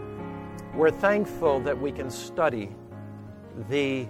we're 0.76 0.92
thankful 0.92 1.58
that 1.62 1.80
we 1.80 1.90
can 1.90 2.10
study 2.10 2.70
the 3.68 4.06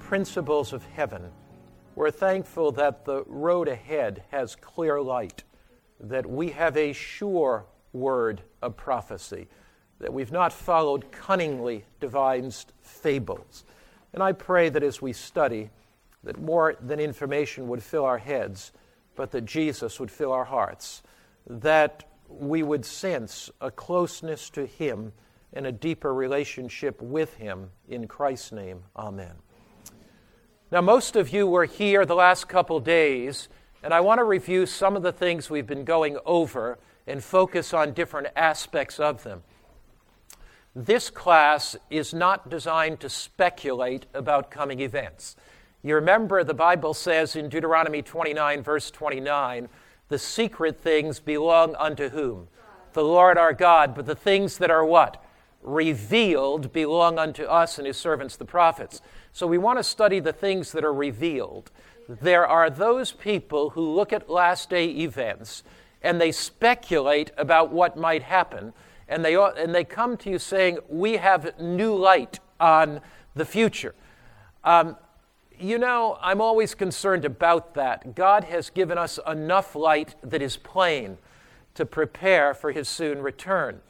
principles 0.00 0.72
of 0.72 0.84
heaven. 0.86 1.30
We're 1.94 2.10
thankful 2.10 2.72
that 2.72 3.04
the 3.04 3.22
road 3.28 3.68
ahead 3.68 4.24
has 4.32 4.56
clear 4.56 5.00
light, 5.00 5.44
that 6.08 6.26
we 6.26 6.50
have 6.50 6.76
a 6.76 6.92
sure 6.92 7.64
word 7.92 8.42
of 8.62 8.76
prophecy, 8.76 9.48
that 10.00 10.12
we've 10.12 10.32
not 10.32 10.52
followed 10.52 11.10
cunningly 11.12 11.84
devised 12.00 12.72
fables. 12.82 13.64
And 14.12 14.22
I 14.22 14.32
pray 14.32 14.68
that 14.68 14.82
as 14.82 15.00
we 15.00 15.12
study, 15.12 15.70
that 16.22 16.40
more 16.40 16.76
than 16.80 17.00
information 17.00 17.68
would 17.68 17.82
fill 17.82 18.04
our 18.04 18.18
heads, 18.18 18.72
but 19.16 19.30
that 19.32 19.44
Jesus 19.44 20.00
would 20.00 20.10
fill 20.10 20.32
our 20.32 20.44
hearts, 20.44 21.02
that 21.46 22.04
we 22.28 22.62
would 22.62 22.84
sense 22.84 23.50
a 23.60 23.70
closeness 23.70 24.50
to 24.50 24.66
Him 24.66 25.12
and 25.52 25.66
a 25.66 25.72
deeper 25.72 26.12
relationship 26.12 27.00
with 27.00 27.34
Him. 27.34 27.70
In 27.88 28.08
Christ's 28.08 28.52
name, 28.52 28.82
Amen. 28.96 29.34
Now, 30.72 30.80
most 30.80 31.14
of 31.14 31.32
you 31.32 31.46
were 31.46 31.66
here 31.66 32.04
the 32.04 32.16
last 32.16 32.48
couple 32.48 32.80
days, 32.80 33.48
and 33.84 33.92
I 33.92 34.00
want 34.00 34.18
to 34.18 34.24
review 34.24 34.64
some 34.64 34.96
of 34.96 35.02
the 35.02 35.12
things 35.12 35.50
we've 35.50 35.66
been 35.66 35.84
going 35.84 36.16
over 36.24 36.78
and 37.06 37.22
focus 37.22 37.74
on 37.74 37.92
different 37.92 38.28
aspects 38.34 38.98
of 38.98 39.22
them. 39.24 39.42
This 40.74 41.10
class 41.10 41.76
is 41.90 42.14
not 42.14 42.48
designed 42.48 42.98
to 43.00 43.10
speculate 43.10 44.06
about 44.14 44.50
coming 44.50 44.80
events. 44.80 45.36
You 45.82 45.96
remember 45.96 46.42
the 46.42 46.54
Bible 46.54 46.94
says 46.94 47.36
in 47.36 47.50
Deuteronomy 47.50 48.00
29, 48.00 48.62
verse 48.62 48.90
29, 48.90 49.68
the 50.08 50.18
secret 50.18 50.80
things 50.80 51.20
belong 51.20 51.74
unto 51.74 52.08
whom? 52.08 52.48
The 52.94 53.04
Lord 53.04 53.36
our 53.36 53.52
God. 53.52 53.94
But 53.94 54.06
the 54.06 54.14
things 54.14 54.56
that 54.58 54.70
are 54.70 54.84
what? 54.84 55.22
Revealed 55.60 56.72
belong 56.72 57.18
unto 57.18 57.44
us 57.44 57.76
and 57.76 57.86
his 57.86 57.98
servants, 57.98 58.36
the 58.36 58.46
prophets. 58.46 59.02
So 59.34 59.46
we 59.46 59.58
want 59.58 59.78
to 59.78 59.84
study 59.84 60.20
the 60.20 60.32
things 60.32 60.72
that 60.72 60.84
are 60.84 60.92
revealed. 60.94 61.70
There 62.08 62.46
are 62.46 62.70
those 62.70 63.12
people 63.12 63.70
who 63.70 63.94
look 63.94 64.12
at 64.12 64.28
last 64.28 64.70
day 64.70 64.86
events 64.86 65.62
and 66.02 66.20
they 66.20 66.32
speculate 66.32 67.30
about 67.36 67.72
what 67.72 67.96
might 67.96 68.22
happen. 68.22 68.72
And 69.08 69.24
they, 69.24 69.34
and 69.34 69.74
they 69.74 69.84
come 69.84 70.16
to 70.18 70.30
you 70.30 70.38
saying, 70.38 70.78
We 70.88 71.16
have 71.16 71.58
new 71.58 71.94
light 71.94 72.40
on 72.60 73.00
the 73.34 73.44
future. 73.44 73.94
Um, 74.62 74.96
you 75.58 75.78
know, 75.78 76.18
I'm 76.20 76.40
always 76.40 76.74
concerned 76.74 77.24
about 77.24 77.74
that. 77.74 78.14
God 78.14 78.44
has 78.44 78.70
given 78.70 78.98
us 78.98 79.18
enough 79.26 79.74
light 79.74 80.14
that 80.22 80.42
is 80.42 80.56
plain 80.56 81.18
to 81.74 81.86
prepare 81.86 82.54
for 82.54 82.72
his 82.72 82.88
soon 82.88 83.20
return. 83.20 83.80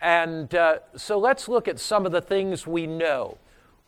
And 0.00 0.54
uh, 0.54 0.78
so 0.96 1.18
let's 1.18 1.48
look 1.48 1.68
at 1.68 1.78
some 1.78 2.06
of 2.06 2.12
the 2.12 2.20
things 2.20 2.66
we 2.66 2.86
know. 2.86 3.38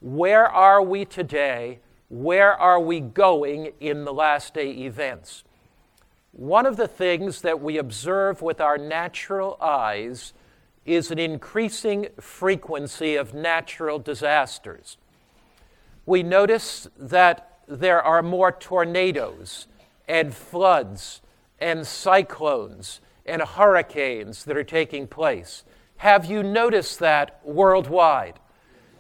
Where 0.01 0.47
are 0.47 0.83
we 0.83 1.05
today? 1.05 1.81
Where 2.09 2.55
are 2.55 2.81
we 2.81 3.01
going 3.01 3.73
in 3.81 4.05
the 4.05 4.13
last 4.13 4.55
day 4.55 4.71
events? 4.71 5.45
One 6.33 6.67
of 6.67 6.77
the 6.77 6.89
things 6.89 7.43
that 7.43 7.61
we 7.61 7.79
observe 7.79 8.43
with 8.43 8.61
our 8.61 8.79
natural 8.79 9.57
eyes 9.61 10.33
is 10.87 11.11
an 11.11 11.19
increasing 11.19 12.09
frequency 12.21 13.17
of 13.17 13.35
natural 13.35 13.99
disasters 13.99 14.97
we 16.09 16.23
notice 16.23 16.89
that 16.99 17.59
there 17.69 18.03
are 18.03 18.23
more 18.23 18.51
tornadoes 18.51 19.67
and 20.09 20.35
floods 20.35 21.21
and 21.61 21.87
cyclones 21.87 23.03
and 23.27 23.43
hurricanes 23.43 24.47
that 24.47 24.57
are 24.57 24.65
taking 24.65 25.07
place. 25.07 25.65
Have 25.99 26.25
you 26.25 26.43
noticed 26.43 26.99
that 27.01 27.41
worldwide? 27.45 28.41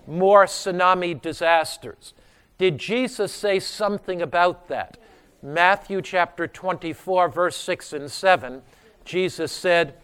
More 0.06 0.44
tsunami 0.44 1.18
disasters. 1.18 2.12
Did 2.58 2.78
Jesus 2.78 3.32
say 3.32 3.60
something 3.60 4.20
about 4.20 4.66
that? 4.68 4.98
Matthew 5.40 6.02
chapter 6.02 6.48
24, 6.48 7.28
verse 7.28 7.56
6 7.56 7.92
and 7.92 8.10
7, 8.10 8.62
Jesus 9.04 9.52
said, 9.52 9.94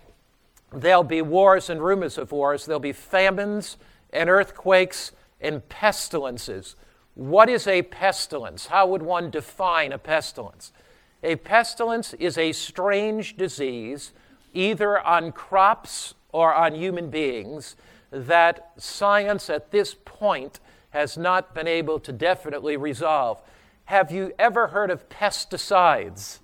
There'll 0.73 1.03
be 1.03 1.23
wars 1.23 1.69
and 1.69 1.83
rumors 1.83 2.17
of 2.17 2.31
wars, 2.31 2.65
there'll 2.65 2.79
be 2.79 2.93
famines 2.93 3.77
and 4.13 4.31
earthquakes 4.31 5.11
and 5.41 5.69
pestilences. 5.69 6.77
What 7.15 7.49
is 7.49 7.67
a 7.67 7.83
pestilence? 7.83 8.67
How 8.67 8.87
would 8.87 9.03
one 9.03 9.31
define 9.31 9.93
a 9.93 9.99
pestilence? 9.99 10.73
A 11.25 11.37
pestilence 11.37 12.15
is 12.15 12.39
a 12.39 12.53
strange 12.53 13.37
disease, 13.37 14.13
either 14.53 15.01
on 15.01 15.33
crops 15.33 16.15
or 16.31 16.55
on 16.55 16.75
human 16.75 17.11
beings, 17.11 17.75
that 18.11 18.71
science 18.77 19.51
at 19.51 19.73
this 19.73 19.97
point 20.05 20.61
has 20.95 21.19
not 21.19 21.57
been 21.57 21.67
able 21.67 21.99
to 21.99 22.13
definitely 22.13 22.77
resolve. 22.77 23.43
Have 23.87 24.13
you 24.13 24.33
ever 24.39 24.69
heard 24.69 24.93
of 24.93 25.09
pesticides? 25.09 26.39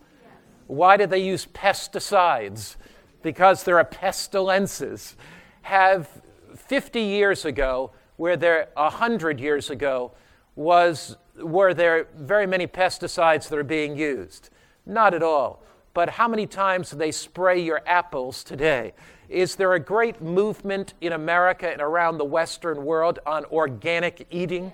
Why 0.67 0.97
do 0.97 1.07
they 1.07 1.21
use 1.21 1.47
pesticides? 1.47 2.75
Because 3.23 3.63
there 3.63 3.79
are 3.79 3.85
pestilences. 3.85 5.15
Have 5.63 6.09
50 6.57 7.01
years 7.01 7.45
ago, 7.45 7.93
where 8.17 8.37
there 8.37 8.71
100 8.75 9.39
years 9.39 9.71
ago, 9.71 10.13
was 10.57 11.17
were 11.37 11.73
there 11.73 12.09
very 12.17 12.49
many 12.49 12.67
pesticides 12.67 13.49
that 13.49 13.57
are 13.57 13.63
being 13.63 13.97
used? 13.97 14.51
Not 14.85 15.15
at 15.15 15.23
all. 15.23 15.63
But 15.93 16.11
how 16.11 16.29
many 16.29 16.47
times 16.47 16.91
do 16.91 16.97
they 16.97 17.13
spray 17.13 17.61
your 17.61 17.83
apples 17.87 18.45
today? 18.45 18.93
Is 19.29 19.57
there 19.57 19.75
a 19.75 19.81
great 19.81 20.21
movement 20.21 20.95
in 21.01 21.13
America 21.13 21.71
and 21.71 21.81
around 21.81 22.19
the 22.19 22.25
Western 22.25 22.85
world 22.85 23.19
on 23.27 23.45
organic 23.47 24.27
eating? 24.31 24.73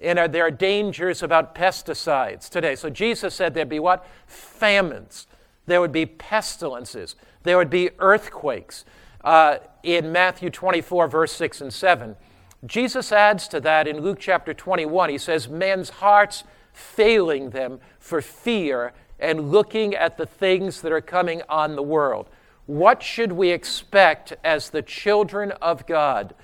And 0.00 0.18
are 0.18 0.28
there 0.28 0.50
dangers 0.50 1.22
about 1.22 1.54
pesticides 1.54 2.48
today? 2.48 2.76
So 2.76 2.90
Jesus 2.90 3.34
said 3.34 3.54
there'd 3.54 3.68
be 3.68 3.80
what? 3.80 4.06
Famines. 4.26 5.26
There 5.66 5.80
would 5.80 5.92
be 5.92 6.06
pestilences. 6.06 7.16
There 7.42 7.56
would 7.56 7.70
be 7.70 7.90
earthquakes. 7.98 8.84
Uh, 9.24 9.58
in 9.82 10.12
Matthew 10.12 10.50
24, 10.50 11.08
verse 11.08 11.32
6 11.32 11.60
and 11.60 11.72
7, 11.72 12.16
Jesus 12.64 13.10
adds 13.12 13.48
to 13.48 13.60
that 13.60 13.88
in 13.88 14.00
Luke 14.00 14.18
chapter 14.20 14.54
21. 14.54 15.10
He 15.10 15.18
says, 15.18 15.48
Men's 15.48 15.90
hearts 15.90 16.44
failing 16.72 17.50
them 17.50 17.80
for 17.98 18.20
fear 18.20 18.92
and 19.18 19.50
looking 19.50 19.94
at 19.94 20.16
the 20.16 20.26
things 20.26 20.82
that 20.82 20.92
are 20.92 21.00
coming 21.00 21.42
on 21.48 21.76
the 21.76 21.82
world. 21.82 22.28
What 22.66 23.02
should 23.02 23.32
we 23.32 23.50
expect 23.50 24.34
as 24.44 24.70
the 24.70 24.82
children 24.82 25.52
of 25.62 25.86
God? 25.86 26.34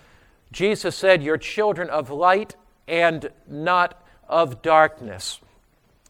Jesus 0.52 0.96
said, 0.96 1.22
You're 1.22 1.38
children 1.38 1.90
of 1.90 2.10
light 2.10 2.56
and 2.86 3.30
not 3.48 4.06
of 4.28 4.62
darkness. 4.62 5.40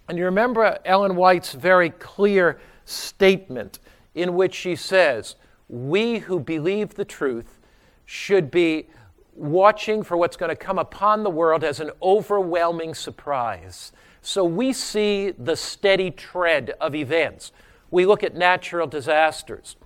And 0.08 0.18
you 0.18 0.24
remember 0.24 0.78
Ellen 0.84 1.16
White's 1.16 1.52
very 1.52 1.90
clear 1.90 2.60
statement 2.84 3.78
in 4.14 4.34
which 4.34 4.54
she 4.54 4.76
says, 4.76 5.36
We 5.68 6.18
who 6.18 6.40
believe 6.40 6.94
the 6.94 7.04
truth 7.04 7.58
should 8.04 8.50
be 8.50 8.88
watching 9.34 10.02
for 10.02 10.16
what's 10.16 10.36
going 10.36 10.50
to 10.50 10.56
come 10.56 10.78
upon 10.78 11.22
the 11.22 11.30
world 11.30 11.64
as 11.64 11.80
an 11.80 11.90
overwhelming 12.02 12.94
surprise. 12.94 13.92
So 14.22 14.44
we 14.44 14.72
see 14.72 15.32
the 15.32 15.56
steady 15.56 16.12
tread 16.12 16.74
of 16.80 16.94
events. 16.94 17.50
We 17.90 18.06
look 18.06 18.22
at 18.22 18.36
natural 18.36 18.86
disasters. 18.86 19.76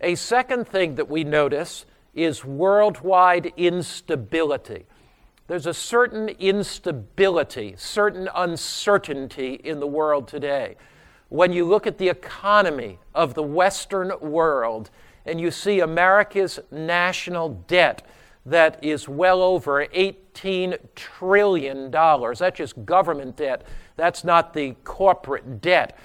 A 0.00 0.14
second 0.14 0.66
thing 0.66 0.94
that 0.96 1.08
we 1.08 1.24
notice 1.24 1.84
is 2.14 2.44
worldwide 2.44 3.52
instability. 3.56 4.86
There's 5.46 5.66
a 5.66 5.74
certain 5.74 6.30
instability, 6.30 7.74
certain 7.76 8.28
uncertainty 8.34 9.54
in 9.62 9.78
the 9.78 9.86
world 9.86 10.26
today. 10.26 10.76
When 11.28 11.52
you 11.52 11.66
look 11.66 11.86
at 11.86 11.98
the 11.98 12.08
economy 12.08 12.98
of 13.14 13.34
the 13.34 13.42
Western 13.42 14.12
world 14.20 14.90
and 15.26 15.40
you 15.40 15.50
see 15.50 15.80
America's 15.80 16.58
national 16.70 17.50
debt, 17.68 18.06
that 18.46 18.82
is 18.82 19.08
well 19.08 19.42
over 19.42 19.86
$18 20.34 20.78
trillion. 20.94 21.90
That's 21.90 22.56
just 22.56 22.84
government 22.84 23.36
debt, 23.36 23.66
that's 23.96 24.24
not 24.24 24.52
the 24.52 24.74
corporate 24.84 25.60
debt. 25.60 25.98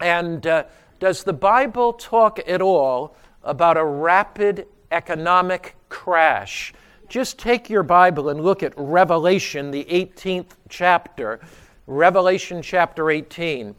And 0.00 0.46
uh, 0.46 0.64
does 1.00 1.24
the 1.24 1.32
Bible 1.32 1.92
talk 1.92 2.40
at 2.46 2.60
all 2.60 3.16
about 3.42 3.76
a 3.76 3.84
rapid 3.84 4.66
economic 4.90 5.76
crash? 5.88 6.72
Just 7.08 7.38
take 7.38 7.68
your 7.68 7.82
Bible 7.82 8.28
and 8.30 8.40
look 8.40 8.62
at 8.62 8.72
Revelation, 8.76 9.70
the 9.70 9.84
18th 9.84 10.52
chapter. 10.68 11.40
Revelation 11.86 12.62
chapter 12.62 13.10
18. 13.10 13.74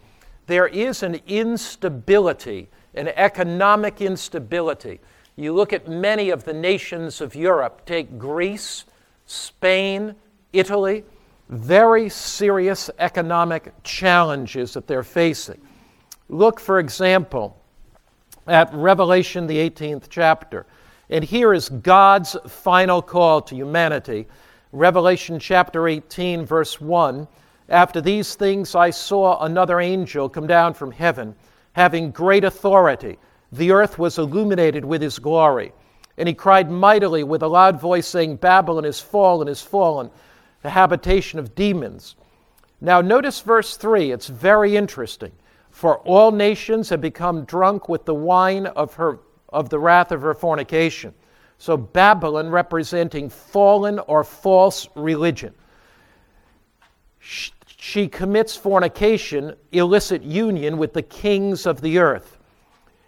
There 0.47 0.67
is 0.67 1.03
an 1.03 1.19
instability 1.27 2.69
an 2.95 3.09
economic 3.09 4.01
instability. 4.01 4.99
You 5.35 5.53
look 5.53 5.73
at 5.73 5.87
many 5.87 6.29
of 6.29 6.45
the 6.45 6.53
nations 6.53 7.21
of 7.21 7.35
Europe, 7.35 7.85
take 7.85 8.17
Greece, 8.17 8.85
Spain, 9.25 10.15
Italy, 10.53 11.03
very 11.49 12.09
serious 12.09 12.89
economic 12.99 13.71
challenges 13.83 14.73
that 14.73 14.87
they're 14.87 15.03
facing. 15.03 15.61
Look, 16.29 16.59
for 16.59 16.79
example, 16.79 17.61
at 18.47 18.73
Revelation, 18.73 19.47
the 19.47 19.69
18th 19.69 20.05
chapter. 20.09 20.65
And 21.09 21.23
here 21.23 21.53
is 21.53 21.69
God's 21.69 22.35
final 22.47 23.01
call 23.01 23.41
to 23.41 23.55
humanity. 23.55 24.27
Revelation 24.71 25.39
chapter 25.39 25.87
18, 25.87 26.45
verse 26.45 26.81
1. 26.81 27.27
After 27.69 28.01
these 28.01 28.35
things, 28.35 28.75
I 28.75 28.89
saw 28.89 29.43
another 29.43 29.79
angel 29.79 30.29
come 30.29 30.47
down 30.47 30.73
from 30.73 30.91
heaven, 30.91 31.35
having 31.73 32.11
great 32.11 32.43
authority. 32.43 33.17
The 33.51 33.71
earth 33.71 33.97
was 33.97 34.17
illuminated 34.17 34.83
with 34.83 35.01
his 35.01 35.19
glory. 35.19 35.71
And 36.17 36.27
he 36.27 36.33
cried 36.33 36.71
mightily 36.71 37.23
with 37.23 37.43
a 37.43 37.47
loud 37.47 37.79
voice, 37.79 38.07
saying, 38.07 38.37
Babylon 38.37 38.85
is 38.85 39.01
fallen, 39.01 39.47
is 39.47 39.61
fallen, 39.61 40.09
the 40.61 40.69
habitation 40.69 41.39
of 41.39 41.55
demons. 41.55 42.15
Now, 42.79 43.01
notice 43.01 43.41
verse 43.41 43.77
3. 43.77 44.11
It's 44.11 44.27
very 44.27 44.75
interesting. 44.77 45.31
For 45.71 45.97
all 45.99 46.31
nations 46.31 46.89
have 46.89 47.01
become 47.01 47.43
drunk 47.43 47.89
with 47.89 48.05
the 48.05 48.13
wine 48.13 48.65
of, 48.65 48.93
her, 48.95 49.19
of 49.49 49.69
the 49.69 49.79
wrath 49.79 50.11
of 50.11 50.21
her 50.21 50.33
fornication. 50.33 51.13
So, 51.57 51.75
Babylon 51.77 52.49
representing 52.49 53.29
fallen 53.29 53.99
or 53.99 54.23
false 54.23 54.87
religion. 54.95 55.53
She 57.19 58.07
commits 58.07 58.55
fornication, 58.55 59.55
illicit 59.71 60.23
union 60.23 60.77
with 60.77 60.93
the 60.93 61.01
kings 61.01 61.65
of 61.65 61.81
the 61.81 61.99
earth. 61.99 62.37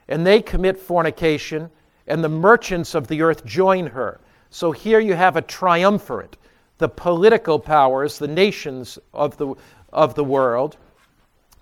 And 0.07 0.25
they 0.25 0.41
commit 0.41 0.77
fornication, 0.77 1.69
and 2.07 2.23
the 2.23 2.29
merchants 2.29 2.95
of 2.95 3.07
the 3.07 3.21
earth 3.21 3.45
join 3.45 3.87
her. 3.87 4.19
So 4.49 4.71
here 4.71 4.99
you 4.99 5.13
have 5.13 5.35
a 5.35 5.41
triumvirate 5.41 6.37
the 6.77 6.87
political 6.87 7.57
powers, 7.57 8.19
the 8.19 8.27
nations 8.27 8.99
of 9.13 9.35
the, 9.37 9.55
of 9.91 10.13
the 10.13 10.23
world, 10.23 10.77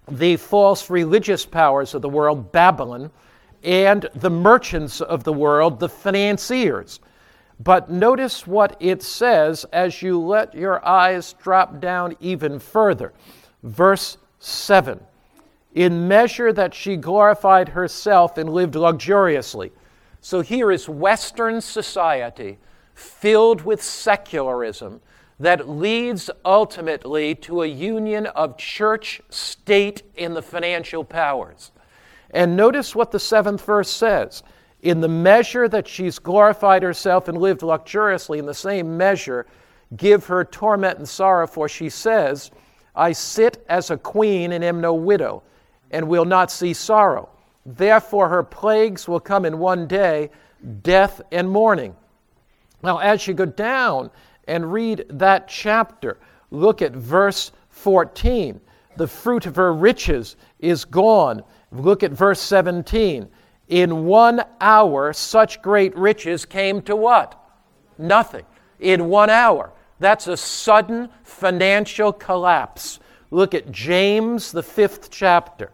the 0.09 0.35
false 0.35 0.89
religious 0.89 1.45
powers 1.45 1.93
of 1.93 2.01
the 2.01 2.09
world, 2.09 2.51
Babylon, 2.51 3.09
and 3.63 4.07
the 4.13 4.29
merchants 4.29 5.01
of 5.01 5.23
the 5.23 5.33
world, 5.33 5.79
the 5.79 5.89
financiers. 5.89 6.99
But 7.59 7.89
notice 7.89 8.45
what 8.45 8.75
it 8.79 9.01
says 9.01 9.65
as 9.71 10.01
you 10.01 10.19
let 10.19 10.53
your 10.53 10.85
eyes 10.85 11.33
drop 11.41 11.79
down 11.79 12.15
even 12.19 12.59
further. 12.59 13.13
Verse 13.63 14.17
7 14.39 14.99
In 15.73 16.07
measure 16.07 16.51
that 16.51 16.73
she 16.73 16.97
glorified 16.97 17.69
herself 17.69 18.37
and 18.37 18.49
lived 18.49 18.75
luxuriously. 18.75 19.71
So 20.25 20.41
here 20.41 20.71
is 20.71 20.89
Western 20.89 21.61
society 21.61 22.57
filled 22.95 23.61
with 23.61 23.79
secularism 23.79 25.01
that 25.39 25.69
leads 25.69 26.31
ultimately 26.43 27.35
to 27.35 27.61
a 27.61 27.67
union 27.67 28.25
of 28.25 28.57
church, 28.57 29.21
state, 29.29 30.01
and 30.17 30.35
the 30.35 30.41
financial 30.41 31.03
powers. 31.03 31.71
And 32.31 32.57
notice 32.57 32.95
what 32.95 33.11
the 33.11 33.19
seventh 33.19 33.63
verse 33.63 33.91
says. 33.91 34.41
In 34.81 34.99
the 34.99 35.07
measure 35.07 35.67
that 35.69 35.87
she's 35.87 36.17
glorified 36.17 36.81
herself 36.81 37.27
and 37.27 37.37
lived 37.37 37.61
luxuriously, 37.61 38.39
in 38.39 38.47
the 38.47 38.53
same 38.55 38.97
measure, 38.97 39.45
give 39.95 40.25
her 40.25 40.43
torment 40.43 40.97
and 40.97 41.07
sorrow, 41.07 41.45
for 41.45 41.69
she 41.69 41.87
says, 41.87 42.49
I 42.95 43.11
sit 43.11 43.63
as 43.69 43.91
a 43.91 43.97
queen 43.97 44.53
and 44.53 44.63
am 44.63 44.81
no 44.81 44.95
widow, 44.95 45.43
and 45.91 46.07
will 46.07 46.25
not 46.25 46.49
see 46.49 46.73
sorrow. 46.73 47.29
Therefore, 47.65 48.29
her 48.29 48.43
plagues 48.43 49.07
will 49.07 49.19
come 49.19 49.45
in 49.45 49.57
one 49.57 49.87
day 49.87 50.29
death 50.83 51.21
and 51.31 51.49
mourning. 51.49 51.95
Now, 52.83 52.99
as 52.99 53.27
you 53.27 53.33
go 53.33 53.45
down 53.45 54.11
and 54.47 54.71
read 54.71 55.05
that 55.09 55.47
chapter. 55.47 56.17
Look 56.51 56.81
at 56.81 56.93
verse 56.93 57.51
14. 57.69 58.59
The 58.97 59.07
fruit 59.07 59.45
of 59.45 59.55
her 59.55 59.73
riches 59.73 60.35
is 60.59 60.85
gone. 60.85 61.43
Look 61.71 62.03
at 62.03 62.11
verse 62.11 62.39
17. 62.41 63.27
In 63.67 64.05
one 64.05 64.43
hour, 64.61 65.11
such 65.13 65.61
great 65.61 65.95
riches 65.97 66.45
came 66.45 66.81
to 66.83 66.95
what? 66.95 67.41
Nothing. 67.97 68.45
In 68.79 69.09
one 69.09 69.29
hour. 69.29 69.73
That's 69.99 70.27
a 70.27 70.37
sudden 70.37 71.09
financial 71.23 72.13
collapse. 72.13 72.99
Look 73.31 73.53
at 73.53 73.71
James, 73.71 74.51
the 74.51 74.63
fifth 74.63 75.09
chapter. 75.09 75.71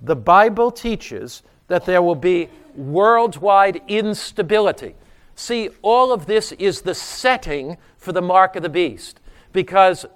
The 0.00 0.16
Bible 0.16 0.70
teaches 0.70 1.42
that 1.68 1.84
there 1.84 2.02
will 2.02 2.14
be 2.14 2.48
worldwide 2.74 3.80
instability. 3.88 4.94
See, 5.34 5.70
all 5.82 6.12
of 6.12 6.26
this 6.26 6.52
is 6.52 6.82
the 6.82 6.94
setting 6.94 7.76
for 7.96 8.12
the 8.12 8.22
mark 8.22 8.56
of 8.56 8.62
the 8.62 8.68
beast 8.68 9.20
because 9.52 10.06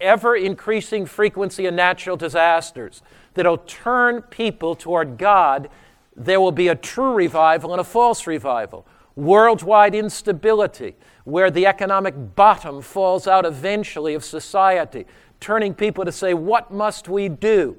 ever 0.00 0.36
increasing 0.36 1.06
frequency 1.06 1.66
of 1.66 1.74
natural 1.74 2.16
disasters 2.16 3.02
that'll 3.34 3.58
turn 3.58 4.22
people 4.22 4.74
toward 4.74 5.18
God, 5.18 5.68
there 6.14 6.40
will 6.40 6.52
be 6.52 6.68
a 6.68 6.74
true 6.74 7.14
revival 7.14 7.72
and 7.72 7.80
a 7.80 7.84
false 7.84 8.26
revival. 8.26 8.86
Worldwide 9.14 9.94
instability, 9.94 10.94
where 11.24 11.50
the 11.50 11.66
economic 11.66 12.34
bottom 12.34 12.82
falls 12.82 13.26
out 13.26 13.46
eventually 13.46 14.14
of 14.14 14.24
society, 14.24 15.06
turning 15.40 15.74
people 15.74 16.04
to 16.04 16.12
say, 16.12 16.34
What 16.34 16.70
must 16.70 17.08
we 17.08 17.28
do? 17.28 17.76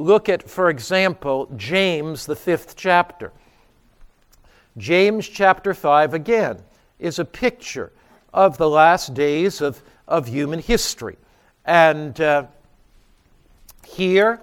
Look 0.00 0.30
at, 0.30 0.48
for 0.48 0.70
example, 0.70 1.46
James, 1.58 2.24
the 2.24 2.34
fifth 2.34 2.74
chapter. 2.74 3.32
James 4.78 5.28
chapter 5.28 5.74
5, 5.74 6.14
again, 6.14 6.62
is 6.98 7.18
a 7.18 7.24
picture 7.26 7.92
of 8.32 8.56
the 8.56 8.66
last 8.66 9.12
days 9.12 9.60
of, 9.60 9.82
of 10.08 10.26
human 10.26 10.58
history. 10.58 11.18
And 11.66 12.18
uh, 12.18 12.46
here 13.84 14.40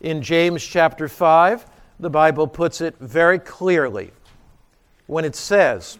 in 0.00 0.22
James 0.22 0.66
chapter 0.66 1.06
5, 1.06 1.64
the 2.00 2.10
Bible 2.10 2.48
puts 2.48 2.80
it 2.80 2.96
very 2.98 3.38
clearly 3.38 4.10
when 5.06 5.24
it 5.24 5.36
says, 5.36 5.98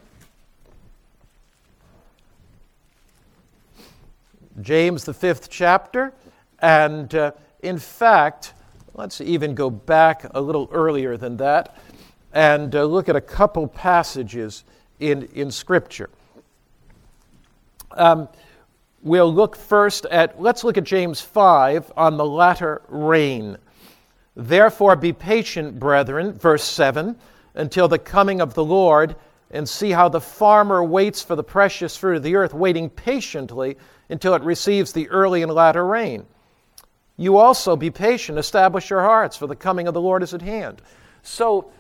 James, 4.61 5.05
the 5.05 5.15
fifth 5.15 5.49
chapter, 5.49 6.13
and 6.59 7.15
uh, 7.15 7.31
in 7.63 7.79
fact, 7.79 8.53
let's 8.97 9.21
even 9.21 9.55
go 9.55 9.69
back 9.69 10.27
a 10.35 10.41
little 10.41 10.69
earlier 10.73 11.17
than 11.19 11.37
that 11.37 11.77
and 12.33 12.75
uh, 12.75 12.85
look 12.85 13.09
at 13.09 13.17
a 13.17 13.21
couple 13.21 13.69
passages 13.69 14.65
in, 14.99 15.25
in 15.35 15.51
Scripture. 15.51 16.09
Um, 17.93 18.29
we'll 19.03 19.33
look 19.33 19.55
first 19.55 20.07
at, 20.07 20.41
let's 20.41 20.65
look 20.65 20.79
at 20.79 20.85
James 20.85 21.21
5 21.21 21.93
on 21.97 22.17
the 22.17 22.25
latter 22.25 22.83
rain. 22.89 23.59
Therefore, 24.35 24.97
be 24.97 25.13
patient, 25.13 25.79
brethren, 25.79 26.33
verse 26.33 26.65
7, 26.65 27.17
until 27.55 27.89
the 27.89 27.99
coming 27.99 28.41
of 28.41 28.55
the 28.55 28.65
Lord, 28.65 29.17
and 29.51 29.69
see 29.69 29.91
how 29.91 30.09
the 30.09 30.21
farmer 30.21 30.83
waits 30.83 31.23
for 31.23 31.37
the 31.37 31.45
precious 31.45 31.97
fruit 31.97 32.17
of 32.17 32.23
the 32.23 32.37
earth, 32.37 32.53
waiting 32.53 32.91
patiently 32.91 33.77
until 34.09 34.35
it 34.35 34.43
receives 34.43 34.93
the 34.93 35.09
early 35.09 35.43
and 35.43 35.53
latter 35.53 35.87
rain. 35.87 36.27
You 37.17 37.39
also 37.39 37.77
be 37.77 37.91
patient, 37.91 38.39
establish 38.39 38.91
your 38.91 39.03
hearts, 39.03 39.37
for 39.37 39.47
the 39.47 39.57
coming 39.57 39.89
of 39.89 39.95
the 39.95 40.01
Lord 40.01 40.23
is 40.23 40.35
at 40.35 40.43
hand. 40.43 40.83
So, 41.23 41.71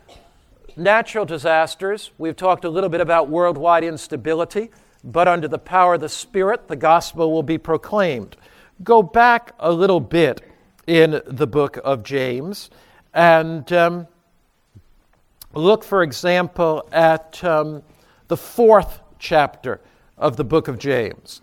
natural 0.76 1.24
disasters. 1.24 2.10
We've 2.18 2.36
talked 2.36 2.64
a 2.64 2.70
little 2.70 2.90
bit 2.90 3.00
about 3.00 3.28
worldwide 3.28 3.84
instability, 3.84 4.70
but 5.04 5.28
under 5.28 5.48
the 5.48 5.58
power 5.58 5.94
of 5.94 6.00
the 6.00 6.08
Spirit, 6.08 6.68
the 6.68 6.76
gospel 6.76 7.32
will 7.32 7.42
be 7.42 7.58
proclaimed. 7.58 8.36
Go 8.82 9.02
back 9.02 9.52
a 9.58 9.72
little 9.72 10.00
bit 10.00 10.42
in 10.86 11.20
the 11.26 11.46
book 11.46 11.78
of 11.84 12.02
James 12.02 12.70
and 13.16 13.72
um, 13.72 14.06
look, 15.54 15.82
for 15.82 16.02
example, 16.02 16.86
at 16.92 17.42
um, 17.42 17.82
the 18.28 18.36
fourth 18.36 19.00
chapter 19.18 19.80
of 20.18 20.36
the 20.36 20.44
book 20.44 20.68
of 20.68 20.78
James, 20.78 21.40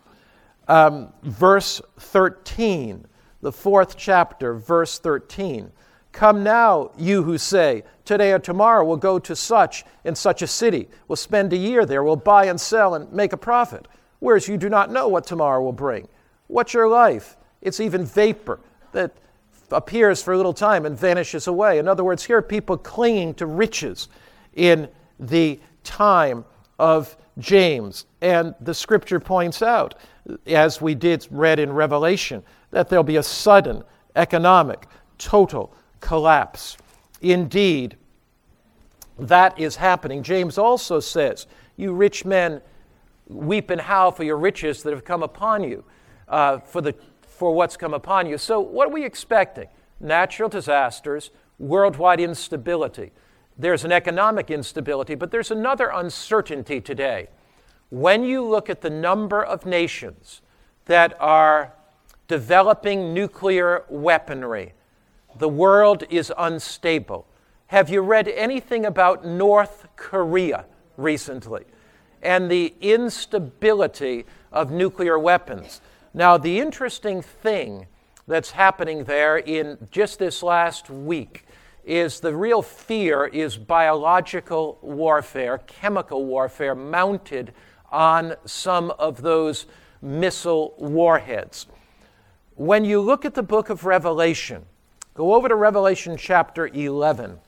um, 0.68 1.12
verse 1.24 1.82
13. 1.98 3.06
The 3.44 3.52
fourth 3.52 3.98
chapter, 3.98 4.54
verse 4.54 4.98
13. 4.98 5.70
Come 6.12 6.42
now, 6.42 6.92
you 6.96 7.24
who 7.24 7.36
say, 7.36 7.82
Today 8.06 8.32
or 8.32 8.38
tomorrow 8.38 8.82
we'll 8.82 8.96
go 8.96 9.18
to 9.18 9.36
such 9.36 9.84
and 10.02 10.16
such 10.16 10.40
a 10.40 10.46
city. 10.46 10.88
We'll 11.08 11.16
spend 11.16 11.52
a 11.52 11.56
year 11.58 11.84
there. 11.84 12.02
We'll 12.02 12.16
buy 12.16 12.46
and 12.46 12.58
sell 12.58 12.94
and 12.94 13.12
make 13.12 13.34
a 13.34 13.36
profit. 13.36 13.86
Whereas 14.18 14.48
you 14.48 14.56
do 14.56 14.70
not 14.70 14.90
know 14.90 15.08
what 15.08 15.26
tomorrow 15.26 15.62
will 15.62 15.74
bring. 15.74 16.08
What's 16.46 16.72
your 16.72 16.88
life? 16.88 17.36
It's 17.60 17.80
even 17.80 18.06
vapor 18.06 18.60
that 18.92 19.12
appears 19.70 20.22
for 20.22 20.32
a 20.32 20.38
little 20.38 20.54
time 20.54 20.86
and 20.86 20.98
vanishes 20.98 21.46
away. 21.46 21.78
In 21.78 21.86
other 21.86 22.02
words, 22.02 22.24
here 22.24 22.38
are 22.38 22.42
people 22.42 22.78
clinging 22.78 23.34
to 23.34 23.44
riches 23.44 24.08
in 24.54 24.88
the 25.20 25.60
time 25.82 26.46
of 26.78 27.14
James. 27.38 28.06
And 28.22 28.54
the 28.58 28.72
scripture 28.72 29.20
points 29.20 29.60
out, 29.60 29.96
as 30.46 30.80
we 30.80 30.94
did 30.94 31.26
read 31.30 31.58
in 31.58 31.72
Revelation, 31.72 32.42
that 32.74 32.88
there'll 32.88 33.04
be 33.04 33.16
a 33.16 33.22
sudden 33.22 33.84
economic, 34.16 34.88
total 35.16 35.72
collapse. 36.00 36.76
Indeed, 37.20 37.96
that 39.16 39.58
is 39.60 39.76
happening. 39.76 40.24
James 40.24 40.58
also 40.58 40.98
says, 40.98 41.46
You 41.76 41.92
rich 41.92 42.24
men 42.24 42.60
weep 43.28 43.70
and 43.70 43.80
howl 43.80 44.10
for 44.10 44.24
your 44.24 44.36
riches 44.36 44.82
that 44.82 44.92
have 44.92 45.04
come 45.04 45.22
upon 45.22 45.62
you, 45.62 45.84
uh, 46.28 46.58
for, 46.58 46.80
the, 46.80 46.96
for 47.22 47.54
what's 47.54 47.76
come 47.76 47.94
upon 47.94 48.26
you. 48.26 48.36
So, 48.38 48.58
what 48.58 48.88
are 48.88 48.92
we 48.92 49.04
expecting? 49.04 49.68
Natural 50.00 50.48
disasters, 50.48 51.30
worldwide 51.60 52.18
instability. 52.18 53.12
There's 53.56 53.84
an 53.84 53.92
economic 53.92 54.50
instability, 54.50 55.14
but 55.14 55.30
there's 55.30 55.52
another 55.52 55.92
uncertainty 55.94 56.80
today. 56.80 57.28
When 57.90 58.24
you 58.24 58.44
look 58.44 58.68
at 58.68 58.80
the 58.80 58.90
number 58.90 59.44
of 59.44 59.64
nations 59.64 60.42
that 60.86 61.16
are 61.20 61.72
developing 62.28 63.12
nuclear 63.12 63.84
weaponry, 63.88 64.72
the 65.38 65.48
world 65.48 66.04
is 66.10 66.32
unstable. 66.38 67.26
Have 67.68 67.88
you 67.90 68.00
read 68.02 68.28
anything 68.28 68.86
about 68.86 69.26
North 69.26 69.86
Korea 69.96 70.66
recently 70.96 71.64
and 72.22 72.50
the 72.50 72.74
instability 72.80 74.24
of 74.52 74.70
nuclear 74.70 75.18
weapons? 75.18 75.80
Now, 76.12 76.36
the 76.38 76.60
interesting 76.60 77.20
thing 77.20 77.86
that's 78.26 78.52
happening 78.52 79.04
there 79.04 79.38
in 79.38 79.88
just 79.90 80.18
this 80.18 80.42
last 80.42 80.88
week 80.88 81.46
is 81.84 82.20
the 82.20 82.34
real 82.34 82.62
fear 82.62 83.26
is 83.26 83.56
biological 83.56 84.78
warfare, 84.80 85.58
chemical 85.66 86.24
warfare 86.24 86.74
mounted 86.74 87.52
on 87.90 88.34
some 88.44 88.90
of 88.92 89.20
those 89.20 89.66
missile 90.00 90.74
warheads. 90.78 91.66
When 92.56 92.84
you 92.84 93.00
look 93.00 93.24
at 93.24 93.34
the 93.34 93.42
book 93.42 93.68
of 93.68 93.84
Revelation, 93.84 94.64
go 95.14 95.34
over 95.34 95.48
to 95.48 95.56
Revelation 95.56 96.16
chapter 96.16 96.68
11, 96.68 97.38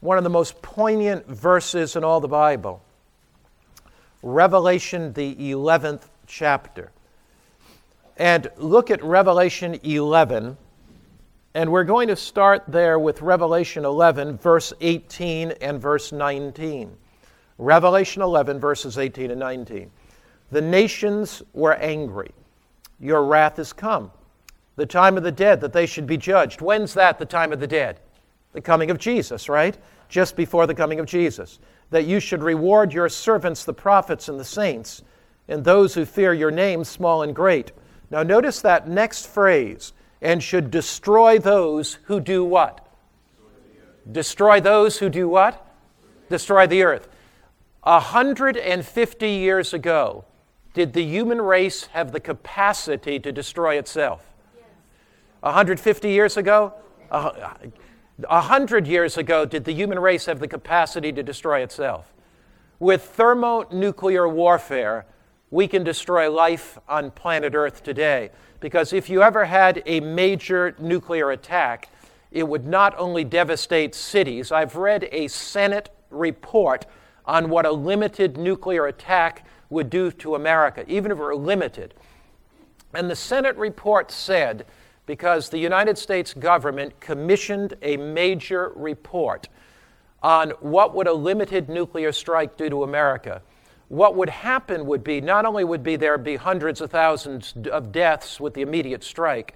one 0.00 0.16
of 0.16 0.24
the 0.24 0.30
most 0.30 0.62
poignant 0.62 1.26
verses 1.26 1.96
in 1.96 2.04
all 2.04 2.20
the 2.20 2.28
Bible. 2.28 2.82
Revelation, 4.22 5.12
the 5.12 5.34
11th 5.34 6.02
chapter. 6.26 6.92
And 8.16 8.50
look 8.56 8.90
at 8.90 9.02
Revelation 9.04 9.78
11 9.82 10.56
and 11.56 11.70
we're 11.70 11.84
going 11.84 12.08
to 12.08 12.16
start 12.16 12.64
there 12.66 12.98
with 12.98 13.22
Revelation 13.22 13.84
11, 13.84 14.38
verse 14.38 14.72
18 14.80 15.52
and 15.60 15.80
verse 15.80 16.10
19. 16.10 16.96
Revelation 17.58 18.22
11, 18.22 18.58
verses 18.58 18.98
18 18.98 19.30
and 19.30 19.38
19. 19.38 19.88
The 20.50 20.60
nations 20.60 21.42
were 21.52 21.74
angry. 21.74 22.32
Your 22.98 23.24
wrath 23.24 23.60
is 23.60 23.72
come. 23.72 24.10
The 24.76 24.86
time 24.86 25.16
of 25.16 25.22
the 25.22 25.32
dead, 25.32 25.60
that 25.60 25.72
they 25.72 25.86
should 25.86 26.06
be 26.06 26.16
judged. 26.16 26.60
When's 26.60 26.94
that, 26.94 27.18
the 27.18 27.26
time 27.26 27.52
of 27.52 27.60
the 27.60 27.66
dead? 27.66 28.00
The 28.52 28.60
coming 28.60 28.90
of 28.90 28.98
Jesus, 28.98 29.48
right? 29.48 29.76
Just 30.08 30.36
before 30.36 30.66
the 30.66 30.74
coming 30.74 31.00
of 31.00 31.06
Jesus. 31.06 31.58
That 31.90 32.06
you 32.06 32.20
should 32.20 32.42
reward 32.42 32.92
your 32.92 33.08
servants, 33.08 33.64
the 33.64 33.74
prophets 33.74 34.28
and 34.28 34.38
the 34.38 34.44
saints, 34.44 35.02
and 35.48 35.64
those 35.64 35.94
who 35.94 36.04
fear 36.04 36.32
your 36.32 36.50
name, 36.50 36.84
small 36.84 37.22
and 37.22 37.34
great. 37.34 37.72
Now, 38.10 38.22
notice 38.22 38.60
that 38.62 38.88
next 38.88 39.26
phrase 39.26 39.92
and 40.20 40.42
should 40.42 40.70
destroy 40.70 41.38
those 41.38 41.98
who 42.04 42.20
do 42.20 42.44
what? 42.44 42.86
Destroy 44.10 44.60
those 44.60 44.98
who 44.98 45.08
do 45.08 45.28
what? 45.28 45.64
Destroy 46.28 46.66
the 46.66 46.82
earth. 46.82 47.08
A 47.84 48.00
150 48.00 49.28
years 49.28 49.74
ago, 49.74 50.24
did 50.72 50.92
the 50.94 51.04
human 51.04 51.40
race 51.40 51.84
have 51.92 52.12
the 52.12 52.20
capacity 52.20 53.18
to 53.20 53.30
destroy 53.30 53.76
itself? 53.76 54.33
A 55.44 55.48
150 55.48 56.08
years 56.08 56.38
ago? 56.38 56.72
A 57.10 58.40
hundred 58.40 58.86
years 58.86 59.18
ago, 59.18 59.44
did 59.44 59.66
the 59.66 59.74
human 59.74 59.98
race 59.98 60.24
have 60.24 60.40
the 60.40 60.48
capacity 60.48 61.12
to 61.12 61.22
destroy 61.22 61.62
itself? 61.62 62.14
With 62.78 63.02
thermonuclear 63.02 64.26
warfare, 64.26 65.04
we 65.50 65.68
can 65.68 65.84
destroy 65.84 66.30
life 66.30 66.78
on 66.88 67.10
planet 67.10 67.54
Earth 67.54 67.82
today. 67.82 68.30
Because 68.60 68.94
if 68.94 69.10
you 69.10 69.22
ever 69.22 69.44
had 69.44 69.82
a 69.84 70.00
major 70.00 70.74
nuclear 70.78 71.30
attack, 71.30 71.90
it 72.30 72.48
would 72.48 72.64
not 72.64 72.98
only 72.98 73.22
devastate 73.22 73.94
cities. 73.94 74.50
I've 74.50 74.76
read 74.76 75.10
a 75.12 75.28
Senate 75.28 75.90
report 76.08 76.86
on 77.26 77.50
what 77.50 77.66
a 77.66 77.72
limited 77.72 78.38
nuclear 78.38 78.86
attack 78.86 79.46
would 79.68 79.90
do 79.90 80.10
to 80.10 80.36
America, 80.36 80.86
even 80.88 81.12
if 81.12 81.18
it 81.18 81.20
were 81.20 81.36
limited. 81.36 81.92
And 82.94 83.10
the 83.10 83.16
Senate 83.16 83.56
report 83.58 84.10
said, 84.10 84.64
because 85.06 85.48
the 85.48 85.58
United 85.58 85.98
States 85.98 86.34
government 86.34 86.98
commissioned 87.00 87.74
a 87.82 87.96
major 87.96 88.72
report 88.74 89.48
on 90.22 90.50
what 90.60 90.94
would 90.94 91.06
a 91.06 91.12
limited 91.12 91.68
nuclear 91.68 92.12
strike 92.12 92.56
do 92.56 92.70
to 92.70 92.82
America 92.82 93.42
what 93.88 94.16
would 94.16 94.28
happen 94.28 94.86
would 94.86 95.04
be 95.04 95.20
not 95.20 95.44
only 95.44 95.64
would 95.64 95.82
be 95.82 95.96
there 95.96 96.18
be 96.18 96.36
hundreds 96.36 96.80
of 96.80 96.90
thousands 96.90 97.54
of 97.70 97.92
deaths 97.92 98.40
with 98.40 98.54
the 98.54 98.62
immediate 98.62 99.04
strike, 99.04 99.54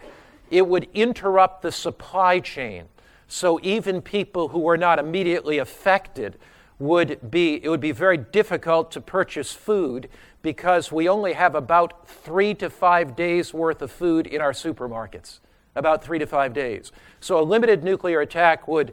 it 0.50 0.66
would 0.66 0.88
interrupt 0.94 1.62
the 1.62 1.72
supply 1.72 2.38
chain. 2.38 2.84
So 3.26 3.58
even 3.62 4.00
people 4.00 4.48
who 4.48 4.60
were 4.60 4.76
not 4.76 4.98
immediately 4.98 5.58
affected 5.58 6.38
would 6.78 7.30
be 7.30 7.62
it 7.62 7.68
would 7.68 7.80
be 7.80 7.92
very 7.92 8.16
difficult 8.16 8.90
to 8.92 9.00
purchase 9.00 9.52
food 9.52 10.08
because 10.42 10.92
we 10.92 11.08
only 11.08 11.32
have 11.32 11.54
about 11.54 12.08
3 12.08 12.54
to 12.54 12.70
5 12.70 13.16
days 13.16 13.52
worth 13.52 13.82
of 13.82 13.90
food 13.90 14.26
in 14.26 14.40
our 14.40 14.52
supermarkets. 14.52 15.40
About 15.74 16.02
3 16.02 16.18
to 16.20 16.26
5 16.26 16.52
days. 16.52 16.92
So 17.20 17.40
a 17.40 17.42
limited 17.42 17.82
nuclear 17.82 18.20
attack 18.20 18.68
would 18.68 18.92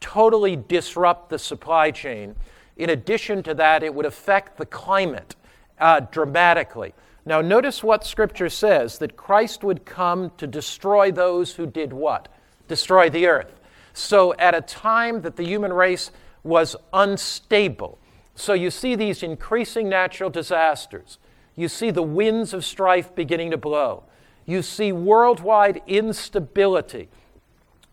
totally 0.00 0.56
disrupt 0.56 1.28
the 1.28 1.38
supply 1.38 1.90
chain 1.90 2.36
in 2.80 2.88
addition 2.88 3.42
to 3.42 3.52
that, 3.56 3.82
it 3.82 3.94
would 3.94 4.06
affect 4.06 4.56
the 4.56 4.64
climate 4.64 5.36
uh, 5.78 6.00
dramatically. 6.00 6.94
Now, 7.26 7.42
notice 7.42 7.82
what 7.82 8.06
Scripture 8.06 8.48
says 8.48 8.96
that 8.98 9.18
Christ 9.18 9.62
would 9.62 9.84
come 9.84 10.32
to 10.38 10.46
destroy 10.46 11.12
those 11.12 11.56
who 11.56 11.66
did 11.66 11.92
what? 11.92 12.28
Destroy 12.68 13.10
the 13.10 13.26
earth. 13.26 13.60
So, 13.92 14.34
at 14.38 14.54
a 14.54 14.62
time 14.62 15.20
that 15.20 15.36
the 15.36 15.44
human 15.44 15.74
race 15.74 16.10
was 16.42 16.76
unstable, 16.92 17.98
so 18.34 18.52
you 18.52 18.70
see 18.70 18.94
these 18.94 19.22
increasing 19.22 19.88
natural 19.88 20.30
disasters, 20.30 21.18
you 21.56 21.68
see 21.68 21.90
the 21.90 22.02
winds 22.02 22.54
of 22.54 22.64
strife 22.64 23.14
beginning 23.14 23.50
to 23.50 23.56
blow, 23.56 24.04
you 24.46 24.62
see 24.62 24.92
worldwide 24.92 25.82
instability 25.86 27.08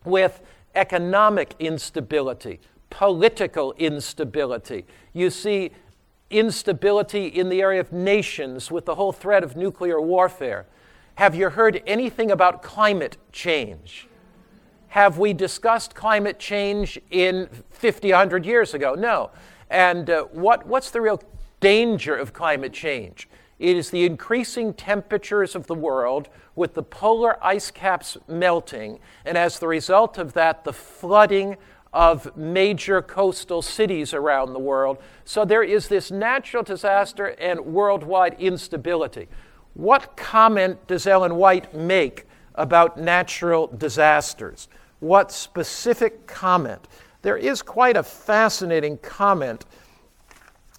with 0.04 0.40
economic 0.74 1.54
instability, 1.58 2.60
political 2.90 3.72
instability. 3.74 4.86
You 5.12 5.30
see 5.30 5.72
instability 6.30 7.26
in 7.26 7.48
the 7.48 7.60
area 7.60 7.80
of 7.80 7.92
nations 7.92 8.70
with 8.70 8.84
the 8.84 8.94
whole 8.94 9.12
threat 9.12 9.42
of 9.42 9.56
nuclear 9.56 10.00
warfare. 10.00 10.66
Have 11.16 11.34
you 11.34 11.50
heard 11.50 11.82
anything 11.86 12.30
about 12.30 12.62
climate 12.62 13.16
change? 13.32 14.08
Have 14.88 15.18
we 15.18 15.32
discussed 15.32 15.94
climate 15.94 16.38
change 16.38 16.98
in 17.10 17.48
50, 17.70 18.10
100 18.10 18.46
years 18.46 18.74
ago? 18.74 18.94
No. 18.94 19.30
And 19.68 20.08
uh, 20.08 20.24
what, 20.24 20.66
what's 20.66 20.90
the 20.90 21.00
real 21.00 21.22
danger 21.60 22.16
of 22.16 22.32
climate 22.32 22.72
change? 22.72 23.28
It 23.58 23.76
is 23.76 23.90
the 23.90 24.06
increasing 24.06 24.72
temperatures 24.72 25.54
of 25.54 25.66
the 25.66 25.74
world 25.74 26.28
with 26.54 26.74
the 26.74 26.82
polar 26.82 27.42
ice 27.44 27.70
caps 27.70 28.16
melting, 28.28 29.00
and 29.24 29.36
as 29.36 29.58
the 29.58 29.68
result 29.68 30.16
of 30.16 30.32
that, 30.34 30.64
the 30.64 30.72
flooding 30.72 31.56
of 31.92 32.36
major 32.36 33.02
coastal 33.02 33.62
cities 33.62 34.14
around 34.14 34.52
the 34.52 34.58
world. 34.58 34.98
So 35.24 35.44
there 35.44 35.62
is 35.62 35.88
this 35.88 36.10
natural 36.10 36.62
disaster 36.62 37.26
and 37.38 37.60
worldwide 37.60 38.36
instability. 38.38 39.28
What 39.74 40.16
comment 40.16 40.86
does 40.86 41.06
Ellen 41.06 41.36
White 41.36 41.74
make 41.74 42.26
about 42.54 42.98
natural 42.98 43.68
disasters? 43.68 44.68
What 45.00 45.32
specific 45.32 46.26
comment? 46.26 46.88
There 47.22 47.36
is 47.36 47.62
quite 47.62 47.96
a 47.96 48.02
fascinating 48.02 48.98
comment 48.98 49.64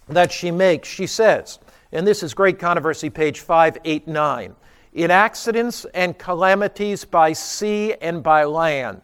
that 0.08 0.32
she 0.32 0.50
makes. 0.50 0.88
She 0.88 1.06
says, 1.06 1.58
and 1.92 2.06
this 2.06 2.22
is 2.22 2.34
Great 2.34 2.58
Controversy, 2.58 3.10
page 3.10 3.40
589 3.40 4.54
in 4.92 5.10
accidents 5.10 5.86
and 5.94 6.18
calamities 6.18 7.04
by 7.04 7.32
sea 7.32 7.94
and 8.00 8.22
by 8.22 8.44
land 8.44 9.00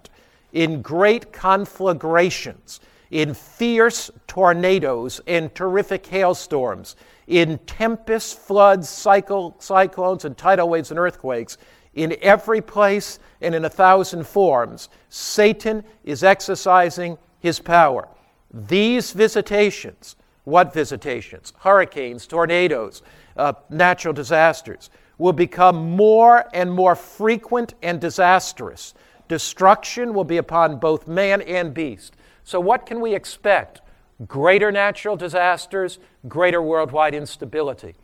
in 0.52 0.80
great 0.80 1.32
conflagrations, 1.32 2.80
in 3.10 3.34
fierce 3.34 4.10
tornadoes 4.26 5.20
and 5.26 5.54
terrific 5.54 6.06
hailstorms, 6.06 6.96
in 7.26 7.58
tempests, 7.66 8.32
floods, 8.32 8.88
cycle, 8.88 9.54
cyclones, 9.58 10.24
and 10.24 10.36
tidal 10.36 10.68
waves 10.68 10.90
and 10.90 10.98
earthquakes, 10.98 11.58
in 11.96 12.16
every 12.22 12.60
place 12.60 13.18
and 13.40 13.54
in 13.54 13.64
a 13.64 13.70
thousand 13.70 14.26
forms, 14.26 14.88
Satan 15.08 15.82
is 16.04 16.22
exercising 16.22 17.18
his 17.40 17.58
power. 17.58 18.06
These 18.52 19.10
visitations, 19.10 20.14
what 20.44 20.72
visitations? 20.72 21.52
Hurricanes, 21.58 22.28
tornadoes, 22.28 23.02
uh, 23.36 23.54
natural 23.68 24.14
disasters, 24.14 24.90
will 25.18 25.32
become 25.32 25.90
more 25.90 26.44
and 26.54 26.70
more 26.70 26.94
frequent 26.94 27.74
and 27.82 28.00
disastrous 28.00 28.94
Destruction 29.28 30.14
will 30.14 30.24
be 30.24 30.36
upon 30.36 30.78
both 30.78 31.08
man 31.08 31.42
and 31.42 31.74
beast. 31.74 32.14
So, 32.44 32.60
what 32.60 32.86
can 32.86 33.00
we 33.00 33.14
expect? 33.14 33.80
greater 34.26 34.72
natural 34.72 35.14
disasters, 35.14 35.98
greater 36.26 36.62
worldwide 36.62 37.14
instability. 37.14 37.94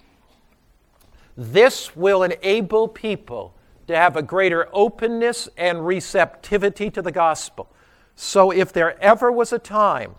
This 1.38 1.96
will 1.96 2.22
enable 2.22 2.86
people 2.86 3.54
to 3.86 3.96
have 3.96 4.16
a 4.16 4.22
greater 4.22 4.68
openness 4.72 5.48
and 5.56 5.86
receptivity 5.86 6.90
to 6.90 7.02
the 7.02 7.12
gospel. 7.12 7.68
So, 8.14 8.50
if 8.50 8.72
there 8.72 9.00
ever 9.02 9.32
was 9.32 9.52
a 9.52 9.58
time 9.58 10.14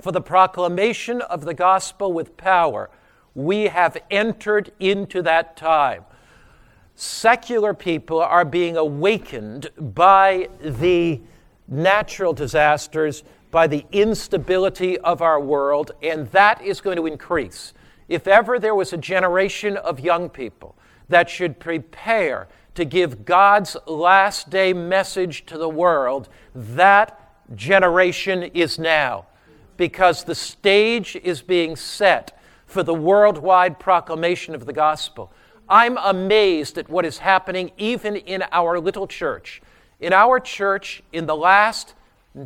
for 0.00 0.12
the 0.12 0.20
proclamation 0.20 1.20
of 1.20 1.44
the 1.44 1.54
gospel 1.54 2.12
with 2.12 2.36
power, 2.36 2.90
we 3.34 3.64
have 3.64 3.96
entered 4.10 4.72
into 4.80 5.22
that 5.22 5.56
time. 5.56 6.04
Secular 6.94 7.74
people 7.74 8.20
are 8.20 8.44
being 8.44 8.76
awakened 8.76 9.70
by 9.78 10.48
the 10.60 11.20
natural 11.68 12.32
disasters, 12.32 13.22
by 13.50 13.66
the 13.66 13.84
instability 13.92 14.98
of 14.98 15.22
our 15.22 15.40
world, 15.40 15.92
and 16.02 16.26
that 16.32 16.60
is 16.62 16.80
going 16.80 16.96
to 16.96 17.06
increase. 17.06 17.72
If 18.08 18.26
ever 18.26 18.58
there 18.58 18.74
was 18.74 18.92
a 18.92 18.96
generation 18.96 19.76
of 19.76 20.00
young 20.00 20.30
people 20.30 20.77
that 21.08 21.30
should 21.30 21.58
prepare 21.58 22.48
to 22.74 22.84
give 22.84 23.24
God's 23.24 23.76
last 23.86 24.50
day 24.50 24.72
message 24.72 25.46
to 25.46 25.58
the 25.58 25.68
world, 25.68 26.28
that 26.54 27.32
generation 27.54 28.44
is 28.44 28.78
now. 28.78 29.26
Because 29.76 30.24
the 30.24 30.34
stage 30.34 31.16
is 31.16 31.42
being 31.42 31.76
set 31.76 32.38
for 32.66 32.82
the 32.82 32.94
worldwide 32.94 33.78
proclamation 33.78 34.54
of 34.54 34.66
the 34.66 34.72
gospel. 34.72 35.32
I'm 35.68 35.96
amazed 35.98 36.78
at 36.78 36.88
what 36.88 37.04
is 37.04 37.18
happening 37.18 37.72
even 37.78 38.16
in 38.16 38.44
our 38.52 38.78
little 38.78 39.06
church. 39.06 39.60
In 40.00 40.12
our 40.12 40.38
church, 40.38 41.02
in 41.12 41.26
the 41.26 41.36
last 41.36 41.94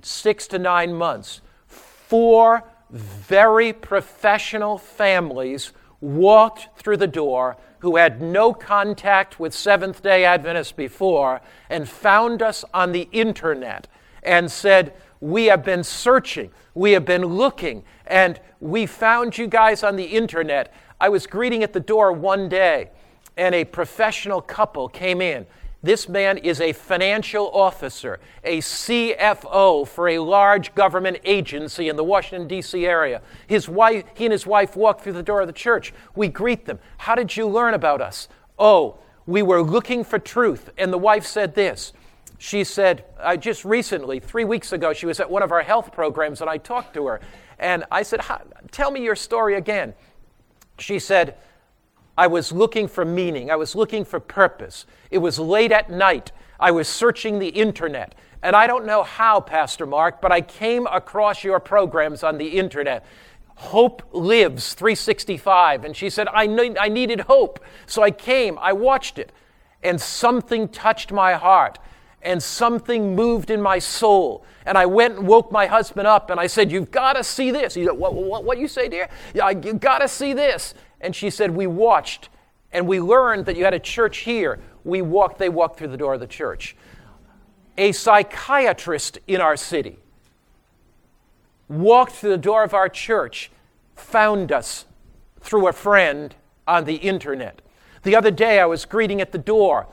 six 0.02 0.47
to 0.49 0.59
nine 0.59 0.95
months, 0.95 1.40
four 1.66 2.64
very 2.90 3.73
professional 3.73 4.78
families 4.78 5.73
walked 6.02 6.68
through 6.76 6.99
the 6.99 7.06
door 7.06 7.56
who 7.78 7.97
had 7.97 8.21
no 8.21 8.52
contact 8.52 9.40
with 9.40 9.54
Seventh 9.54 10.02
day 10.02 10.25
Adventists 10.25 10.73
before 10.73 11.40
and 11.71 11.88
found 11.88 12.42
us 12.42 12.64
on 12.75 12.92
the 12.92 13.09
internet 13.12 13.88
and 14.23 14.50
said, 14.50 14.94
We 15.21 15.47
have 15.47 15.64
been 15.64 15.85
searching, 15.85 16.50
we 16.75 16.92
have 16.92 17.04
been 17.04 17.25
looking, 17.25 17.85
and 18.06 18.38
we 18.61 18.85
found 18.85 19.38
you 19.38 19.47
guys 19.47 19.82
on 19.82 19.97
the 19.97 20.04
internet. 20.04 20.75
I 21.00 21.09
was 21.09 21.26
greeting 21.26 21.62
at 21.62 21.73
the 21.73 21.80
door 21.80 22.12
one 22.12 22.49
day, 22.49 22.90
and 23.37 23.54
a 23.54 23.64
professional 23.64 24.40
couple 24.40 24.88
came 24.88 25.23
in 25.23 25.47
this 25.82 26.08
man 26.08 26.38
is 26.38 26.60
a 26.60 26.72
financial 26.72 27.50
officer, 27.50 28.20
a 28.44 28.58
CFO 28.58 29.86
for 29.86 30.08
a 30.08 30.20
large 30.20 30.74
government 30.76 31.18
agency 31.24 31.88
in 31.88 31.96
the 31.96 32.04
Washington, 32.04 32.46
D.C. 32.46 32.86
area. 32.86 33.20
His 33.48 33.68
wife, 33.68 34.04
he 34.14 34.26
and 34.26 34.32
his 34.32 34.46
wife 34.46 34.76
walk 34.76 35.00
through 35.00 35.14
the 35.14 35.24
door 35.24 35.40
of 35.40 35.48
the 35.48 35.52
church. 35.52 35.92
We 36.14 36.28
greet 36.28 36.66
them. 36.66 36.78
How 36.98 37.16
did 37.16 37.36
you 37.36 37.48
learn 37.48 37.74
about 37.74 38.00
us? 38.00 38.28
Oh, 38.58 38.98
we 39.26 39.42
were 39.42 39.62
looking 39.62 40.04
for 40.04 40.20
truth. 40.20 40.70
And 40.78 40.92
the 40.92 40.98
wife 40.98 41.26
said 41.26 41.54
this. 41.54 41.92
She 42.38 42.62
said, 42.62 43.04
I 43.20 43.36
just 43.36 43.64
recently, 43.64 44.20
three 44.20 44.44
weeks 44.44 44.72
ago, 44.72 44.92
she 44.92 45.06
was 45.06 45.18
at 45.20 45.30
one 45.30 45.42
of 45.42 45.52
our 45.52 45.62
health 45.62 45.92
programs 45.92 46.40
and 46.40 46.50
I 46.50 46.58
talked 46.58 46.94
to 46.94 47.06
her. 47.06 47.20
And 47.58 47.84
I 47.90 48.02
said, 48.02 48.20
Tell 48.70 48.90
me 48.90 49.02
your 49.02 49.16
story 49.16 49.54
again. 49.56 49.94
She 50.78 50.98
said, 50.98 51.36
I 52.16 52.26
was 52.26 52.52
looking 52.52 52.88
for 52.88 53.04
meaning. 53.04 53.50
I 53.50 53.57
was 53.57 53.75
looking 53.75 54.04
for 54.04 54.21
purpose. 54.21 54.87
It 55.11 55.19
was 55.19 55.38
late 55.38 55.73
at 55.73 55.90
night. 55.90 56.33
I 56.61 56.71
was 56.71 56.88
searching 56.88 57.38
the 57.38 57.49
internet. 57.49 58.15
And 58.43 58.56
I 58.56 58.67
don't 58.67 58.84
know 58.84 59.02
how, 59.02 59.41
Pastor 59.41 59.86
Mark, 59.86 60.21
but 60.21 60.32
I 60.32 60.41
came 60.41 60.86
across 60.89 61.45
your 61.45 61.60
programs 61.60 62.23
on 62.23 62.39
the 62.39 62.58
internet. 62.58 63.04
Hope 63.54 64.02
Lives 64.13 64.75
365. 64.75 65.84
And 65.84 65.97
she 65.97 66.10
said, 66.10 66.28
I, 66.28 66.45
I 66.78 66.89
needed 66.89 67.21
hope. 67.21 67.60
So 67.86 68.02
I 68.02 68.10
came, 68.10 68.58
I 68.58 68.73
watched 68.73 69.19
it, 69.19 69.30
and 69.82 70.00
something 70.00 70.69
touched 70.69 71.13
my 71.13 71.34
heart, 71.34 71.78
and 72.23 72.43
something 72.43 73.15
moved 73.15 73.50
in 73.50 73.63
my 73.63 73.78
soul. 73.78 74.45
And 74.67 74.76
I 74.76 74.86
went 74.86 75.19
and 75.19 75.26
woke 75.26 75.52
my 75.52 75.67
husband 75.67 76.06
up, 76.06 76.30
and 76.30 76.41
I 76.41 76.47
said, 76.47 76.73
You've 76.73 76.91
got 76.91 77.15
to 77.15 77.25
see 77.25 77.50
this. 77.50 77.75
He 77.75 77.84
said, 77.84 77.93
What, 77.93 78.15
what, 78.15 78.45
what 78.45 78.58
you 78.58 78.69
say, 78.69 78.89
dear? 78.89 79.08
Yeah, 79.34 79.50
you've 79.50 79.80
got 79.80 79.99
to 79.99 80.08
see 80.08 80.32
this. 80.32 80.75
And 81.02 81.15
she 81.15 81.28
said, 81.28 81.50
We 81.50 81.67
watched 81.67 82.28
and 82.73 82.86
we 82.86 83.00
learned 83.00 83.47
that 83.47 83.56
you 83.56 83.65
had 83.65 83.75
a 83.75 83.80
church 83.80 84.19
here. 84.19 84.58
We 84.84 85.02
walked, 85.02 85.38
they 85.38 85.49
walked 85.49 85.78
through 85.78 85.88
the 85.88 85.97
door 85.97 86.15
of 86.15 86.21
the 86.21 86.26
church. 86.26 86.75
A 87.76 87.93
psychiatrist 87.93 89.19
in 89.26 89.41
our 89.41 89.56
city 89.56 89.99
walked 91.69 92.12
through 92.12 92.30
the 92.30 92.38
door 92.38 92.65
of 92.65 92.75
our 92.75 92.88
church, 92.88 93.50
found 93.95 94.52
us 94.52 94.86
through 95.41 95.69
a 95.69 95.73
friend 95.73 96.34
on 96.67 96.84
the 96.84 96.97
internet. 96.97 97.60
The 98.02 98.17
other 98.17 98.30
day, 98.30 98.58
I 98.58 98.67
was 98.67 98.84
greeting 98.84 99.21
at 99.21 99.32
the 99.32 99.38
door 99.38 99.86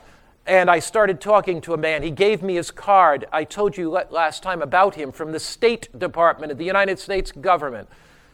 and 0.46 0.70
I 0.70 0.80
started 0.80 1.22
talking 1.22 1.62
to 1.62 1.74
a 1.74 1.78
man. 1.78 2.02
He 2.02 2.10
gave 2.10 2.42
me 2.42 2.56
his 2.56 2.72
card. 2.72 3.28
I 3.32 3.44
told 3.44 3.78
you 3.78 3.90
last 3.90 4.42
time 4.42 4.64
about 4.64 4.96
him 4.96 5.12
from 5.12 5.32
the 5.32 5.40
State 5.40 5.88
Department 5.98 6.52
of 6.52 6.58
the 6.58 6.66
United 6.66 6.98
States 6.98 7.32
government 7.32 7.88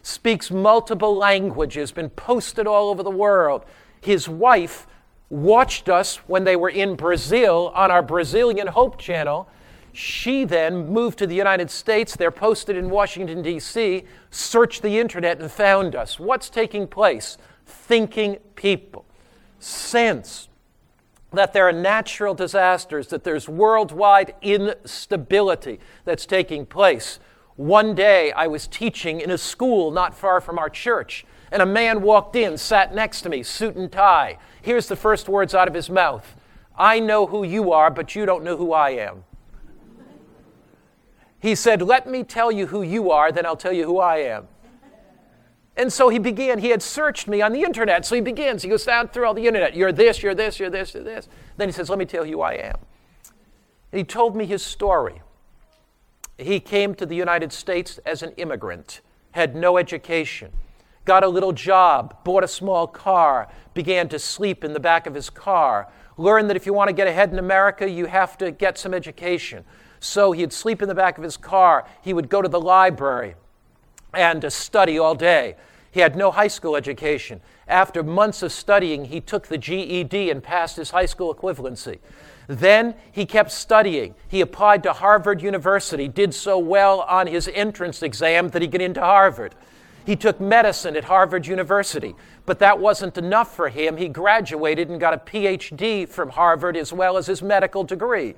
speaks 0.05 0.51
multiple 0.51 1.15
languages, 1.15 1.91
been 1.91 2.11
posted 2.11 2.67
all 2.67 2.89
over 2.89 3.01
the 3.01 3.09
world. 3.09 3.65
His 4.01 4.29
wife 4.29 4.85
watched 5.31 5.89
us 5.89 6.17
when 6.27 6.43
they 6.43 6.55
were 6.55 6.69
in 6.69 6.95
Brazil 6.95 7.71
on 7.73 7.89
our 7.89 8.03
Brazilian 8.03 8.67
Hope 8.67 8.99
channel. 8.99 9.49
She 9.93 10.43
then 10.43 10.89
moved 10.89 11.17
to 11.17 11.25
the 11.25 11.33
United 11.33 11.71
States. 11.71 12.15
They're 12.15 12.29
posted 12.29 12.77
in 12.77 12.91
Washington, 12.91 13.41
D.C., 13.41 14.03
searched 14.29 14.83
the 14.83 14.99
internet 14.99 15.39
and 15.39 15.51
found 15.51 15.95
us. 15.95 16.19
What's 16.19 16.51
taking 16.51 16.87
place? 16.87 17.39
Thinking 17.65 18.37
people. 18.55 19.05
Sense 19.57 20.49
that 21.33 21.51
there 21.51 21.67
are 21.67 21.73
natural 21.73 22.35
disasters, 22.35 23.07
that 23.07 23.23
there's 23.23 23.49
worldwide 23.49 24.35
instability 24.43 25.79
that's 26.03 26.27
taking 26.27 26.67
place. 26.67 27.19
One 27.55 27.95
day 27.95 28.31
I 28.33 28.47
was 28.47 28.67
teaching 28.67 29.21
in 29.21 29.31
a 29.31 29.37
school 29.37 29.91
not 29.91 30.13
far 30.13 30.41
from 30.41 30.59
our 30.59 30.69
church, 30.69 31.25
and 31.51 31.61
a 31.61 31.65
man 31.65 32.01
walked 32.01 32.35
in, 32.35 32.57
sat 32.57 32.93
next 32.93 33.21
to 33.21 33.29
me, 33.29 33.43
suit 33.43 33.75
and 33.75 33.89
tie. 33.89 34.37
Here's 34.61 34.87
the 34.87 34.95
first 34.95 35.29
words 35.29 35.55
out 35.55 35.67
of 35.67 35.73
his 35.73 35.89
mouth 35.89 36.35
I 36.77 36.99
know 36.99 37.27
who 37.27 37.43
you 37.43 37.71
are, 37.71 37.89
but 37.89 38.15
you 38.15 38.25
don't 38.25 38.43
know 38.43 38.57
who 38.57 38.73
I 38.73 38.89
am. 38.91 39.23
He 41.39 41.55
said, 41.55 41.81
Let 41.81 42.09
me 42.09 42.23
tell 42.23 42.51
you 42.51 42.67
who 42.67 42.81
you 42.81 43.11
are, 43.11 43.31
then 43.31 43.45
I'll 43.45 43.55
tell 43.55 43.71
you 43.71 43.85
who 43.85 43.99
I 43.99 44.17
am. 44.17 44.47
And 45.77 45.91
so 45.91 46.09
he 46.09 46.19
began, 46.19 46.59
he 46.59 46.69
had 46.69 46.81
searched 46.81 47.27
me 47.27 47.41
on 47.41 47.51
the 47.51 47.61
internet. 47.61 48.05
So 48.05 48.15
he 48.15 48.21
begins, 48.21 48.63
he 48.63 48.69
goes 48.69 48.85
down 48.85 49.09
through 49.09 49.27
all 49.27 49.33
the 49.33 49.45
internet. 49.45 49.75
You're 49.75 49.91
this, 49.91 50.23
you're 50.23 50.35
this, 50.35 50.57
you're 50.57 50.69
this, 50.69 50.93
you're 50.93 51.03
this. 51.03 51.27
Then 51.57 51.69
he 51.69 51.73
says, 51.73 51.89
Let 51.89 51.99
me 51.99 52.05
tell 52.05 52.25
you 52.25 52.37
who 52.37 52.41
I 52.41 52.53
am. 52.53 52.75
And 53.93 53.99
he 53.99 54.03
told 54.03 54.35
me 54.35 54.45
his 54.45 54.63
story. 54.63 55.21
He 56.37 56.59
came 56.59 56.95
to 56.95 57.05
the 57.05 57.15
United 57.15 57.53
States 57.53 57.97
as 58.05 58.21
an 58.21 58.31
immigrant, 58.37 59.01
had 59.31 59.55
no 59.55 59.77
education, 59.77 60.51
got 61.05 61.23
a 61.23 61.27
little 61.27 61.53
job, 61.53 62.23
bought 62.23 62.43
a 62.43 62.47
small 62.47 62.87
car, 62.87 63.47
began 63.73 64.09
to 64.09 64.19
sleep 64.19 64.63
in 64.63 64.73
the 64.73 64.79
back 64.79 65.07
of 65.07 65.13
his 65.13 65.29
car, 65.29 65.87
learned 66.17 66.49
that 66.49 66.57
if 66.57 66.65
you 66.65 66.73
want 66.73 66.89
to 66.89 66.93
get 66.93 67.07
ahead 67.07 67.31
in 67.31 67.39
America, 67.39 67.89
you 67.89 68.05
have 68.05 68.37
to 68.39 68.51
get 68.51 68.77
some 68.77 68.93
education. 68.93 69.63
So 69.99 70.33
he'd 70.33 70.51
sleep 70.51 70.81
in 70.81 70.89
the 70.89 70.95
back 70.95 71.17
of 71.17 71.23
his 71.23 71.37
car. 71.37 71.87
He 72.01 72.13
would 72.13 72.29
go 72.29 72.41
to 72.41 72.49
the 72.49 72.59
library 72.59 73.35
and 74.13 74.43
uh, 74.43 74.49
study 74.49 74.99
all 74.99 75.15
day. 75.15 75.55
He 75.91 76.01
had 76.01 76.15
no 76.15 76.31
high 76.31 76.49
school 76.49 76.75
education. 76.75 77.39
After 77.67 78.03
months 78.03 78.43
of 78.43 78.51
studying, 78.51 79.05
he 79.05 79.21
took 79.21 79.47
the 79.47 79.57
GED 79.57 80.29
and 80.29 80.43
passed 80.43 80.75
his 80.75 80.91
high 80.91 81.05
school 81.05 81.33
equivalency. 81.33 81.99
Then 82.47 82.95
he 83.12 83.25
kept 83.25 83.51
studying. 83.51 84.15
He 84.27 84.41
applied 84.41 84.84
to 84.84 84.93
Harvard 84.93 85.41
University, 85.41 86.08
did 86.08 86.34
so 86.34 86.60
well 86.60 87.01
on 87.01 87.27
his 87.27 87.47
entrance 87.47 88.03
exam 88.03 88.49
that 88.49 88.62
he 88.62 88.67
got 88.67 88.81
into 88.81 89.01
Harvard. 89.01 89.55
He 90.05 90.15
took 90.15 90.39
medicine 90.39 90.95
at 90.95 91.05
Harvard 91.05 91.47
University, 91.47 92.15
but 92.45 92.60
that 92.60 92.79
wasn't 92.79 93.17
enough 93.17 93.55
for 93.55 93.69
him. 93.69 93.97
He 93.97 94.08
graduated 94.08 94.89
and 94.89 94.99
got 94.99 95.15
a 95.15 95.17
PhD 95.17 96.08
from 96.08 96.29
Harvard 96.29 96.77
as 96.77 96.93
well 96.93 97.17
as 97.17 97.25
his 97.25 97.41
medical 97.41 97.84
degree 97.84 98.36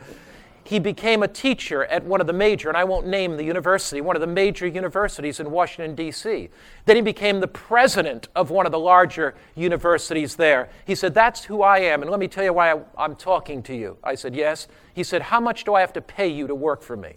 he 0.67 0.79
became 0.79 1.23
a 1.23 1.29
teacher 1.29 1.85
at 1.85 2.03
one 2.03 2.19
of 2.19 2.27
the 2.27 2.33
major, 2.33 2.67
and 2.67 2.77
I 2.77 2.83
won't 2.83 3.07
name 3.07 3.37
the 3.37 3.43
university, 3.45 4.01
one 4.01 4.17
of 4.17 4.19
the 4.19 4.27
major 4.27 4.67
universities 4.67 5.39
in 5.39 5.49
Washington, 5.49 5.95
D.C. 5.95 6.49
Then 6.83 6.95
he 6.97 7.01
became 7.01 7.39
the 7.39 7.47
president 7.47 8.27
of 8.35 8.49
one 8.49 8.65
of 8.65 8.73
the 8.73 8.79
larger 8.79 9.33
universities 9.55 10.35
there. 10.35 10.67
He 10.83 10.93
said, 10.93 11.13
That's 11.13 11.45
who 11.45 11.61
I 11.61 11.79
am, 11.79 12.01
and 12.01 12.11
let 12.11 12.19
me 12.19 12.27
tell 12.27 12.43
you 12.43 12.51
why 12.51 12.73
I, 12.97 13.05
am 13.05 13.15
talking 13.15 13.63
to 13.63 13.73
you. 13.73 13.97
I 14.03 14.15
said, 14.15 14.35
Yes. 14.35 14.67
He 14.93 15.05
said, 15.05 15.21
How 15.21 15.39
much 15.39 15.63
do 15.63 15.73
I 15.73 15.79
have 15.79 15.93
to 15.93 16.01
pay 16.01 16.27
you 16.27 16.47
to 16.47 16.55
work 16.55 16.81
for 16.81 16.97
me? 16.97 17.13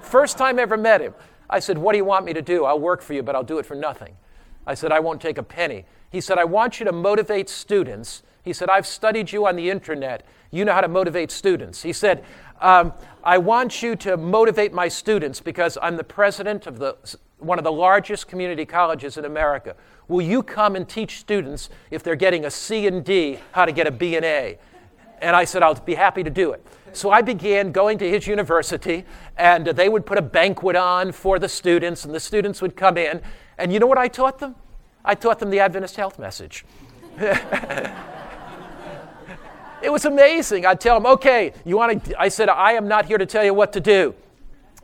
First 0.00 0.36
time 0.36 0.58
I 0.58 0.62
ever 0.62 0.76
met 0.76 1.00
him. 1.00 1.14
I 1.48 1.60
said, 1.60 1.78
What 1.78 1.92
do 1.92 1.98
you 1.98 2.04
want 2.04 2.24
me 2.24 2.32
to 2.32 2.42
do? 2.42 2.64
I'll 2.64 2.80
work 2.80 3.02
for 3.02 3.14
you, 3.14 3.22
but 3.22 3.36
I'll 3.36 3.44
do 3.44 3.58
it 3.58 3.66
for 3.66 3.76
nothing. 3.76 4.16
I 4.66 4.74
said, 4.74 4.90
I 4.90 4.98
won't 4.98 5.20
take 5.20 5.38
a 5.38 5.44
penny. 5.44 5.84
He 6.10 6.20
said, 6.20 6.38
I 6.38 6.44
want 6.44 6.80
you 6.80 6.86
to 6.86 6.92
motivate 6.92 7.48
students. 7.48 8.24
He 8.42 8.52
said, 8.52 8.68
I've 8.68 8.86
studied 8.86 9.30
you 9.30 9.46
on 9.46 9.56
the 9.56 9.70
internet. 9.70 10.26
You 10.50 10.64
know 10.64 10.72
how 10.72 10.82
to 10.82 10.88
motivate 10.88 11.30
students. 11.30 11.82
He 11.82 11.92
said, 11.92 12.24
um, 12.64 12.94
I 13.22 13.36
want 13.36 13.82
you 13.82 13.94
to 13.96 14.16
motivate 14.16 14.72
my 14.72 14.88
students 14.88 15.38
because 15.38 15.76
I'm 15.82 15.96
the 15.96 16.04
president 16.04 16.66
of 16.66 16.78
the 16.78 16.96
one 17.38 17.58
of 17.58 17.64
the 17.64 17.72
largest 17.72 18.26
community 18.26 18.64
colleges 18.64 19.18
in 19.18 19.26
America. 19.26 19.76
Will 20.08 20.22
you 20.22 20.42
come 20.42 20.74
and 20.74 20.88
teach 20.88 21.18
students, 21.18 21.68
if 21.90 22.02
they're 22.02 22.16
getting 22.16 22.46
a 22.46 22.50
C 22.50 22.86
and 22.86 23.04
D, 23.04 23.38
how 23.52 23.66
to 23.66 23.72
get 23.72 23.86
a 23.86 23.90
B 23.90 24.16
and 24.16 24.24
A? 24.24 24.58
And 25.20 25.36
I 25.36 25.44
said, 25.44 25.62
I'll 25.62 25.74
be 25.74 25.94
happy 25.94 26.22
to 26.22 26.30
do 26.30 26.52
it. 26.52 26.66
So 26.94 27.10
I 27.10 27.20
began 27.20 27.70
going 27.70 27.98
to 27.98 28.08
his 28.08 28.26
university, 28.26 29.04
and 29.36 29.66
they 29.66 29.90
would 29.90 30.06
put 30.06 30.16
a 30.16 30.22
banquet 30.22 30.74
on 30.74 31.12
for 31.12 31.38
the 31.38 31.48
students, 31.50 32.06
and 32.06 32.14
the 32.14 32.20
students 32.20 32.62
would 32.62 32.76
come 32.76 32.96
in. 32.96 33.20
And 33.58 33.74
you 33.74 33.78
know 33.78 33.86
what 33.86 33.98
I 33.98 34.08
taught 34.08 34.38
them? 34.38 34.54
I 35.04 35.14
taught 35.14 35.38
them 35.38 35.50
the 35.50 35.60
Adventist 35.60 35.96
health 35.96 36.18
message. 36.18 36.64
it 39.84 39.92
was 39.92 40.04
amazing. 40.06 40.64
I'd 40.64 40.80
tell 40.80 40.96
them, 40.98 41.06
okay, 41.12 41.52
you 41.64 41.76
want 41.76 42.04
to, 42.06 42.20
I 42.20 42.28
said, 42.28 42.48
I 42.48 42.72
am 42.72 42.88
not 42.88 43.04
here 43.04 43.18
to 43.18 43.26
tell 43.26 43.44
you 43.44 43.52
what 43.52 43.72
to 43.74 43.80
do, 43.80 44.14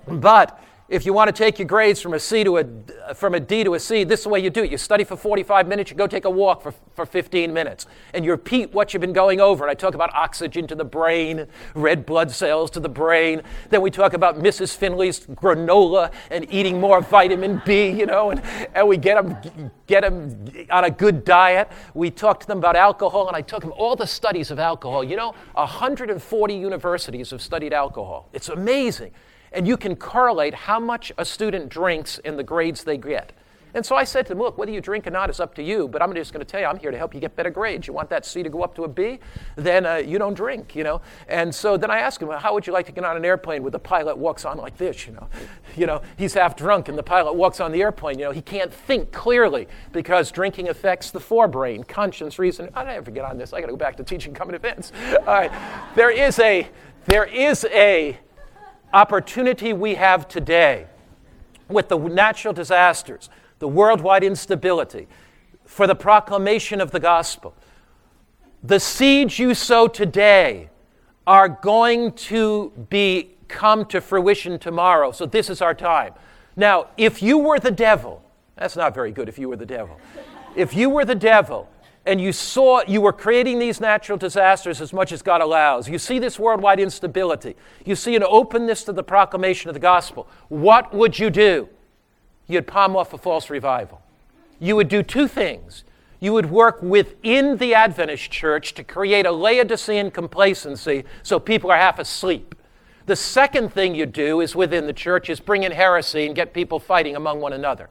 but 0.07 0.63
if 0.91 1.07
you 1.07 1.13
want 1.13 1.29
to 1.29 1.33
take 1.33 1.61
your 1.61 1.69
grades 1.69 2.01
from 2.01 2.15
a 2.15 2.21
C 2.21 2.43
to 2.43 2.59
a 2.59 3.15
from 3.15 3.35
a 3.35 3.41
D 3.41 3.63
to 3.65 3.75
a 3.75 3.81
C, 3.81 4.03
this 4.03 4.21
is 4.21 4.25
the 4.25 4.29
way 4.29 4.41
you 4.41 4.51
do 4.51 4.65
it. 4.65 4.71
You 4.71 4.77
study 4.77 5.05
for 5.05 5.17
45 5.17 5.69
minutes, 5.69 5.91
you 5.91 5.97
go 5.97 6.07
take 6.09 6.25
a 6.25 6.31
walk 6.31 6.63
for, 6.63 6.75
for 6.95 7.07
15 7.07 7.53
minutes, 7.53 7.87
and 8.13 8.25
you 8.25 8.33
repeat 8.33 8.73
what 8.73 8.93
you've 8.93 9.01
been 9.01 9.13
going 9.13 9.41
over. 9.41 9.65
And 9.65 9.71
I 9.71 9.75
talk 9.75 9.95
about 9.95 10.13
oxygen 10.15 10.67
to 10.67 10.75
the 10.75 10.85
brain, 10.85 11.47
red 11.75 12.05
blood 12.05 12.33
cells 12.33 12.71
to 12.73 12.81
the 12.81 12.89
brain. 12.89 13.43
Then 13.71 13.83
we 13.83 13.91
talk 13.91 14.13
about 14.15 14.39
Mrs. 14.39 14.77
Finley's 14.77 15.27
granola 15.27 16.13
and 16.31 16.53
eating 16.53 16.81
more 16.81 17.01
vitamin 17.01 17.63
B, 17.65 17.91
you 17.91 18.07
know, 18.07 18.31
and, 18.31 18.43
and 18.75 18.87
we 18.89 18.97
get 18.97 19.23
them 19.23 19.71
get 19.87 20.03
them 20.03 20.53
on 20.71 20.85
a 20.85 20.91
good 20.91 21.25
diet. 21.25 21.71
We 21.95 22.11
talk 22.11 22.41
to 22.41 22.47
them 22.49 22.59
about 22.59 22.75
alcohol, 22.75 23.29
and 23.29 23.37
I 23.37 23.43
took 23.43 23.63
them 23.63 23.73
all 23.77 23.95
the 23.95 24.07
studies 24.07 24.51
of 24.51 24.59
alcohol. 24.59 25.05
You 25.05 25.17
know, 25.17 25.35
140 25.55 26.55
universities 26.55 27.31
have 27.31 27.43
studied 27.43 27.73
alcohol. 27.73 28.29
It's 28.33 28.49
amazing 28.49 29.13
and 29.53 29.67
you 29.67 29.77
can 29.77 29.97
correlate 29.97 30.55
how 30.55 30.81
much 30.81 31.13
a 31.19 31.25
student 31.25 31.69
drinks 31.69 32.19
in 32.19 32.37
the 32.37 32.45
grades 32.45 32.85
they 32.85 32.97
get. 32.97 33.33
And 33.75 33.87
so 33.87 33.95
I 33.95 34.05
said 34.05 34.27
to 34.27 34.31
them, 34.31 34.39
look, 34.39 34.59
whether 34.59 34.73
you 34.73 34.81
drink 34.81 35.07
or 35.07 35.11
not 35.11 35.31
is 35.31 35.39
up 35.39 35.55
to 35.55 35.63
you, 35.63 35.87
but 35.87 36.03
I'm 36.03 36.13
just 36.15 36.33
going 36.33 36.45
to 36.45 36.51
tell 36.51 36.61
you, 36.61 36.67
I'm 36.67 36.79
here 36.79 36.91
to 36.91 36.99
help 36.99 37.15
you 37.15 37.21
get 37.21 37.37
better 37.37 37.51
grades. 37.51 37.87
You 37.87 37.93
want 37.93 38.11
that 38.11 38.27
C 38.27 38.43
to 38.43 38.49
go 38.49 38.63
up 38.63 38.75
to 38.77 38.85
a 38.85 38.89
B? 38.89 39.21
Then 39.57 39.87
uh, 39.87 39.97
you 39.97 40.19
don't 40.19 40.35
drink, 40.35 40.75
you 40.75 40.83
know. 40.83 41.01
And 41.29 41.55
so 41.55 41.77
then 41.77 41.91
I 41.91 41.99
asked 41.99 42.21
him, 42.21 42.29
well, 42.29 42.39
how 42.39 42.53
would 42.53 42.67
you 42.67 42.73
like 42.73 42.87
to 42.87 42.93
get 42.93 43.05
on 43.05 43.17
an 43.17 43.25
airplane 43.25 43.63
where 43.63 43.71
the 43.71 43.79
pilot 43.79 44.19
walks 44.19 44.45
on 44.45 44.59
like 44.59 44.77
this, 44.77 45.07
you 45.07 45.13
know? 45.13 45.29
You 45.77 45.87
know, 45.87 46.03
he's 46.17 46.35
half 46.35 46.57
drunk 46.57 46.89
and 46.89 46.99
the 46.99 47.03
pilot 47.03 47.35
walks 47.35 47.61
on 47.61 47.71
the 47.71 47.81
airplane, 47.81 48.19
you 48.19 48.25
know, 48.25 48.33
he 48.33 48.43
can't 48.43 48.73
think 48.73 49.13
clearly 49.13 49.69
because 49.93 50.33
drinking 50.33 50.69
affects 50.69 51.13
the 51.13 51.21
forebrain, 51.21 51.87
conscience, 51.87 52.39
reason. 52.39 52.71
I 52.75 52.83
don't 52.83 52.95
ever 52.95 53.13
get 53.13 53.25
on 53.25 53.39
this. 53.39 53.53
I 53.53 53.61
got 53.61 53.67
to 53.67 53.73
go 53.73 53.77
back 53.77 53.97
to 53.99 54.03
teaching 54.03 54.35
coming 54.35 54.57
events. 54.57 54.91
All 55.21 55.27
right. 55.27 55.53
There 55.95 56.11
is 56.11 56.41
a, 56.41 56.69
there 57.07 57.25
is 57.25 57.65
a, 57.67 58.19
opportunity 58.93 59.73
we 59.73 59.95
have 59.95 60.29
today 60.29 60.87
with 61.69 61.89
the 61.89 61.99
natural 61.99 62.53
disasters, 62.53 63.31
the 63.59 63.69
worldwide 63.69 64.25
instability, 64.25 65.07
for 65.65 65.87
the 65.87 65.95
proclamation 65.95 66.81
of 66.81 66.91
the 66.91 67.01
gospel. 67.01 67.55
The 68.63 68.81
seeds 68.81 69.39
you 69.39 69.55
sow 69.55 69.89
today 69.89 70.69
are 71.27 71.49
going 71.49 72.13
to 72.13 72.73
be 72.91 73.37
come 73.49 73.85
to 73.87 74.01
fruition 74.01 74.59
tomorrow. 74.59 75.13
So 75.13 75.27
this 75.27 75.51
is 75.51 75.63
our 75.63 75.75
time. 75.75 76.15
Now, 76.57 76.89
if 76.97 77.23
you 77.23 77.39
were 77.39 77.59
the 77.59 77.71
devil, 77.71 78.23
that's 78.57 78.77
not 78.77 78.95
very 78.95 79.13
good 79.13 79.29
if 79.29 79.39
you 79.39 79.49
were 79.49 79.57
the 79.57 79.67
devil. 79.67 79.99
If 80.57 80.75
you 80.75 80.91
were 80.91 81.05
the 81.05 81.15
devil, 81.15 81.69
and 82.11 82.21
you 82.21 82.33
saw 82.33 82.83
you 82.89 83.01
were 83.01 83.13
creating 83.13 83.61
these 83.61 83.81
natural 83.81 84.19
disasters 84.19 84.81
as 84.81 84.93
much 84.93 85.13
as 85.13 85.23
God 85.23 85.41
allows. 85.41 85.89
You 85.89 85.97
see 85.97 86.19
this 86.19 86.41
worldwide 86.41 86.81
instability. 86.81 87.55
You 87.87 87.95
see 87.95 88.17
an 88.17 88.25
openness 88.27 88.83
to 88.85 88.93
the 88.93 89.05
proclamation 89.05 89.71
of 89.71 89.75
the 89.75 89.81
gospel. 89.81 90.27
What 90.49 90.93
would 90.93 91.21
you 91.21 91.31
do? 91.31 91.69
You'd 92.49 92.67
palm 92.67 92.97
off 92.97 93.13
a 93.13 93.19
false 93.19 93.49
revival. 93.49 94.03
You 94.59 94.75
would 94.75 94.89
do 94.89 95.05
two 95.05 95.29
things. 95.29 95.85
You 96.19 96.33
would 96.33 96.51
work 96.51 96.83
within 96.83 97.59
the 97.59 97.75
Adventist 97.75 98.29
church 98.29 98.75
to 98.75 98.83
create 98.83 99.25
a 99.25 99.31
Laodicean 99.31 100.11
complacency 100.11 101.05
so 101.23 101.39
people 101.39 101.71
are 101.71 101.79
half 101.79 102.01
asleep. 102.01 102.57
The 103.07 103.15
second 103.15 103.73
thing 103.73 103.95
you 103.95 104.07
do 104.07 104.41
is 104.41 104.57
within 104.57 104.89
the 104.89 104.93
church 104.93 105.31
is 105.31 105.39
bring 105.39 105.63
in 105.63 105.71
heresy 105.71 106.27
and 106.27 106.35
get 106.35 106.53
people 106.53 106.81
fighting 106.81 107.15
among 107.15 107.41
one 107.41 107.53
another. 107.53 107.89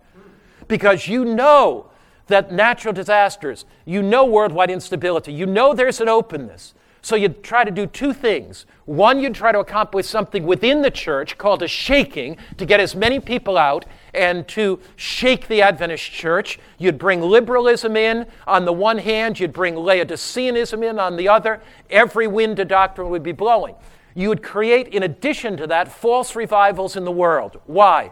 Because 0.67 1.07
you 1.07 1.23
know 1.23 1.89
that 2.29 2.51
natural 2.51 2.93
disasters, 2.93 3.65
you 3.85 4.01
know 4.01 4.25
worldwide 4.25 4.71
instability, 4.71 5.33
you 5.33 5.45
know 5.45 5.73
there's 5.73 6.01
an 6.01 6.09
openness. 6.09 6.73
So 7.01 7.15
you 7.15 7.29
try 7.29 7.63
to 7.63 7.71
do 7.71 7.85
two 7.85 8.13
things. 8.13 8.65
One, 8.85 9.19
you 9.19 9.29
try 9.29 9.51
to 9.51 9.59
accomplish 9.59 10.05
something 10.07 10.45
within 10.45 10.81
the 10.81 10.91
church 10.91 11.37
called 11.37 11.63
a 11.63 11.67
shaking 11.67 12.37
to 12.57 12.65
get 12.65 12.79
as 12.79 12.95
many 12.95 13.19
people 13.19 13.57
out 13.57 13.85
and 14.13 14.47
to 14.49 14.79
shake 14.97 15.47
the 15.47 15.61
Adventist 15.61 16.11
church. 16.11 16.59
You'd 16.77 16.97
bring 16.97 17.21
liberalism 17.21 17.95
in 17.95 18.25
on 18.45 18.65
the 18.65 18.73
one 18.73 18.97
hand, 18.97 19.39
you'd 19.39 19.53
bring 19.53 19.75
Laodiceanism 19.75 20.83
in 20.83 20.99
on 20.99 21.15
the 21.15 21.29
other. 21.29 21.61
Every 21.89 22.27
wind 22.27 22.59
of 22.59 22.67
doctrine 22.67 23.09
would 23.09 23.23
be 23.23 23.31
blowing. 23.31 23.75
You 24.13 24.29
would 24.29 24.43
create, 24.43 24.89
in 24.89 25.03
addition 25.03 25.55
to 25.57 25.67
that, 25.67 25.89
false 25.89 26.35
revivals 26.35 26.97
in 26.97 27.05
the 27.05 27.11
world. 27.11 27.61
Why? 27.65 28.11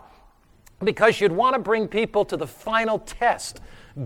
Because 0.81 1.19
you'd 1.19 1.31
want 1.31 1.55
to 1.55 1.59
bring 1.59 1.87
people 1.87 2.23
to 2.25 2.37
the 2.37 2.47
final 2.47 2.99
test 2.99 3.59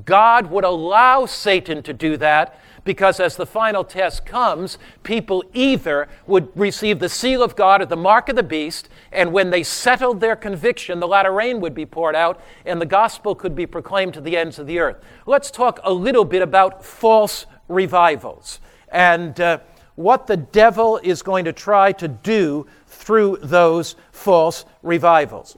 God 0.06 0.50
would 0.50 0.64
allow 0.64 1.26
Satan 1.26 1.84
to 1.84 1.94
do 1.94 2.18
that 2.18 2.58
because 2.84 3.20
as 3.20 3.36
the 3.36 3.46
final 3.46 3.84
test 3.84 4.26
comes, 4.26 4.78
people 5.04 5.44
either 5.54 6.08
would 6.26 6.50
receive 6.56 7.00
the 7.00 7.10
seal 7.10 7.44
of 7.44 7.56
God 7.56 7.82
or 7.82 7.86
the 7.86 7.96
mark 7.96 8.30
of 8.30 8.36
the 8.36 8.44
beast, 8.44 8.90
and 9.12 9.32
when 9.32 9.50
they 9.52 9.64
settled 9.64 10.20
their 10.20 10.36
conviction, 10.36 11.00
the 11.00 11.08
latter 11.08 11.32
rain 11.32 11.60
would 11.62 11.76
be 11.76 11.86
poured 11.86 12.16
out 12.16 12.42
and 12.66 12.82
the 12.82 12.86
gospel 12.86 13.36
could 13.36 13.56
be 13.56 13.68
proclaimed 13.68 14.14
to 14.16 14.22
the 14.22 14.38
ends 14.38 14.58
of 14.58 14.68
the 14.68 14.80
earth. 14.80 14.98
Let's 15.26 15.52
talk 15.52 15.80
a 15.84 15.94
little 15.94 16.26
bit 16.26 16.42
about 16.42 16.84
false 16.84 17.46
revivals 17.68 18.60
and 18.90 19.40
uh, 19.40 19.60
what 19.96 20.28
the 20.28 20.38
devil 20.38 21.00
is 21.04 21.22
going 21.22 21.46
to 21.46 21.54
try 21.54 21.92
to 21.94 22.08
do 22.08 22.66
through 22.88 23.38
those 23.44 23.96
false 24.12 24.66
revivals. 24.82 25.58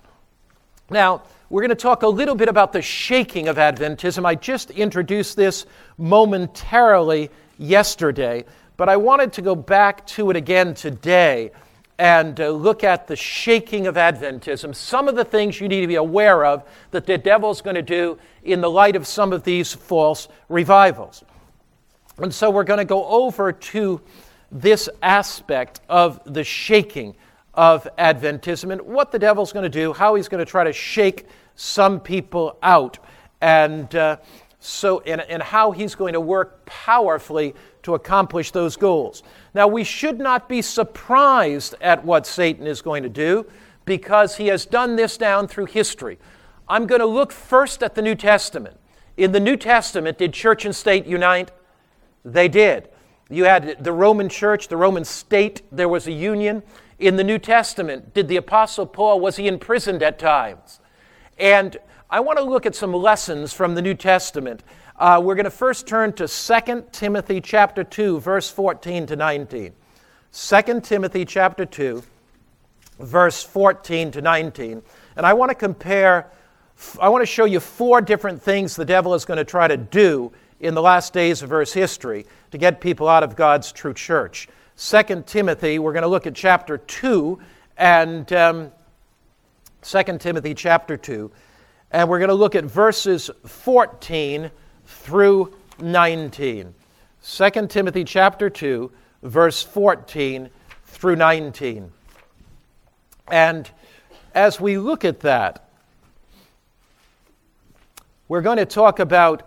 Now, 0.89 1.24
we're 1.53 1.61
going 1.61 1.69
to 1.69 1.75
talk 1.75 2.01
a 2.01 2.07
little 2.07 2.33
bit 2.33 2.49
about 2.49 2.73
the 2.73 2.81
shaking 2.81 3.47
of 3.47 3.57
Adventism. 3.57 4.25
I 4.25 4.33
just 4.33 4.71
introduced 4.71 5.35
this 5.35 5.67
momentarily 5.99 7.29
yesterday, 7.59 8.45
but 8.75 8.89
I 8.89 8.97
wanted 8.97 9.33
to 9.33 9.43
go 9.43 9.53
back 9.53 10.07
to 10.07 10.31
it 10.31 10.35
again 10.35 10.73
today 10.73 11.51
and 11.99 12.41
uh, 12.41 12.49
look 12.49 12.83
at 12.83 13.05
the 13.05 13.15
shaking 13.15 13.85
of 13.85 13.97
Adventism. 13.97 14.73
Some 14.73 15.07
of 15.07 15.15
the 15.15 15.23
things 15.23 15.61
you 15.61 15.67
need 15.67 15.81
to 15.81 15.87
be 15.87 15.93
aware 15.93 16.43
of 16.43 16.67
that 16.89 17.05
the 17.05 17.19
devil's 17.19 17.61
going 17.61 17.75
to 17.75 17.83
do 17.83 18.17
in 18.43 18.59
the 18.59 18.71
light 18.71 18.95
of 18.95 19.05
some 19.05 19.31
of 19.31 19.43
these 19.43 19.73
false 19.75 20.29
revivals. 20.49 21.23
And 22.17 22.33
so 22.33 22.49
we're 22.49 22.63
going 22.63 22.79
to 22.79 22.83
go 22.83 23.05
over 23.05 23.51
to 23.51 24.01
this 24.51 24.89
aspect 25.03 25.81
of 25.87 26.19
the 26.25 26.43
shaking 26.43 27.15
of 27.53 27.87
Adventism 27.99 28.71
and 28.71 28.81
what 28.81 29.11
the 29.11 29.19
devil's 29.19 29.53
going 29.53 29.61
to 29.61 29.69
do, 29.69 29.93
how 29.93 30.15
he's 30.15 30.27
going 30.27 30.43
to 30.43 30.49
try 30.49 30.63
to 30.63 30.73
shake 30.73 31.27
some 31.55 31.99
people 31.99 32.57
out, 32.63 32.99
and 33.41 33.93
uh, 33.95 34.17
so 34.59 35.01
and, 35.01 35.21
and 35.21 35.41
how 35.43 35.71
he's 35.71 35.95
going 35.95 36.13
to 36.13 36.21
work 36.21 36.65
powerfully 36.65 37.53
to 37.83 37.95
accomplish 37.95 38.51
those 38.51 38.75
goals. 38.75 39.23
Now, 39.53 39.67
we 39.67 39.83
should 39.83 40.19
not 40.19 40.49
be 40.49 40.61
surprised 40.61 41.75
at 41.81 42.03
what 42.03 42.25
Satan 42.25 42.65
is 42.65 42.81
going 42.81 43.03
to 43.03 43.09
do 43.09 43.45
because 43.85 44.37
he 44.37 44.47
has 44.47 44.65
done 44.65 44.95
this 44.95 45.17
down 45.17 45.47
through 45.47 45.65
history. 45.65 46.17
I'm 46.67 46.87
going 46.87 47.01
to 47.01 47.05
look 47.05 47.31
first 47.31 47.83
at 47.83 47.95
the 47.95 48.01
New 48.01 48.15
Testament. 48.15 48.77
In 49.17 49.31
the 49.31 49.39
New 49.39 49.57
Testament, 49.57 50.17
did 50.17 50.33
church 50.33 50.65
and 50.65 50.75
state 50.75 51.05
unite? 51.05 51.51
They 52.23 52.47
did. 52.47 52.89
You 53.29 53.45
had 53.45 53.83
the 53.83 53.91
Roman 53.91 54.29
church, 54.29 54.69
the 54.69 54.77
Roman 54.77 55.03
state, 55.03 55.61
there 55.71 55.89
was 55.89 56.07
a 56.07 56.11
union. 56.11 56.63
In 56.99 57.15
the 57.15 57.23
New 57.23 57.37
Testament, 57.37 58.13
did 58.13 58.27
the 58.27 58.37
Apostle 58.37 58.85
Paul, 58.85 59.19
was 59.19 59.35
he 59.35 59.47
imprisoned 59.47 60.01
at 60.01 60.17
times? 60.17 60.79
And 61.38 61.78
I 62.10 62.19
want 62.19 62.38
to 62.38 62.43
look 62.43 62.65
at 62.65 62.76
some 62.76 62.93
lessons 62.93 63.54
from 63.54 63.76
the 63.76 63.82
New 63.82 63.96
Testament. 63.96 64.63
Uh, 64.96 65.19
we're 65.24 65.36
going 65.36 65.46
to 65.46 65.50
first 65.50 65.88
turn 65.88 66.13
to 66.13 66.28
2 66.28 66.86
Timothy 66.91 67.41
chapter 67.41 67.84
2, 67.84 68.19
verse 68.19 68.50
14 68.52 69.08
to 69.08 69.15
19. 69.15 69.74
2 70.32 70.82
Timothy 70.82 71.26
chapter 71.26 71.65
2, 71.65 72.04
verse 73.00 73.43
14 73.43 74.12
to 74.12 74.22
19. 74.22 74.82
And 75.15 75.26
I 75.26 75.34
want 75.34 75.50
to 75.50 75.56
compare, 75.56 76.30
I 77.00 77.10
want 77.10 77.24
to 77.24 77.26
show 77.26 77.46
you 77.46 77.60
four 77.60 78.02
different 78.02 78.41
things 78.41 78.76
the 78.76 78.86
devil 78.86 79.15
is 79.15 79.26
going 79.26 79.38
to 79.38 79.43
try 79.43 79.67
to 79.67 79.78
do 79.78 80.32
in 80.60 80.76
the 80.76 80.82
last 80.82 81.13
days 81.13 81.41
of 81.41 81.52
Earth's 81.52 81.74
history 81.74 82.26
to 82.52 82.58
get 82.58 82.80
people 82.80 83.08
out 83.08 83.24
of 83.24 83.36
God's 83.36 83.72
true 83.72 83.93
church. 83.93 84.48
2 84.78 85.24
Timothy, 85.26 85.80
we're 85.80 85.93
going 85.93 86.04
to 86.04 86.08
look 86.08 86.28
at 86.28 86.36
chapter 86.36 86.78
2, 86.78 87.39
and 87.78 88.32
um, 88.34 88.72
2 89.84 90.17
Timothy 90.17 90.54
chapter 90.54 90.96
2, 90.96 91.30
and 91.91 92.10
we're 92.10 92.19
going 92.19 92.30
to 92.30 92.36
look 92.36 92.56
at 92.56 92.63
verses 92.63 93.30
14 93.46 94.50
through 94.86 95.54
19. 95.80 96.74
2 97.22 97.67
Timothy 97.67 98.04
chapter 98.06 98.50
2, 98.50 98.91
verse 99.24 99.62
14 99.62 100.50
through 100.86 101.15
19. 101.17 101.91
And 103.30 103.69
as 104.34 104.60
we 104.60 104.78
look 104.78 105.04
at 105.04 105.19
that, 105.22 105.67
we're 108.30 108.41
going 108.41 108.58
to 108.58 108.65
talk 108.65 109.00
about 109.00 109.43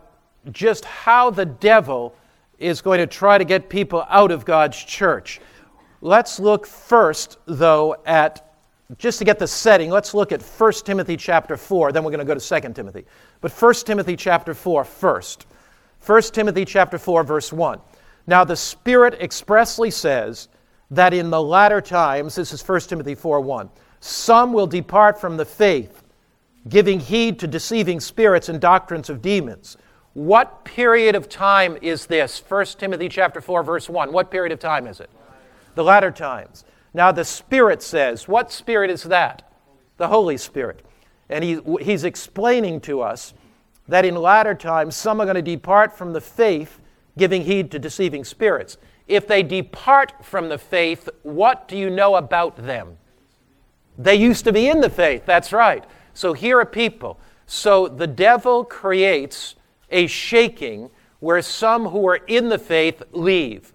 just 0.53 0.85
how 0.85 1.31
the 1.31 1.47
devil 1.47 2.15
is 2.59 2.83
going 2.83 2.99
to 2.99 3.07
try 3.07 3.39
to 3.39 3.45
get 3.45 3.71
people 3.71 4.05
out 4.09 4.31
of 4.31 4.45
God's 4.45 4.83
church. 4.83 5.41
Let's 6.03 6.39
look 6.39 6.67
first, 6.67 7.39
though, 7.47 7.97
at 8.05 8.46
just 8.99 9.19
to 9.19 9.25
get 9.25 9.39
the 9.39 9.47
setting, 9.49 9.91
let's 9.91 10.15
look 10.15 10.31
at 10.31 10.43
1 10.43 10.73
Timothy 10.85 11.17
chapter 11.17 11.57
4, 11.57 11.93
then 11.93 12.05
we're 12.05 12.13
going 12.13 12.25
to 12.25 12.35
go 12.35 12.39
to 12.39 12.61
2 12.61 12.73
Timothy. 12.73 13.05
But 13.41 13.51
1 13.51 13.75
Timothy 13.75 14.17
chapter 14.17 14.55
4 14.55 14.85
first. 14.85 15.47
1 16.05 16.23
Timothy 16.23 16.65
chapter 16.65 16.99
4 16.99 17.25
verse 17.25 17.53
1. 17.53 17.81
Now 18.29 18.45
the 18.45 18.57
Spirit 18.57 19.15
expressly 19.21 19.91
says 19.91 20.49
that 20.91 21.13
in 21.13 21.31
the 21.31 21.43
latter 21.43 21.81
times, 21.81 22.37
this 22.37 22.53
is 22.53 22.67
1 22.67 22.81
Timothy 22.81 23.17
4 23.17 23.41
1, 23.41 23.71
some 24.01 24.53
will 24.53 24.69
depart 24.69 25.21
from 25.21 25.37
the 25.37 25.45
faith, 25.45 26.05
giving 26.69 27.01
heed 27.01 27.41
to 27.41 27.49
deceiving 27.49 27.99
spirits 27.99 28.49
and 28.49 28.61
doctrines 28.61 29.11
of 29.11 29.21
demons. 29.21 29.77
What 30.15 30.65
period 30.65 31.15
of 31.15 31.29
time 31.29 31.77
is 31.83 32.07
this? 32.07 32.43
1 32.49 32.65
Timothy 32.79 33.09
chapter 33.09 33.41
4 33.41 33.65
verse 33.65 33.89
1. 33.89 34.13
What 34.13 34.31
period 34.31 34.53
of 34.53 34.61
time 34.61 34.87
is 34.87 35.01
it? 35.01 35.11
The 35.75 35.85
latter 35.85 36.13
times. 36.13 36.65
Now, 36.97 37.13
the 37.13 37.27
Spirit 37.27 37.83
says, 37.83 38.27
what 38.27 38.51
Spirit 38.51 38.91
is 38.91 39.03
that? 39.03 39.43
The 39.99 40.09
Holy 40.09 40.39
Spirit. 40.39 40.81
And 41.29 41.45
he, 41.45 41.61
he's 41.83 42.05
explaining 42.05 42.81
to 42.81 43.03
us 43.03 43.35
that 43.87 44.07
in 44.07 44.15
latter 44.15 44.55
times 44.55 44.97
some 44.97 45.21
are 45.21 45.27
going 45.27 45.37
to 45.37 45.43
depart 45.43 45.95
from 45.95 46.15
the 46.15 46.23
faith, 46.23 46.81
giving 47.19 47.43
heed 47.43 47.71
to 47.73 47.79
deceiving 47.79 48.25
spirits. 48.25 48.79
If 49.09 49.29
they 49.29 49.43
depart 49.43 50.25
from 50.25 50.49
the 50.49 50.57
faith, 50.57 51.11
what 51.23 51.69
do 51.69 51.77
you 51.77 51.91
know 51.91 52.17
about 52.17 52.57
them? 52.57 52.97
They 53.99 54.15
used 54.15 54.45
to 54.45 54.53
be 54.53 54.67
in 54.67 54.81
the 54.81 54.89
faith, 54.89 55.27
that's 55.27 55.53
right. 55.53 55.85
So 56.15 56.33
here 56.33 56.59
are 56.61 56.65
people. 56.65 57.21
So 57.47 57.89
the 57.89 58.07
devil 58.07 58.65
creates 58.65 59.55
a 59.91 60.07
shaking 60.07 60.89
where 61.21 61.43
some 61.43 61.89
who 61.89 62.09
are 62.09 62.21
in 62.27 62.49
the 62.49 62.59
faith 62.59 63.03
leave. 63.13 63.75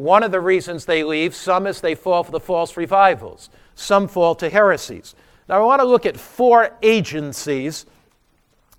One 0.00 0.22
of 0.22 0.30
the 0.30 0.40
reasons 0.40 0.86
they 0.86 1.04
leave, 1.04 1.34
some 1.34 1.66
is 1.66 1.82
they 1.82 1.94
fall 1.94 2.24
for 2.24 2.32
the 2.32 2.40
false 2.40 2.74
revivals, 2.78 3.50
some 3.74 4.08
fall 4.08 4.34
to 4.36 4.48
heresies. 4.48 5.14
Now, 5.46 5.56
I 5.56 5.66
want 5.66 5.82
to 5.82 5.86
look 5.86 6.06
at 6.06 6.16
four 6.16 6.70
agencies, 6.82 7.84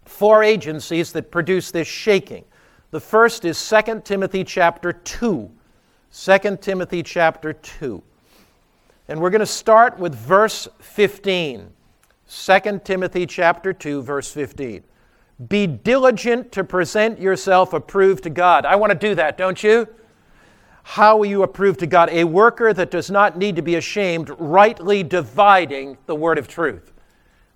four 0.03 0.43
agencies 0.43 1.11
that 1.11 1.29
produce 1.29 1.69
this 1.69 1.87
shaking. 1.87 2.43
The 2.89 2.99
first 2.99 3.45
is 3.45 3.69
2 3.69 4.01
Timothy 4.03 4.43
chapter 4.43 4.93
2. 4.93 5.51
2 6.11 6.57
Timothy 6.59 7.03
chapter 7.03 7.53
2. 7.53 8.01
And 9.07 9.21
we're 9.21 9.29
going 9.29 9.41
to 9.41 9.45
start 9.45 9.99
with 9.99 10.15
verse 10.15 10.67
15. 10.79 11.69
2 12.27 12.81
Timothy 12.83 13.27
chapter 13.27 13.73
2 13.73 14.01
verse 14.01 14.33
15. 14.33 14.83
Be 15.47 15.67
diligent 15.67 16.51
to 16.53 16.63
present 16.63 17.19
yourself 17.19 17.73
approved 17.73 18.23
to 18.23 18.31
God. 18.31 18.65
I 18.65 18.75
want 18.75 18.91
to 18.91 18.97
do 18.97 19.13
that, 19.13 19.37
don't 19.37 19.61
you? 19.61 19.87
How 20.83 21.17
will 21.17 21.25
you 21.25 21.43
approve 21.43 21.77
to 21.77 21.87
God? 21.87 22.09
A 22.09 22.23
worker 22.23 22.73
that 22.73 22.91
does 22.91 23.11
not 23.11 23.37
need 23.37 23.55
to 23.55 23.61
be 23.61 23.75
ashamed, 23.75 24.31
rightly 24.37 25.03
dividing 25.03 25.97
the 26.05 26.15
word 26.15 26.37
of 26.37 26.47
truth. 26.47 26.91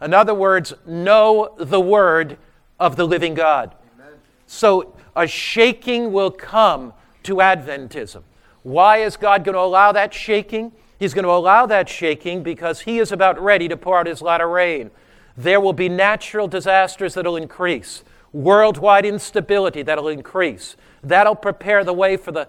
In 0.01 0.13
other 0.13 0.33
words, 0.33 0.73
know 0.85 1.55
the 1.57 1.81
word 1.81 2.37
of 2.79 2.95
the 2.95 3.07
living 3.07 3.33
God. 3.33 3.75
Amen. 3.95 4.13
So 4.45 4.95
a 5.15 5.25
shaking 5.25 6.11
will 6.11 6.31
come 6.31 6.93
to 7.23 7.35
Adventism. 7.37 8.23
Why 8.63 8.97
is 8.97 9.17
God 9.17 9.43
going 9.43 9.55
to 9.55 9.61
allow 9.61 9.91
that 9.91 10.13
shaking? 10.13 10.71
He's 10.99 11.13
going 11.13 11.23
to 11.23 11.31
allow 11.31 11.65
that 11.65 11.89
shaking 11.89 12.43
because 12.43 12.81
He 12.81 12.99
is 12.99 13.11
about 13.11 13.41
ready 13.41 13.67
to 13.67 13.77
pour 13.77 13.99
out 13.99 14.07
His 14.07 14.21
latter 14.21 14.47
rain. 14.47 14.91
There 15.37 15.59
will 15.59 15.73
be 15.73 15.89
natural 15.89 16.47
disasters 16.47 17.13
that 17.15 17.25
will 17.25 17.35
increase, 17.35 18.03
worldwide 18.31 19.05
instability 19.05 19.81
that 19.83 20.01
will 20.01 20.09
increase. 20.09 20.75
That'll 21.03 21.35
prepare 21.35 21.83
the 21.83 21.93
way 21.93 22.17
for 22.17 22.31
the 22.31 22.47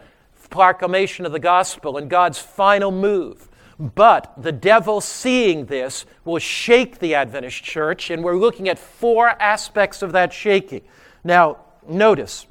proclamation 0.50 1.26
of 1.26 1.32
the 1.32 1.38
gospel 1.38 1.96
and 1.96 2.08
God's 2.08 2.38
final 2.38 2.90
move. 2.90 3.48
But 3.78 4.32
the 4.38 4.52
devil, 4.52 5.00
seeing 5.00 5.66
this, 5.66 6.06
will 6.24 6.38
shake 6.38 6.98
the 6.98 7.14
Adventist 7.14 7.62
church, 7.62 8.10
and 8.10 8.24
we're 8.24 8.36
looking 8.36 8.68
at 8.68 8.78
four 8.78 9.28
aspects 9.28 10.00
of 10.00 10.12
that 10.12 10.32
shaking. 10.32 10.82
Now, 11.22 11.58
notice, 11.86 12.46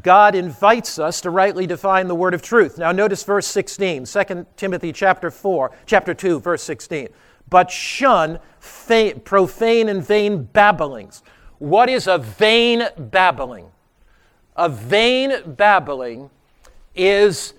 God 0.00 0.34
invites 0.34 0.98
us 0.98 1.20
to 1.20 1.30
rightly 1.30 1.66
define 1.66 2.08
the 2.08 2.14
word 2.14 2.34
of 2.34 2.42
truth. 2.42 2.78
Now, 2.78 2.90
notice 2.92 3.22
verse 3.22 3.46
16, 3.46 4.06
2 4.06 4.46
Timothy 4.56 4.92
chapter 4.92 5.30
4, 5.30 5.70
chapter 5.86 6.14
2, 6.14 6.40
verse 6.40 6.62
16. 6.62 7.08
But 7.48 7.70
shun 7.70 8.40
fa- 8.58 9.20
profane 9.22 9.88
and 9.88 10.04
vain 10.04 10.44
babblings. 10.44 11.22
What 11.58 11.88
is 11.88 12.06
a 12.08 12.18
vain 12.18 12.88
babbling? 12.98 13.66
A 14.56 14.68
vain 14.68 15.42
babbling 15.46 16.30
is 16.94 17.54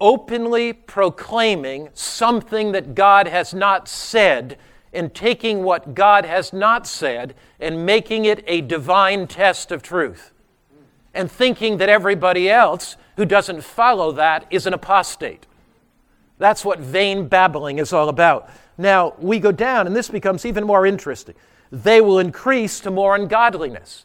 openly 0.00 0.72
proclaiming 0.72 1.88
something 1.94 2.72
that 2.72 2.94
God 2.94 3.26
has 3.26 3.54
not 3.54 3.88
said 3.88 4.58
and 4.92 5.14
taking 5.14 5.62
what 5.62 5.94
God 5.94 6.24
has 6.24 6.52
not 6.52 6.86
said 6.86 7.34
and 7.58 7.84
making 7.84 8.24
it 8.24 8.44
a 8.46 8.60
divine 8.60 9.26
test 9.26 9.72
of 9.72 9.82
truth 9.82 10.32
and 11.14 11.30
thinking 11.30 11.78
that 11.78 11.88
everybody 11.88 12.50
else 12.50 12.96
who 13.16 13.24
doesn't 13.24 13.62
follow 13.62 14.12
that 14.12 14.46
is 14.50 14.66
an 14.66 14.74
apostate. 14.74 15.46
That's 16.38 16.64
what 16.64 16.80
vain 16.80 17.28
babbling 17.28 17.78
is 17.78 17.92
all 17.92 18.08
about. 18.08 18.50
Now, 18.76 19.14
we 19.18 19.38
go 19.38 19.52
down, 19.52 19.86
and 19.86 19.94
this 19.94 20.08
becomes 20.08 20.44
even 20.44 20.64
more 20.64 20.84
interesting. 20.84 21.36
They 21.70 22.00
will 22.00 22.18
increase 22.18 22.80
to 22.80 22.90
more 22.90 23.14
ungodliness. 23.14 24.04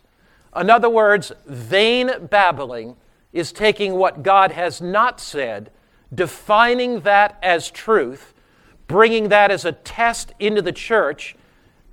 In 0.55 0.69
other 0.69 0.89
words, 0.89 1.31
vain 1.47 2.11
babbling 2.29 2.95
is 3.31 3.51
taking 3.51 3.95
what 3.95 4.23
God 4.23 4.51
has 4.51 4.81
not 4.81 5.19
said, 5.19 5.71
defining 6.13 7.01
that 7.01 7.37
as 7.43 7.69
truth, 7.69 8.33
bringing 8.87 9.29
that 9.29 9.51
as 9.51 9.65
a 9.65 9.71
test 9.71 10.33
into 10.39 10.61
the 10.61 10.71
church. 10.71 11.35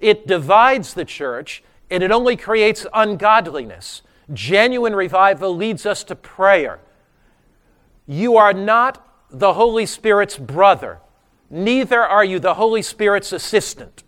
It 0.01 0.27
divides 0.27 0.95
the 0.95 1.05
church 1.05 1.63
and 1.91 2.03
it 2.03 2.11
only 2.11 2.37
creates 2.37 2.87
ungodliness. 2.93 4.03
Genuine 4.33 4.95
revival 4.95 5.55
leads 5.55 5.87
us 5.87 6.03
to 6.05 6.17
prayer. 6.17 6.81
You 8.07 8.37
are 8.37 8.53
not 8.53 9.03
the 9.31 9.55
Holy 9.55 9.87
Spirit's 9.87 10.39
brother, 10.39 11.01
neither 11.51 12.03
are 12.03 12.25
you 12.25 12.39
the 12.39 12.55
Holy 12.55 12.83
Spirit's 12.83 13.33
assistant. 13.33 14.05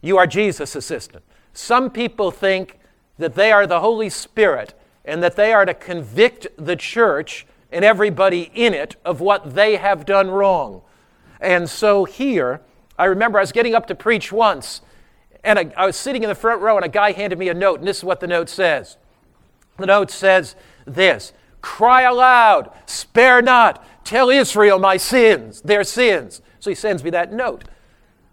You 0.00 0.16
are 0.16 0.26
Jesus' 0.26 0.74
assistant. 0.74 1.22
Some 1.52 1.90
people 1.90 2.30
think 2.30 2.78
that 3.18 3.34
they 3.34 3.52
are 3.52 3.66
the 3.66 3.80
Holy 3.80 4.08
Spirit 4.08 4.74
and 5.04 5.22
that 5.22 5.36
they 5.36 5.52
are 5.52 5.64
to 5.64 5.74
convict 5.74 6.46
the 6.56 6.76
church 6.76 7.46
and 7.72 7.84
everybody 7.84 8.50
in 8.54 8.74
it 8.74 8.96
of 9.04 9.20
what 9.20 9.54
they 9.54 9.76
have 9.76 10.04
done 10.04 10.30
wrong. 10.30 10.82
And 11.40 11.68
so 11.68 12.04
here, 12.04 12.60
I 12.98 13.06
remember 13.06 13.38
I 13.38 13.42
was 13.42 13.52
getting 13.52 13.74
up 13.74 13.86
to 13.86 13.94
preach 13.94 14.30
once, 14.30 14.82
and 15.42 15.58
I, 15.58 15.72
I 15.76 15.86
was 15.86 15.96
sitting 15.96 16.22
in 16.22 16.28
the 16.28 16.34
front 16.34 16.60
row, 16.60 16.76
and 16.76 16.84
a 16.84 16.88
guy 16.88 17.12
handed 17.12 17.38
me 17.38 17.48
a 17.48 17.54
note, 17.54 17.78
and 17.78 17.88
this 17.88 17.98
is 17.98 18.04
what 18.04 18.20
the 18.20 18.26
note 18.26 18.48
says. 18.48 18.98
The 19.78 19.86
note 19.86 20.10
says 20.10 20.56
this 20.86 21.32
Cry 21.62 22.02
aloud, 22.02 22.70
spare 22.86 23.40
not, 23.40 23.84
tell 24.04 24.30
Israel 24.30 24.78
my 24.78 24.96
sins, 24.96 25.60
their 25.62 25.84
sins. 25.84 26.42
So 26.58 26.70
he 26.70 26.74
sends 26.74 27.02
me 27.02 27.10
that 27.10 27.32
note. 27.32 27.64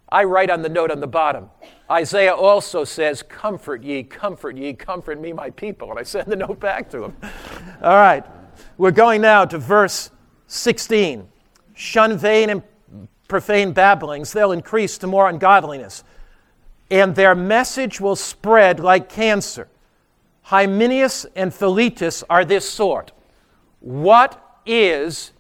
I 0.10 0.24
write 0.24 0.50
on 0.50 0.62
the 0.62 0.70
note 0.70 0.92
on 0.92 1.00
the 1.00 1.08
bottom, 1.08 1.50
Isaiah 1.90 2.36
also 2.36 2.84
says, 2.84 3.24
Comfort 3.24 3.84
ye, 3.84 4.04
comfort 4.04 4.58
ye, 4.58 4.74
comfort 4.74 5.20
me, 5.20 5.32
my 5.32 5.50
people. 5.50 5.90
And 5.90 6.00
I 6.00 6.04
send 6.04 6.28
the 6.28 6.36
note 6.48 6.60
back 6.60 6.90
to 6.92 7.06
him. 7.06 7.16
All 7.82 7.96
right, 7.96 8.26
we're 8.78 8.92
going 8.92 9.22
now 9.22 9.46
to 9.46 9.58
verse 9.58 10.12
16. 10.48 11.28
Shun 11.74 12.18
vain 12.18 12.50
and 12.50 12.64
profane 13.28 13.72
babblings, 13.72 14.34
they'll 14.34 14.52
increase 14.52 14.98
to 15.00 15.08
more 15.08 15.30
ungodliness. 15.30 16.04
And 16.90 17.16
their 17.16 17.36
message 17.36 18.00
will 18.00 18.16
spread 18.16 18.80
like 18.80 19.10
cancer. 19.10 19.68
Hymenaeus 20.44 21.26
and 21.36 21.54
Philetus 21.54 22.24
are 22.30 22.46
this 22.46 22.70
sort. 22.70 23.12
What 23.82 24.62
is 24.66 25.34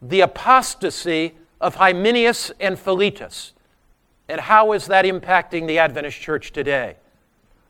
the 0.00 0.20
apostasy 0.20 1.34
of 1.60 1.74
Hymenaeus 1.74 2.52
and 2.60 2.78
Philetus? 2.78 3.52
And 4.28 4.40
how 4.40 4.72
is 4.72 4.86
that 4.86 5.04
impacting 5.04 5.66
the 5.66 5.78
Adventist 5.78 6.20
church 6.20 6.52
today? 6.52 6.96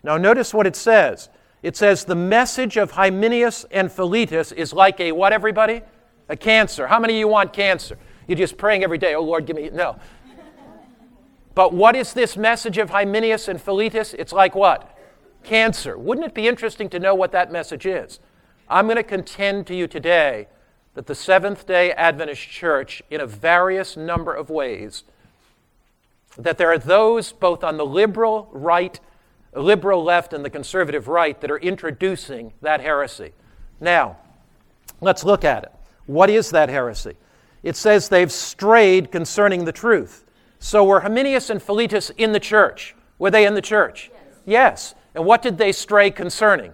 Now, 0.03 0.17
notice 0.17 0.53
what 0.53 0.67
it 0.67 0.77
says. 0.77 1.29
It 1.63 1.77
says, 1.77 2.05
The 2.05 2.15
message 2.15 2.77
of 2.77 2.93
Hymenaeus 2.93 3.65
and 3.71 3.91
Philetus 3.91 4.53
is 4.53 4.73
like 4.73 5.01
a 5.01 5.13
what, 5.13 5.33
everybody? 5.33 5.83
A 6.29 6.37
cancer. 6.37 6.87
How 6.87 6.99
many 6.99 7.15
of 7.15 7.19
you 7.21 7.29
want 7.29 7.53
cancer? 7.53 7.99
You're 8.27 8.39
just 8.39 8.57
praying 8.57 8.85
every 8.85 8.99
day, 8.99 9.15
oh 9.15 9.23
Lord, 9.23 9.47
give 9.47 9.57
me. 9.57 9.71
No. 9.71 9.99
But 11.55 11.75
what 11.75 11.95
is 11.95 12.13
this 12.15 12.37
message 12.37 12.79
of 12.79 12.91
Hymenaeus 12.91 13.49
and 13.49 13.61
Philetus? 13.61 14.15
It's 14.15 14.33
like 14.33 14.55
what? 14.55 14.97
Cancer. 15.45 15.99
Wouldn't 15.99 16.27
it 16.27 16.35
be 16.35 16.49
interesting 16.49 16.89
to 16.91 16.99
know 16.99 17.15
what 17.15 17.33
that 17.33 17.53
message 17.53 17.85
is? 17.85 18.21
I'm 18.69 18.87
going 18.87 18.97
to 18.97 19.03
contend 19.03 19.67
to 19.67 19.75
you 19.75 19.87
today 19.87 20.49
that 20.95 21.07
the 21.07 21.15
Seventh 21.15 21.67
day 21.67 21.93
Adventist 21.93 22.49
Church, 22.49 23.03
in 23.11 23.21
a 23.21 23.27
various 23.27 23.97
number 23.97 24.33
of 24.33 24.49
ways, 24.51 25.05
that 26.39 26.59
there 26.59 26.71
are 26.73 26.79
those 26.79 27.33
both 27.33 27.63
on 27.63 27.77
the 27.77 27.87
liberal 27.87 28.49
right, 28.53 28.99
liberal 29.55 30.03
left, 30.03 30.33
and 30.33 30.45
the 30.45 30.51
conservative 30.51 31.09
right 31.09 31.41
that 31.41 31.51
are 31.51 31.59
introducing 31.59 32.53
that 32.63 32.81
heresy. 32.81 33.33
Now, 33.81 34.17
let's 35.01 35.25
look 35.25 35.45
at 35.45 35.65
it. 35.65 35.73
What 36.07 36.31
is 36.31 36.51
that 36.51 36.69
heresy? 36.69 37.17
It 37.63 37.77
says 37.77 38.09
they've 38.09 38.33
strayed 38.33 39.13
concerning 39.13 39.65
the 39.65 39.73
truth. 39.73 40.25
So 40.59 40.85
were 40.85 41.01
Hymenaeus 41.01 41.51
and 41.51 41.63
Philetus 41.63 42.11
in 42.11 42.33
the 42.33 42.41
church? 42.41 42.95
Were 43.19 43.31
they 43.31 43.47
in 43.47 43.55
the 43.55 43.63
church? 43.63 44.11
Yes. 44.13 44.35
yes. 44.47 44.95
And 45.15 45.25
what 45.25 45.43
did 45.43 45.59
they 45.59 45.73
stray 45.73 46.11
concerning? 46.11 46.73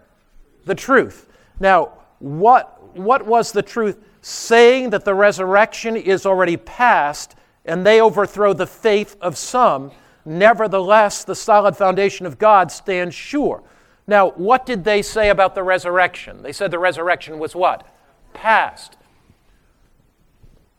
The 0.65 0.75
truth. 0.75 1.29
Now, 1.61 1.93
what, 2.19 2.97
what 2.97 3.27
was 3.27 3.53
the 3.53 3.63
truth? 3.63 3.99
Saying 4.23 4.91
that 4.91 5.05
the 5.05 5.15
resurrection 5.15 5.97
is 5.97 6.27
already 6.27 6.57
past 6.57 7.35
and 7.69 7.87
they 7.87 8.01
overthrow 8.01 8.55
the 8.55 8.67
faith 8.67 9.17
of 9.21 9.37
some. 9.37 9.93
Nevertheless, 10.25 11.23
the 11.23 11.35
solid 11.35 11.77
foundation 11.77 12.25
of 12.25 12.39
God 12.39 12.73
stands 12.73 13.15
sure. 13.15 13.63
Now, 14.07 14.31
what 14.31 14.65
did 14.65 14.85
they 14.85 15.03
say 15.03 15.29
about 15.29 15.55
the 15.55 15.63
resurrection? 15.63 16.43
They 16.43 16.53
said 16.53 16.71
the 16.71 16.79
resurrection 16.79 17.39
was 17.39 17.55
what? 17.55 17.87
Past. 18.33 18.97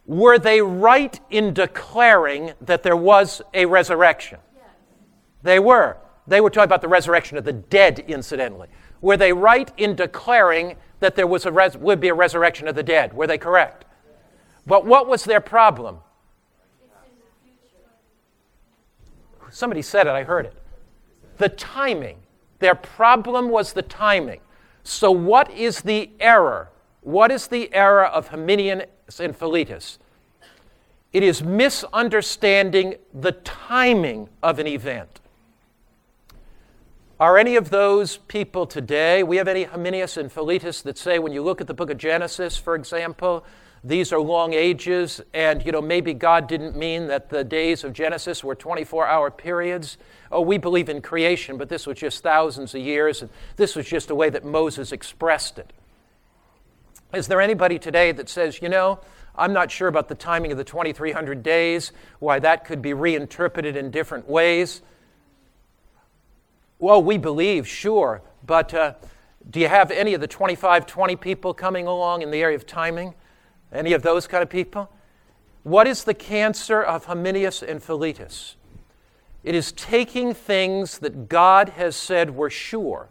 Were 0.08 0.40
they 0.40 0.62
right 0.62 1.20
in 1.30 1.54
declaring 1.54 2.54
that 2.60 2.82
there 2.82 2.98
was 2.98 3.44
a 3.54 3.68
resurrection? 3.68 4.40
Yes. 4.56 4.66
They 5.44 5.60
were. 5.60 5.98
They 6.26 6.42
were 6.42 6.50
talking 6.50 6.66
about 6.66 6.82
the 6.82 6.88
resurrection 6.88 7.38
of 7.38 7.44
the 7.44 7.54
dead, 7.54 8.00
incidentally. 8.08 8.68
Were 9.02 9.18
they 9.18 9.32
right 9.32 9.72
in 9.78 9.96
declaring 9.96 10.76
that 11.00 11.16
there 11.16 11.28
was 11.28 11.46
a 11.46 11.52
res- 11.52 11.78
would 11.78 12.00
be 12.00 12.08
a 12.08 12.16
resurrection 12.16 12.68
of 12.68 12.74
the 12.74 12.84
dead? 12.84 13.14
Were 13.14 13.28
they 13.28 13.38
correct? 13.38 13.86
Yes. 14.08 14.16
But 14.66 14.86
what 14.88 15.08
was 15.08 15.24
their 15.24 15.40
problem? 15.40 16.00
Somebody 19.52 19.82
said 19.82 20.08
it, 20.08 20.12
I 20.12 20.24
heard 20.24 20.46
it. 20.46 20.54
The 21.38 21.50
timing. 21.50 22.18
Their 22.60 22.76
problem 22.76 23.50
was 23.50 23.74
the 23.74 23.82
timing. 23.82 24.42
So, 24.84 25.12
what 25.12 25.50
is 25.52 25.82
the 25.82 26.10
error? 26.20 26.70
What 27.02 27.32
is 27.32 27.48
the 27.48 27.74
error 27.74 28.06
of 28.06 28.30
Hymenaeus 28.30 29.20
and 29.20 29.36
Philetus? 29.36 30.00
It 31.12 31.24
is 31.24 31.42
misunderstanding 31.42 32.96
the 33.14 33.32
timing 33.32 34.30
of 34.44 34.60
an 34.60 34.68
event. 34.68 35.20
Are 37.20 37.38
any 37.38 37.56
of 37.56 37.70
those 37.70 38.18
people 38.18 38.66
today, 38.66 39.24
we 39.24 39.38
have 39.38 39.48
any 39.48 39.64
Hymenaeus 39.64 40.18
and 40.18 40.32
Philetus 40.32 40.82
that 40.84 40.98
say, 40.98 41.20
when 41.20 41.34
you 41.34 41.42
look 41.42 41.60
at 41.60 41.68
the 41.68 41.74
book 41.74 41.90
of 41.90 41.98
Genesis, 41.98 42.56
for 42.56 42.76
example, 42.76 43.44
these 43.84 44.12
are 44.12 44.20
long 44.20 44.54
ages, 44.54 45.22
and 45.34 45.66
you 45.66 45.72
know 45.72 45.82
maybe 45.82 46.14
God 46.14 46.48
didn't 46.48 46.76
mean 46.76 47.08
that 47.08 47.30
the 47.30 47.44
days 47.44 47.84
of 47.84 47.94
Genesis 47.94 48.44
were 48.44 48.56
24-hour 48.56 49.32
periods. 49.32 49.98
Oh, 50.32 50.42
we 50.42 50.58
believe 50.58 50.90
in 50.90 51.02
creation, 51.02 51.58
but 51.58 51.70
this 51.70 51.88
was 51.88 51.98
just 51.98 52.22
thousands 52.22 52.76
of 52.76 52.82
years, 52.82 53.22
and 53.22 53.30
this 53.56 53.76
was 53.76 53.88
just 53.88 54.10
a 54.10 54.16
way 54.16 54.30
that 54.30 54.44
Moses 54.44 54.92
expressed 54.92 55.58
it. 55.58 55.72
Is 57.14 57.28
there 57.28 57.42
anybody 57.42 57.80
today 57.80 58.12
that 58.12 58.30
says, 58.30 58.62
you 58.62 58.70
know, 58.70 59.00
I'm 59.36 59.54
not 59.54 59.72
sure 59.72 59.88
about 59.88 60.10
the 60.10 60.16
timing 60.16 60.52
of 60.52 60.58
the 60.58 60.64
2300 60.64 61.42
days, 61.42 61.92
why 62.20 62.40
that 62.40 62.66
could 62.66 62.82
be 62.82 62.94
reinterpreted 62.94 63.78
in 63.78 63.90
different 63.90 64.30
ways? 64.30 64.82
Well, 66.78 67.02
we 67.02 67.18
believe, 67.18 67.68
sure, 67.68 68.22
but 68.46 68.74
uh, 68.74 68.94
do 69.50 69.60
you 69.60 69.70
have 69.70 69.90
any 69.90 70.14
of 70.14 70.22
the 70.22 70.28
2520 70.28 71.16
people 71.16 71.54
coming 71.54 71.88
along 71.88 72.22
in 72.22 72.32
the 72.32 72.42
area 72.42 72.56
of 72.56 72.66
timing? 72.66 73.16
Any 73.72 73.94
of 73.94 74.02
those 74.02 74.28
kind 74.28 74.42
of 74.42 74.50
people? 74.50 74.90
What 75.64 75.88
is 75.88 76.04
the 76.04 76.14
cancer 76.14 76.82
of 76.82 77.06
Hymenaeus 77.06 77.62
and 77.62 77.84
Philetus? 77.84 78.56
It 79.44 79.56
is 79.56 79.72
taking 79.72 80.34
things 80.34 81.00
that 81.00 81.30
God 81.30 81.70
has 81.70 81.96
said 81.96 82.36
were 82.36 82.50
sure 82.50 83.10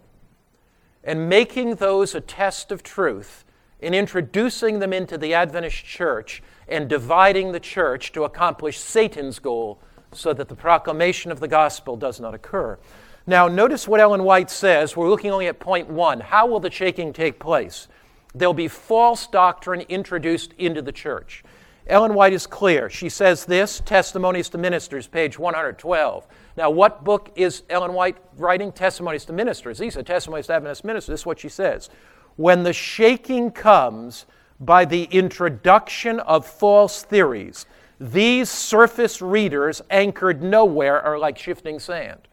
and 1.04 1.28
making 1.28 1.76
those 1.76 2.14
a 2.14 2.20
test 2.20 2.70
of 2.70 2.82
truth 2.82 3.44
and 3.80 3.94
introducing 3.94 4.78
them 4.78 4.92
into 4.92 5.16
the 5.16 5.34
Adventist 5.34 5.84
church 5.84 6.42
and 6.68 6.88
dividing 6.88 7.52
the 7.52 7.60
church 7.60 8.12
to 8.12 8.24
accomplish 8.24 8.78
Satan's 8.78 9.38
goal 9.38 9.78
so 10.12 10.32
that 10.32 10.48
the 10.48 10.54
proclamation 10.54 11.30
of 11.30 11.40
the 11.40 11.48
gospel 11.48 11.96
does 11.96 12.20
not 12.20 12.34
occur. 12.34 12.78
Now, 13.26 13.46
notice 13.46 13.86
what 13.86 14.00
Ellen 14.00 14.24
White 14.24 14.50
says. 14.50 14.96
We're 14.96 15.08
looking 15.08 15.30
only 15.30 15.46
at 15.46 15.60
point 15.60 15.88
one. 15.88 16.20
How 16.20 16.46
will 16.46 16.60
the 16.60 16.70
shaking 16.70 17.12
take 17.12 17.38
place? 17.38 17.86
There'll 18.34 18.54
be 18.54 18.68
false 18.68 19.26
doctrine 19.26 19.82
introduced 19.88 20.52
into 20.58 20.82
the 20.82 20.92
church. 20.92 21.44
Ellen 21.88 22.12
White 22.12 22.34
is 22.34 22.46
clear. 22.46 22.90
She 22.90 23.08
says 23.08 23.46
this 23.46 23.80
Testimonies 23.80 24.48
to 24.50 24.58
Ministers, 24.58 25.06
page 25.06 25.38
112. 25.38 26.26
Now, 26.56 26.70
what 26.70 27.04
book 27.04 27.30
is 27.34 27.62
Ellen 27.70 27.94
White 27.94 28.16
writing? 28.36 28.72
Testimonies 28.72 29.24
to 29.26 29.32
Ministers. 29.32 29.78
These 29.78 29.96
are 29.96 30.02
Testimonies 30.02 30.46
to 30.48 30.54
Adventist 30.54 30.84
Ministers. 30.84 31.12
This 31.12 31.20
is 31.20 31.26
what 31.26 31.40
she 31.40 31.48
says. 31.48 31.88
When 32.36 32.62
the 32.62 32.72
shaking 32.72 33.50
comes 33.50 34.26
by 34.60 34.84
the 34.84 35.04
introduction 35.04 36.20
of 36.20 36.46
false 36.46 37.02
theories, 37.02 37.64
these 38.00 38.50
surface 38.50 39.22
readers 39.22 39.82
anchored 39.90 40.42
nowhere 40.42 41.00
are 41.00 41.18
like 41.18 41.38
shifting 41.38 41.78
sand. 41.78 42.28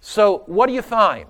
So, 0.00 0.42
what 0.46 0.66
do 0.66 0.72
you 0.72 0.82
find? 0.82 1.26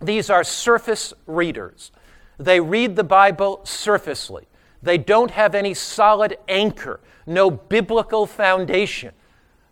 These 0.00 0.30
are 0.30 0.44
surface 0.44 1.12
readers. 1.26 1.90
They 2.38 2.60
read 2.60 2.96
the 2.96 3.04
Bible 3.04 3.60
surfacely. 3.64 4.46
They 4.82 4.98
don't 4.98 5.30
have 5.30 5.54
any 5.54 5.74
solid 5.74 6.38
anchor, 6.48 7.00
no 7.26 7.50
biblical 7.50 8.26
foundation. 8.26 9.12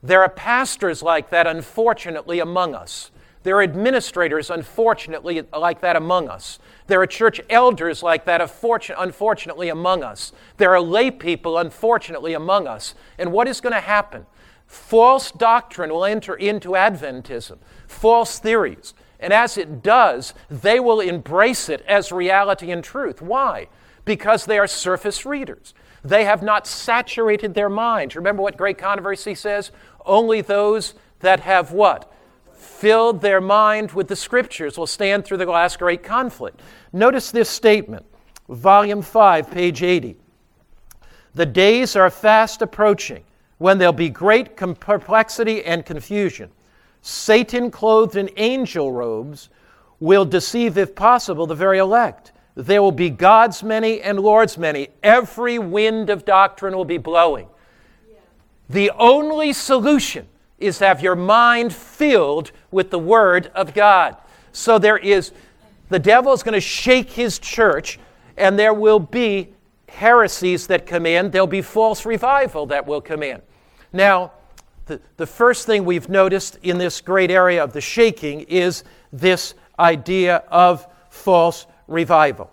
There 0.02 0.22
are 0.22 0.28
pastors 0.28 1.02
like 1.02 1.30
that, 1.30 1.46
unfortunately, 1.46 2.38
among 2.38 2.74
us. 2.74 3.10
There 3.42 3.56
are 3.56 3.62
administrators, 3.62 4.50
unfortunately, 4.50 5.42
like 5.56 5.80
that 5.80 5.96
among 5.96 6.28
us. 6.28 6.58
There 6.86 7.00
are 7.00 7.06
church 7.06 7.40
elders 7.48 8.02
like 8.02 8.26
that, 8.26 8.40
unfortunately, 8.40 9.68
among 9.70 10.02
us. 10.02 10.32
There 10.58 10.72
are 10.74 10.80
lay 10.80 11.10
people, 11.10 11.56
unfortunately, 11.56 12.34
among 12.34 12.66
us. 12.66 12.94
And 13.18 13.32
what 13.32 13.48
is 13.48 13.60
going 13.60 13.72
to 13.72 13.80
happen? 13.80 14.26
False 14.66 15.32
doctrine 15.32 15.90
will 15.90 16.04
enter 16.04 16.34
into 16.34 16.70
Adventism, 16.70 17.58
false 17.90 18.38
theories. 18.38 18.94
And 19.18 19.32
as 19.32 19.58
it 19.58 19.82
does, 19.82 20.32
they 20.48 20.80
will 20.80 21.00
embrace 21.00 21.68
it 21.68 21.82
as 21.86 22.10
reality 22.10 22.70
and 22.70 22.82
truth. 22.82 23.20
Why? 23.20 23.68
Because 24.04 24.46
they 24.46 24.58
are 24.58 24.66
surface 24.66 25.26
readers. 25.26 25.74
They 26.02 26.24
have 26.24 26.42
not 26.42 26.66
saturated 26.66 27.52
their 27.52 27.68
minds. 27.68 28.16
Remember 28.16 28.42
what 28.42 28.56
Great 28.56 28.78
Controversy 28.78 29.34
says? 29.34 29.70
Only 30.06 30.40
those 30.40 30.94
that 31.18 31.40
have 31.40 31.72
what? 31.72 32.10
Filled 32.54 33.20
their 33.20 33.40
mind 33.40 33.92
with 33.92 34.08
the 34.08 34.16
scriptures 34.16 34.78
will 34.78 34.86
stand 34.86 35.24
through 35.24 35.36
the 35.36 35.46
last 35.46 35.78
great 35.78 36.02
conflict. 36.02 36.60
Notice 36.92 37.30
this 37.30 37.50
statement, 37.50 38.06
volume 38.48 39.02
5, 39.02 39.50
page 39.50 39.82
80. 39.82 40.16
The 41.34 41.46
days 41.46 41.94
are 41.94 42.08
fast 42.08 42.62
approaching 42.62 43.24
when 43.58 43.76
there'll 43.76 43.92
be 43.92 44.08
great 44.08 44.56
perplexity 44.56 45.62
and 45.62 45.84
confusion 45.84 46.50
Satan, 47.02 47.70
clothed 47.70 48.16
in 48.16 48.30
angel 48.36 48.92
robes, 48.92 49.48
will 50.00 50.24
deceive, 50.24 50.78
if 50.78 50.94
possible, 50.94 51.46
the 51.46 51.54
very 51.54 51.78
elect. 51.78 52.32
There 52.54 52.82
will 52.82 52.92
be 52.92 53.10
God's 53.10 53.62
many 53.62 54.00
and 54.00 54.20
Lord's 54.20 54.58
many. 54.58 54.88
Every 55.02 55.58
wind 55.58 56.10
of 56.10 56.24
doctrine 56.24 56.76
will 56.76 56.84
be 56.84 56.98
blowing. 56.98 57.48
The 58.68 58.90
only 58.92 59.52
solution 59.52 60.28
is 60.58 60.78
to 60.78 60.86
have 60.86 61.02
your 61.02 61.16
mind 61.16 61.74
filled 61.74 62.52
with 62.70 62.90
the 62.90 62.98
Word 62.98 63.50
of 63.54 63.74
God. 63.74 64.16
So 64.52 64.78
there 64.78 64.98
is, 64.98 65.32
the 65.88 65.98
devil 65.98 66.32
is 66.32 66.42
going 66.42 66.54
to 66.54 66.60
shake 66.60 67.10
his 67.10 67.38
church, 67.38 67.98
and 68.36 68.58
there 68.58 68.74
will 68.74 69.00
be 69.00 69.54
heresies 69.88 70.66
that 70.68 70.86
come 70.86 71.06
in. 71.06 71.30
There'll 71.30 71.46
be 71.46 71.62
false 71.62 72.04
revival 72.04 72.66
that 72.66 72.86
will 72.86 73.00
come 73.00 73.22
in. 73.22 73.42
Now, 73.92 74.32
the, 74.90 75.00
the 75.18 75.26
first 75.26 75.66
thing 75.66 75.84
we've 75.84 76.08
noticed 76.08 76.58
in 76.64 76.76
this 76.76 77.00
great 77.00 77.30
area 77.30 77.62
of 77.62 77.72
the 77.72 77.80
shaking 77.80 78.40
is 78.40 78.82
this 79.12 79.54
idea 79.78 80.42
of 80.50 80.84
false 81.10 81.66
revival. 81.86 82.50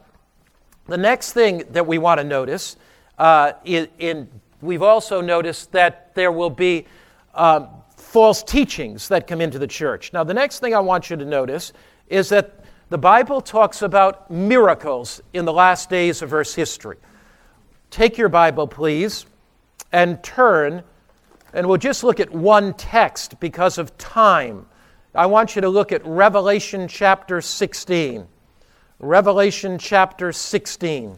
The 0.86 0.98
next 0.98 1.34
thing 1.34 1.64
that 1.72 1.88
we 1.88 1.98
want 1.98 2.20
to 2.20 2.24
notice, 2.24 2.78
uh, 3.18 3.54
in, 3.66 3.88
in, 3.98 4.30
we've 4.62 4.84
also 4.84 5.20
noticed 5.20 5.72
that 5.72 6.14
there 6.14 6.32
will 6.32 6.52
be 6.52 6.86
um, 7.34 7.70
false 7.96 8.44
teachings 8.44 9.08
that 9.08 9.26
come 9.26 9.42
into 9.42 9.58
the 9.58 9.68
church. 9.68 10.14
Now, 10.14 10.24
the 10.24 10.36
next 10.36 10.60
thing 10.60 10.76
I 10.76 10.80
want 10.80 11.10
you 11.10 11.18
to 11.18 11.26
notice 11.26 11.74
is 12.08 12.30
that 12.30 12.64
the 12.90 13.00
Bible 13.00 13.42
talks 13.42 13.82
about 13.82 14.30
miracles 14.30 15.22
in 15.34 15.44
the 15.46 15.54
last 15.54 15.90
days 15.90 16.22
of 16.22 16.34
Earth's 16.34 16.54
history. 16.54 16.98
Take 17.90 18.16
your 18.16 18.30
Bible, 18.30 18.68
please, 18.68 19.26
and 19.92 20.24
turn 20.24 20.84
and 21.58 21.68
we'll 21.68 21.78
just 21.78 22.04
look 22.04 22.20
at 22.20 22.32
one 22.32 22.72
text 22.76 23.40
because 23.40 23.80
of 23.80 23.98
time. 23.98 24.68
I 25.16 25.26
want 25.26 25.56
you 25.56 25.64
to 25.64 25.70
look 25.70 25.92
at 25.92 26.06
Revelation 26.06 26.88
chapter 26.88 27.42
16. 27.42 28.28
Revelation 29.00 29.80
chapter 29.80 30.32
16. 30.32 31.18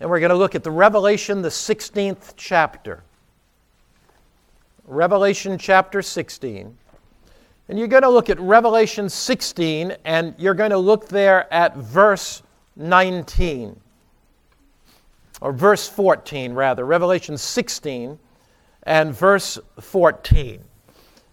And 0.00 0.10
we're 0.10 0.18
going 0.18 0.30
to 0.30 0.36
look 0.36 0.56
at 0.56 0.64
the 0.64 0.70
Revelation, 0.72 1.42
the 1.42 1.48
16th 1.48 2.32
chapter. 2.36 3.04
Revelation 4.84 5.56
chapter 5.56 6.02
16. 6.02 6.76
And 7.68 7.78
you're 7.78 7.86
going 7.86 8.02
to 8.02 8.08
look 8.08 8.28
at 8.30 8.40
Revelation 8.40 9.08
16, 9.08 9.94
and 10.04 10.34
you're 10.38 10.54
going 10.54 10.70
to 10.70 10.78
look 10.78 11.06
there 11.06 11.52
at 11.54 11.76
verse 11.76 12.42
19, 12.74 13.78
or 15.40 15.52
verse 15.52 15.88
14, 15.88 16.52
rather. 16.52 16.84
Revelation 16.84 17.36
16 17.36 18.18
and 18.84 19.14
verse 19.14 19.58
14. 19.80 20.62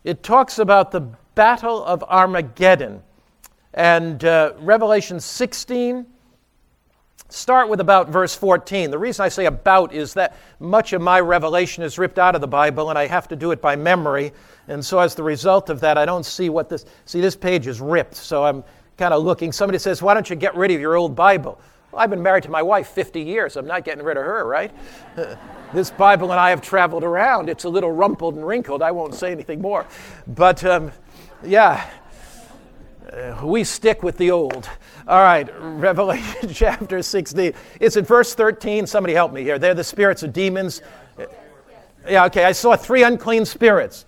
It 0.04 0.24
talks 0.24 0.60
about 0.60 0.92
the 0.92 1.02
Battle 1.36 1.84
of 1.84 2.04
Armageddon. 2.04 3.02
And 3.74 4.24
uh, 4.24 4.54
Revelation 4.60 5.20
16 5.20 6.06
start 7.30 7.70
with 7.70 7.82
about 7.82 8.10
verse 8.10 8.36
14. 8.36 8.92
The 8.92 8.98
reason 8.98 9.26
I 9.26 9.30
say 9.30 9.46
about 9.46 9.94
is 9.94 10.14
that 10.14 10.38
much 10.60 10.94
of 10.94 11.02
my 11.02 11.20
revelation 11.20 11.84
is 11.84 11.98
ripped 11.98 12.20
out 12.20 12.36
of 12.36 12.42
the 12.42 12.48
Bible 12.48 12.90
and 12.90 13.00
I 13.00 13.08
have 13.08 13.28
to 13.30 13.36
do 13.36 13.52
it 13.52 13.62
by 13.62 13.76
memory. 13.76 14.32
And 14.68 14.84
so 14.84 15.00
as 15.00 15.16
the 15.16 15.24
result 15.24 15.70
of 15.70 15.80
that, 15.82 15.98
I 15.98 16.06
don't 16.06 16.26
see 16.26 16.50
what 16.50 16.70
this 16.70 16.86
see 17.06 17.22
this 17.22 17.36
page 17.36 17.68
is 17.68 17.82
ripped. 17.82 18.16
So 18.16 18.46
I'm 18.46 18.64
kind 18.98 19.14
of 19.14 19.24
looking. 19.24 19.52
Somebody 19.52 19.80
says, 19.80 20.02
"Why 20.02 20.14
don't 20.14 20.30
you 20.30 20.36
get 20.36 20.56
rid 20.56 20.72
of 20.72 20.80
your 20.80 20.96
old 20.96 21.16
Bible?" 21.16 21.60
Well, 21.96 22.04
I've 22.04 22.10
been 22.10 22.24
married 22.24 22.44
to 22.44 22.52
my 22.52 22.62
wife 22.62 22.90
50 22.90 23.22
years. 23.22 23.56
I'm 23.56 23.68
not 23.68 23.86
getting 23.86 24.04
rid 24.04 24.18
of 24.18 24.26
her, 24.26 24.46
right? 24.46 24.70
this 25.74 25.92
Bible 25.92 26.32
and 26.32 26.40
I 26.42 26.50
have 26.50 26.62
traveled 26.62 27.06
around. 27.06 27.48
It's 27.48 27.64
a 27.64 27.70
little 27.70 27.90
rumpled 27.90 28.36
and 28.36 28.46
wrinkled. 28.46 28.82
I 28.82 28.92
won't 28.92 29.16
say 29.16 29.32
anything 29.32 29.62
more. 29.62 29.86
But 30.28 30.62
um, 30.66 30.92
yeah, 31.42 31.90
uh, 33.10 33.40
we 33.46 33.64
stick 33.64 34.04
with 34.04 34.18
the 34.18 34.30
old. 34.30 34.70
All 35.08 35.22
right, 35.22 35.48
Revelation 35.58 36.50
chapter 36.54 37.02
16. 37.02 37.54
It's 37.80 37.96
in 37.96 38.04
verse 38.04 38.36
13. 38.36 38.88
Somebody 38.88 39.14
help 39.14 39.32
me 39.32 39.44
here. 39.44 39.58
They're 39.58 39.74
the 39.74 39.82
spirits 39.82 40.22
of 40.22 40.34
demons. 40.34 40.82
Yeah, 42.06 42.26
okay. 42.26 42.44
I 42.44 42.52
saw 42.52 42.76
three 42.76 43.04
unclean 43.04 43.46
spirits. 43.46 44.06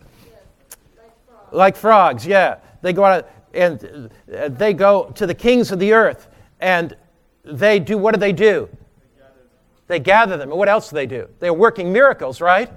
Like 1.53 1.77
frogs, 1.77 2.27
yeah. 2.27 2.57
They 2.81 2.91
go 2.91 3.05
out 3.05 3.29
and 3.53 4.11
uh, 4.35 4.49
they 4.49 4.73
go 4.73 5.09
to 5.15 5.25
the 5.25 5.33
kings 5.33 5.71
of 5.71 5.79
the 5.79 5.93
earth 5.93 6.27
and 6.59 6.93
they 7.49 7.79
do 7.79 7.97
what 7.97 8.13
do 8.13 8.19
they 8.19 8.33
do? 8.33 8.69
They 9.87 9.99
gather 9.99 10.37
them. 10.37 10.49
And 10.49 10.59
what 10.59 10.67
else 10.67 10.89
do 10.89 10.95
they 10.95 11.05
do? 11.05 11.29
They're 11.39 11.53
working 11.53 11.93
miracles, 11.93 12.41
right? 12.41 12.69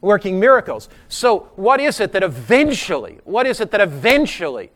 Working 0.00 0.40
miracles. 0.40 0.88
So, 1.08 1.50
what 1.56 1.80
is 1.80 2.00
it 2.00 2.12
that 2.12 2.22
eventually, 2.22 3.18
what 3.24 3.46
is 3.46 3.60
it 3.60 3.70
that 3.70 3.80
eventually 3.80 4.70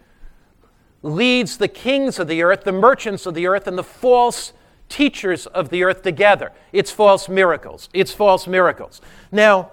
leads 1.02 1.56
the 1.56 1.68
kings 1.68 2.18
of 2.18 2.28
the 2.28 2.42
earth, 2.42 2.64
the 2.64 2.72
merchants 2.72 3.26
of 3.26 3.34
the 3.34 3.46
earth, 3.46 3.66
and 3.66 3.76
the 3.76 3.84
false 3.84 4.52
teachers 4.88 5.46
of 5.46 5.70
the 5.70 5.84
earth 5.84 6.02
together. 6.02 6.52
It's 6.72 6.90
false 6.90 7.28
miracles. 7.28 7.88
It's 7.94 8.12
false 8.12 8.46
miracles. 8.46 9.00
Now, 9.32 9.70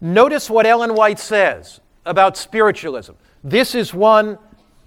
notice 0.00 0.50
what 0.50 0.66
Ellen 0.66 0.94
White 0.94 1.18
says 1.18 1.80
about 2.04 2.36
spiritualism. 2.36 3.12
This 3.42 3.74
is 3.74 3.94
one 3.94 4.38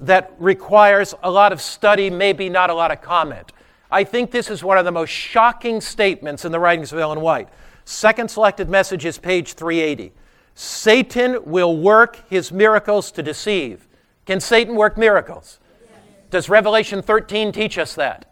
that 0.01 0.33
requires 0.39 1.13
a 1.23 1.31
lot 1.31 1.53
of 1.53 1.61
study, 1.61 2.09
maybe 2.09 2.49
not 2.49 2.69
a 2.69 2.73
lot 2.73 2.91
of 2.91 3.01
comment. 3.01 3.53
I 3.89 4.03
think 4.03 4.31
this 4.31 4.49
is 4.49 4.63
one 4.63 4.77
of 4.77 4.85
the 4.85 4.91
most 4.91 5.09
shocking 5.09 5.79
statements 5.79 6.43
in 6.43 6.51
the 6.51 6.59
writings 6.59 6.91
of 6.91 6.99
Ellen 6.99 7.21
White. 7.21 7.49
Second 7.85 8.29
selected 8.29 8.69
message 8.69 9.05
is 9.05 9.17
page 9.17 9.53
380. 9.53 10.13
Satan 10.55 11.39
will 11.45 11.77
work 11.77 12.27
his 12.29 12.51
miracles 12.51 13.11
to 13.11 13.23
deceive. 13.23 13.87
Can 14.25 14.39
Satan 14.39 14.75
work 14.75 14.97
miracles? 14.97 15.59
Does 16.29 16.49
Revelation 16.49 17.01
13 17.01 17.51
teach 17.51 17.77
us 17.77 17.93
that? 17.95 18.30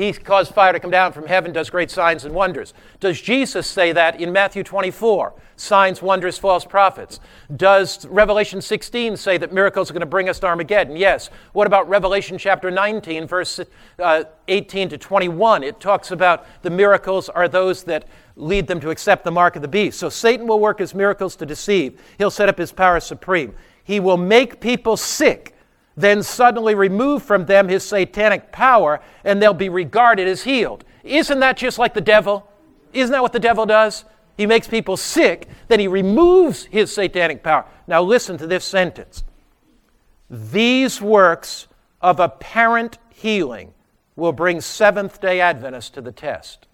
He 0.00 0.14
caused 0.14 0.54
fire 0.54 0.72
to 0.72 0.80
come 0.80 0.90
down 0.90 1.12
from 1.12 1.26
heaven, 1.26 1.52
does 1.52 1.68
great 1.68 1.90
signs 1.90 2.24
and 2.24 2.34
wonders. 2.34 2.72
Does 3.00 3.20
Jesus 3.20 3.66
say 3.66 3.92
that 3.92 4.18
in 4.18 4.32
Matthew 4.32 4.62
24? 4.62 5.34
Signs, 5.56 6.00
wonders, 6.00 6.38
false 6.38 6.64
prophets. 6.64 7.20
Does 7.54 8.06
Revelation 8.06 8.62
16 8.62 9.18
say 9.18 9.36
that 9.36 9.52
miracles 9.52 9.90
are 9.90 9.92
going 9.92 10.00
to 10.00 10.06
bring 10.06 10.30
us 10.30 10.38
to 10.38 10.46
Armageddon? 10.46 10.96
Yes. 10.96 11.28
What 11.52 11.66
about 11.66 11.86
Revelation 11.86 12.38
chapter 12.38 12.70
19, 12.70 13.26
verse 13.26 13.60
uh, 13.98 14.24
18 14.48 14.88
to 14.88 14.96
21? 14.96 15.62
It 15.64 15.80
talks 15.80 16.12
about 16.12 16.46
the 16.62 16.70
miracles 16.70 17.28
are 17.28 17.46
those 17.46 17.84
that 17.84 18.08
lead 18.36 18.68
them 18.68 18.80
to 18.80 18.88
accept 18.88 19.22
the 19.22 19.30
mark 19.30 19.54
of 19.54 19.60
the 19.60 19.68
beast. 19.68 19.98
So 19.98 20.08
Satan 20.08 20.46
will 20.46 20.60
work 20.60 20.78
his 20.78 20.94
miracles 20.94 21.36
to 21.36 21.44
deceive, 21.44 22.00
he'll 22.16 22.30
set 22.30 22.48
up 22.48 22.56
his 22.56 22.72
power 22.72 23.00
supreme. 23.00 23.54
He 23.84 24.00
will 24.00 24.16
make 24.16 24.60
people 24.60 24.96
sick, 24.96 25.54
then 25.96 26.22
suddenly 26.22 26.74
remove 26.74 27.22
from 27.22 27.46
them 27.46 27.68
his 27.68 27.84
satanic 27.84 28.52
power, 28.52 29.00
and 29.24 29.42
they'll 29.42 29.52
be 29.52 29.68
regarded 29.68 30.28
as 30.28 30.42
healed. 30.42 30.84
Isn't 31.02 31.40
that 31.40 31.56
just 31.56 31.78
like 31.78 31.94
the 31.94 32.00
devil? 32.00 32.46
Isn't 32.92 33.12
that 33.12 33.22
what 33.22 33.32
the 33.32 33.40
devil 33.40 33.66
does? 33.66 34.04
He 34.36 34.46
makes 34.46 34.66
people 34.66 34.96
sick, 34.96 35.48
then 35.68 35.80
he 35.80 35.88
removes 35.88 36.64
his 36.64 36.92
satanic 36.92 37.42
power. 37.42 37.66
Now, 37.86 38.02
listen 38.02 38.38
to 38.38 38.46
this 38.46 38.64
sentence 38.64 39.22
These 40.30 41.02
works 41.02 41.66
of 42.00 42.20
apparent 42.20 42.98
healing 43.10 43.74
will 44.16 44.32
bring 44.32 44.60
Seventh 44.60 45.20
day 45.20 45.40
Adventists 45.40 45.90
to 45.90 46.00
the 46.00 46.12
test. 46.12 46.66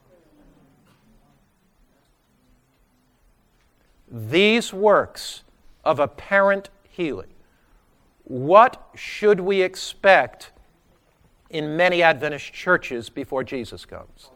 These 4.09 4.73
works 4.73 5.43
of 5.85 5.99
apparent 5.99 6.71
healing. 6.89 7.36
What 8.29 8.91
should 8.97 9.39
we 9.39 9.63
expect 9.63 10.51
in 11.49 11.77
many 11.77 12.03
Adventist 12.03 12.53
churches 12.53 13.09
before 13.09 13.45
Jesus 13.45 13.85
comes? 13.85 14.31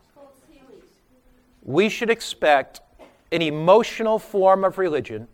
We 1.64 1.88
should 1.88 2.08
expect 2.08 2.80
an 3.32 3.42
emotional 3.42 4.20
form 4.20 4.62
of 4.62 4.78
religion 4.78 5.26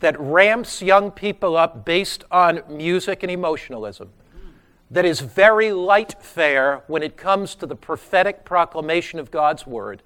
that 0.00 0.20
ramps 0.20 0.82
young 0.82 1.10
people 1.10 1.56
up 1.56 1.86
based 1.86 2.24
on 2.30 2.62
music 2.68 3.22
and 3.22 3.32
emotionalism, 3.32 4.10
that 4.90 5.06
is 5.06 5.20
very 5.20 5.72
light 5.72 6.22
fare 6.22 6.82
when 6.88 7.02
it 7.02 7.16
comes 7.16 7.54
to 7.54 7.66
the 7.66 7.74
prophetic 7.74 8.44
proclamation 8.44 9.18
of 9.18 9.30
God's 9.30 9.66
word, 9.66 10.02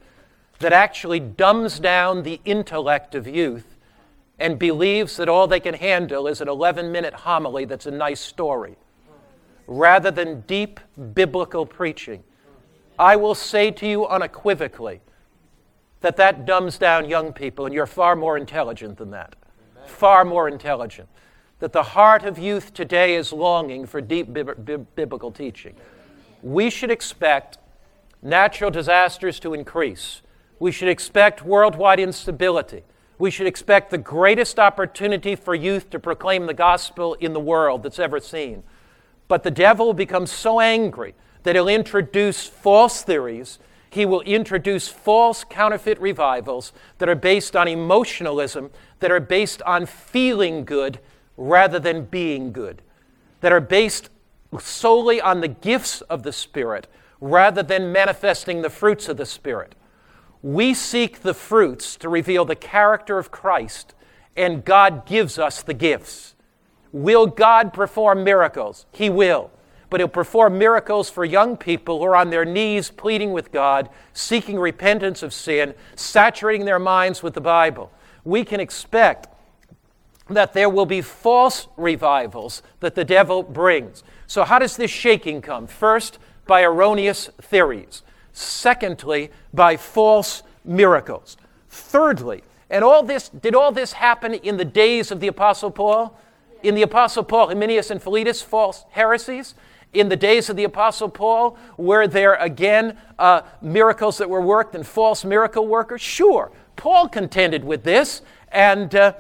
that 0.61 0.73
actually 0.73 1.19
dumbs 1.19 1.81
down 1.81 2.23
the 2.23 2.41
intellect 2.45 3.17
of 3.17 3.27
youth 3.27 3.72
and 4.43 4.59
believes 4.59 5.17
that 5.19 5.29
all 5.29 5.47
they 5.47 5.61
can 5.61 5.73
handle 5.73 6.27
is 6.27 6.41
an 6.41 6.49
11 6.49 6.91
minute 6.91 7.15
homily 7.15 7.65
that's 7.65 7.87
a 7.87 7.91
nice 7.93 8.21
story, 8.21 8.77
rather 9.69 10.11
than 10.11 10.41
deep 10.43 10.81
biblical 11.15 11.65
preaching. 11.65 12.25
I 12.99 13.15
will 13.15 13.37
say 13.37 13.71
to 13.71 13.87
you 13.87 14.05
unequivocally 14.05 15.01
that 16.01 16.17
that 16.17 16.45
dumbs 16.45 16.77
down 16.77 17.09
young 17.09 17.33
people, 17.33 17.67
and 17.67 17.73
you're 17.73 17.87
far 17.87 18.17
more 18.17 18.37
intelligent 18.37 18.99
than 18.99 19.13
that. 19.13 19.37
Far 19.87 20.25
more 20.25 20.49
intelligent. 20.49 21.09
That 21.61 21.73
the 21.73 21.85
heart 21.85 22.25
of 22.25 22.37
youth 22.37 22.75
today 22.75 23.15
is 23.15 23.33
longing 23.33 23.87
for 23.87 24.01
deep 24.01 24.33
biblical 24.33 25.31
teaching. 25.31 25.77
We 26.43 26.69
should 26.69 26.91
expect 26.91 27.59
natural 28.23 28.73
disasters 28.73 29.39
to 29.39 29.55
increase. 29.55 30.23
We 30.59 30.73
should 30.73 30.89
expect 30.89 31.45
worldwide 31.45 32.01
instability 32.01 32.83
we 33.23 33.31
should 33.31 33.47
expect 33.47 33.93
the 33.93 33.99
greatest 33.99 34.59
opportunity 34.59 35.37
for 35.37 35.55
youth 35.55 35.89
to 35.91 36.01
proclaim 36.01 36.47
the 36.47 36.53
gospel 36.53 37.15
in 37.21 37.33
the 37.33 37.39
world 37.39 37.85
that's 37.85 38.01
ever 38.01 38.19
seen. 38.19 38.65
But 39.29 39.45
the 39.45 39.51
devil 39.53 39.87
will 39.87 39.95
become 39.95 40.27
so 40.27 40.59
angry 40.59 41.15
that 41.45 41.55
he'll 41.55 41.69
introduce 41.69 42.49
false 42.49 43.03
theories. 43.03 43.61
He 43.91 44.05
will 44.05 44.23
introduce 44.23 44.89
false 44.89 45.45
counterfeit 45.45 46.01
revivals 46.01 46.73
that 46.99 47.09
are 47.09 47.15
based 47.15 47.55
on 47.55 47.69
emotionalism, 47.69 48.73
that 48.99 49.13
are 49.13 49.21
based 49.21 49.63
on 49.63 49.87
feeling 49.87 50.65
good 50.65 50.99
rather 51.37 51.79
than 51.79 52.07
being 52.07 52.51
good, 52.51 52.83
that 53.41 53.53
are 53.53 53.61
based 53.61 54.11
solely 54.59 55.21
on 55.21 55.43
the 55.43 55.47
gifts 55.47 56.01
of 56.01 56.25
the 56.25 56.33
Spirit 56.33 56.89
rather 57.21 57.63
than 57.63 57.93
manifesting 57.93 58.63
the 58.63 58.69
fruits 58.69 59.09
of 59.09 59.17
the 59.17 59.27
Spirit. 59.27 59.77
We 60.43 60.75
seek 60.75 61.21
the 61.21 61.35
fruits 61.35 61.97
to 61.97 62.09
reveal 62.09 62.45
the 62.45 62.57
character 62.57 63.19
of 63.19 63.31
Christ, 63.31 63.95
and 64.37 64.65
God 64.65 65.07
gives 65.07 65.39
us 65.39 65.63
the 65.63 65.75
gifts. 65.75 66.35
Will 66.91 67.27
God 67.27 67.73
perform 67.73 68.25
miracles? 68.25 68.87
He 68.93 69.09
will. 69.09 69.51
But 69.89 70.01
He'll 70.01 70.09
perform 70.09 70.59
miracles 70.59 71.11
for 71.11 71.25
young 71.25 71.57
people 71.57 71.99
who 71.99 72.05
are 72.05 72.17
on 72.17 72.31
their 72.31 72.45
knees 72.45 72.91
pleading 72.91 73.33
with 73.33 73.53
God, 73.53 73.89
seeking 74.13 74.59
repentance 74.59 75.23
of 75.23 75.33
sin, 75.33 75.75
saturating 75.95 76.65
their 76.65 76.79
minds 76.79 77.23
with 77.23 77.35
the 77.35 77.41
Bible. 77.41 77.93
We 78.25 78.45
can 78.45 78.59
expect 78.59 79.29
that 80.29 80.55
there 80.55 80.69
will 80.69 80.87
be 80.87 81.03
false 81.03 81.69
revivals 81.77 82.63
that 82.81 82.95
the 82.95 83.05
devil 83.05 83.43
brings. 83.43 84.03
So, 84.27 84.45
how 84.45 84.59
does 84.59 84.77
this 84.77 84.91
shaking 84.91 85.43
come? 85.43 85.67
First, 85.67 86.19
by 86.47 86.63
erroneous 86.63 87.29
theories. 87.41 88.03
Secondly, 88.33 89.31
by 89.53 89.77
false 89.77 90.43
miracles. 90.65 91.37
Thirdly, 91.69 92.43
and 92.71 92.85
all 92.85 93.03
this 93.03 93.29
did 93.29 93.55
all 93.55 93.73
this 93.73 93.93
happen 93.93 94.35
in 94.35 94.57
the 94.57 94.65
days 94.65 95.11
of 95.11 95.21
the 95.21 95.29
apostle 95.29 95.71
Paul? 95.71 96.19
In 96.63 96.75
the 96.75 96.83
apostle 96.83 97.25
Paul, 97.25 97.49
Hymenaeus 97.49 97.91
and 97.91 98.03
Philetus, 98.03 98.41
false 98.41 98.85
heresies. 98.91 99.55
In 99.93 100.09
the 100.09 100.17
days 100.17 100.49
of 100.49 100.57
the 100.57 100.65
apostle 100.65 101.11
Paul, 101.11 101.59
were 101.77 102.07
there 102.07 102.35
again 102.35 102.97
uh, 103.19 103.43
miracles 103.61 104.17
that 104.19 104.31
were 104.31 104.41
worked 104.41 104.75
and 104.75 104.87
false 104.87 105.23
miracle 105.25 105.67
workers? 105.67 106.01
Sure. 106.01 106.51
Paul 106.77 107.09
contended 107.09 107.63
with 107.63 107.85
this, 107.85 108.23
And, 108.53 108.95
uh, 108.95 109.15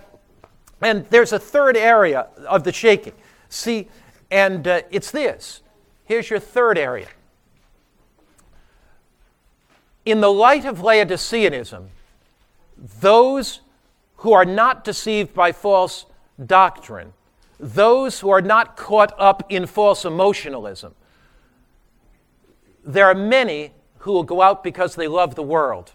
and 0.80 1.06
there's 1.10 1.32
a 1.32 1.38
third 1.38 1.76
area 1.76 2.28
of 2.46 2.64
the 2.64 2.72
shaking. 2.72 3.14
See, 3.48 3.88
and 4.30 4.66
uh, 4.66 4.82
it's 4.90 5.10
this. 5.10 5.62
Here's 6.04 6.30
your 6.30 6.40
third 6.40 6.78
area. 6.78 7.08
In 10.04 10.20
the 10.20 10.32
light 10.32 10.64
of 10.64 10.78
Laodiceanism, 10.78 11.88
those 13.00 13.60
who 14.16 14.32
are 14.32 14.44
not 14.44 14.84
deceived 14.84 15.32
by 15.34 15.52
false 15.52 16.06
doctrine, 16.44 17.12
those 17.60 18.20
who 18.20 18.30
are 18.30 18.42
not 18.42 18.76
caught 18.76 19.14
up 19.18 19.44
in 19.48 19.66
false 19.66 20.04
emotionalism, 20.04 20.94
there 22.84 23.06
are 23.06 23.14
many 23.14 23.72
who 23.98 24.12
will 24.12 24.24
go 24.24 24.42
out 24.42 24.64
because 24.64 24.96
they 24.96 25.06
love 25.06 25.36
the 25.36 25.42
world. 25.42 25.92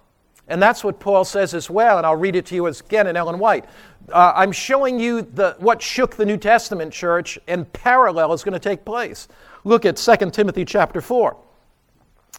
And 0.47 0.61
that's 0.61 0.81
what 0.81 1.01
Paul 1.01 1.25
says 1.25 1.53
as 1.53 1.69
well, 1.69 1.97
and 1.97 2.05
I'll 2.05 2.15
read 2.15 2.37
it 2.37 2.45
to 2.47 2.55
you 2.55 2.67
again 2.67 3.07
in 3.07 3.17
Ellen 3.17 3.37
White. 3.37 3.65
Uh, 4.09 4.31
I'm 4.33 4.53
showing 4.53 4.97
you 4.97 5.21
the, 5.21 5.57
what 5.59 5.81
shook 5.81 6.15
the 6.15 6.25
New 6.25 6.37
Testament 6.37 6.93
church, 6.93 7.37
and 7.49 7.71
parallel 7.73 8.31
is 8.31 8.45
going 8.45 8.53
to 8.53 8.59
take 8.59 8.85
place. 8.85 9.27
Look 9.65 9.85
at 9.85 9.97
2 9.97 10.31
Timothy 10.31 10.63
chapter 10.63 11.01
4. 11.01 11.35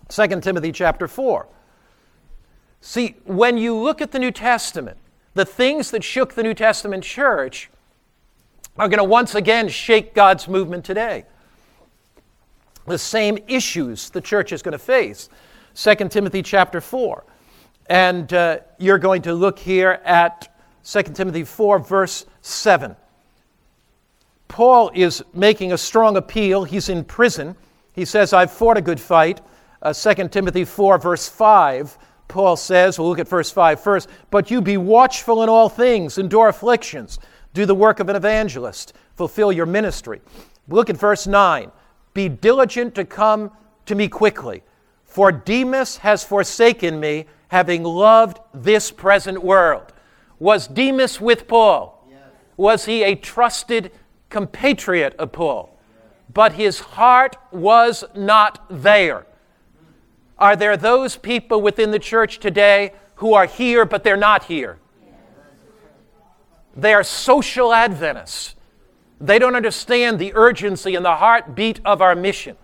2 0.09 0.41
Timothy 0.41 0.73
chapter 0.73 1.07
4. 1.07 1.47
See, 2.81 3.17
when 3.25 3.59
you 3.59 3.77
look 3.77 4.01
at 4.01 4.13
the 4.13 4.19
New 4.19 4.31
Testament, 4.31 4.99
the 5.35 5.45
things 5.45 5.91
that 5.91 6.05
shook 6.05 6.35
the 6.35 6.43
New 6.43 6.55
Testament 6.55 7.05
church 7.05 7.71
are 8.79 8.89
going 8.89 8.99
to 8.99 9.05
once 9.05 9.35
again 9.35 9.69
shake 9.69 10.15
God's 10.15 10.49
movement 10.49 10.85
today. 10.85 11.25
The 12.87 12.99
same 12.99 13.39
issues 13.49 14.11
the 14.11 14.21
church 14.21 14.53
is 14.53 14.63
going 14.63 14.73
to 14.73 14.79
face. 14.79 15.29
2 15.75 15.95
Timothy 16.09 16.43
chapter 16.43 16.81
4. 16.81 17.25
And 17.91 18.33
uh, 18.33 18.59
you're 18.79 18.99
going 18.99 19.23
to 19.23 19.35
look 19.35 19.59
here 19.59 20.01
at 20.05 20.55
2 20.85 21.03
Timothy 21.15 21.45
4, 21.45 21.79
verse 21.81 22.27
7. 22.43 22.97
Paul 24.47 24.91
is 24.95 25.23
making 25.35 25.73
a 25.73 25.79
strong 25.79 26.17
appeal. 26.17 26.65
He's 26.65 26.89
in 26.89 27.05
prison. 27.05 27.57
He 27.93 28.05
says, 28.05 28.33
I've 28.33 28.51
fought 28.51 28.77
a 28.77 28.81
good 28.81 29.01
fight. 29.01 29.41
Uh, 29.83 29.93
2 29.93 30.29
Timothy 30.29 30.65
4, 30.65 30.99
verse 30.99 31.29
5, 31.29 31.99
Paul 32.29 32.57
says, 32.57 32.99
we'll 32.99 33.09
look 33.09 33.19
at 33.19 33.27
verse 33.27 33.51
5 33.51 33.81
first, 33.81 34.09
but 34.31 34.51
you 34.51 34.61
be 34.61 34.77
watchful 34.77 35.43
in 35.43 35.49
all 35.49 35.69
things, 35.69 36.19
endure 36.19 36.49
afflictions, 36.49 37.19
do 37.55 37.65
the 37.65 37.75
work 37.75 38.01
of 38.01 38.09
an 38.09 38.17
evangelist, 38.17 38.93
fulfill 39.17 39.51
your 39.51 39.67
ministry. 39.67 40.21
Look 40.69 40.91
at 40.91 40.97
verse 40.97 41.27
9. 41.27 41.73
Be 42.13 42.29
diligent 42.29 42.95
to 42.97 43.05
come 43.05 43.51
to 43.87 43.95
me 43.95 44.09
quickly, 44.09 44.63
for 45.05 45.33
Demas 45.33 45.97
has 45.99 46.23
forsaken 46.23 47.01
me 47.01 47.25
having 47.49 47.83
loved 47.83 48.39
this 48.53 48.91
present 48.91 49.43
world. 49.43 49.95
Was 50.39 50.69
Demas 50.69 51.21
with 51.21 51.49
Paul? 51.49 52.07
Yes. 52.11 52.21
Was 52.59 52.85
he 52.85 53.03
a 53.03 53.15
trusted 53.15 53.91
compatriot 54.29 55.17
of 55.17 55.33
Paul? 55.33 55.71
Yes. 55.73 56.13
But 56.35 56.53
his 56.53 56.81
heart 56.81 57.37
was 57.51 58.05
not 58.15 58.67
there. 58.69 59.27
Are 60.39 60.57
there 60.57 60.77
those 60.77 61.17
people 61.17 61.61
within 61.61 61.91
the 61.91 61.99
church 61.99 62.39
today 62.39 62.93
who 63.17 63.35
are 63.35 63.47
here 63.47 63.85
but 63.85 64.05
they're 64.05 64.17
not 64.17 64.45
here? 64.45 64.79
They 66.77 66.95
are 66.95 67.03
social 67.03 67.73
Adventists. 67.73 68.55
They 69.21 69.39
don't 69.39 69.57
understand 69.57 70.19
the 70.19 70.33
urgency 70.35 70.95
and 70.95 71.05
the 71.05 71.17
heartbeat 71.17 71.81
of 71.85 72.01
our 72.01 72.15
mission. 72.15 72.57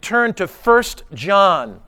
Turn 0.00 0.32
to 0.34 0.46
1 0.46 0.82
John. 1.12 1.82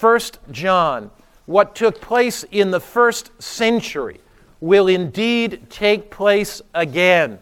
1 0.00 0.20
John 0.52 1.10
what 1.48 1.74
took 1.74 1.98
place 1.98 2.44
in 2.50 2.70
the 2.70 2.78
first 2.78 3.30
century 3.42 4.20
will 4.60 4.86
indeed 4.86 5.70
take 5.70 6.10
place 6.10 6.60
again. 6.74 7.38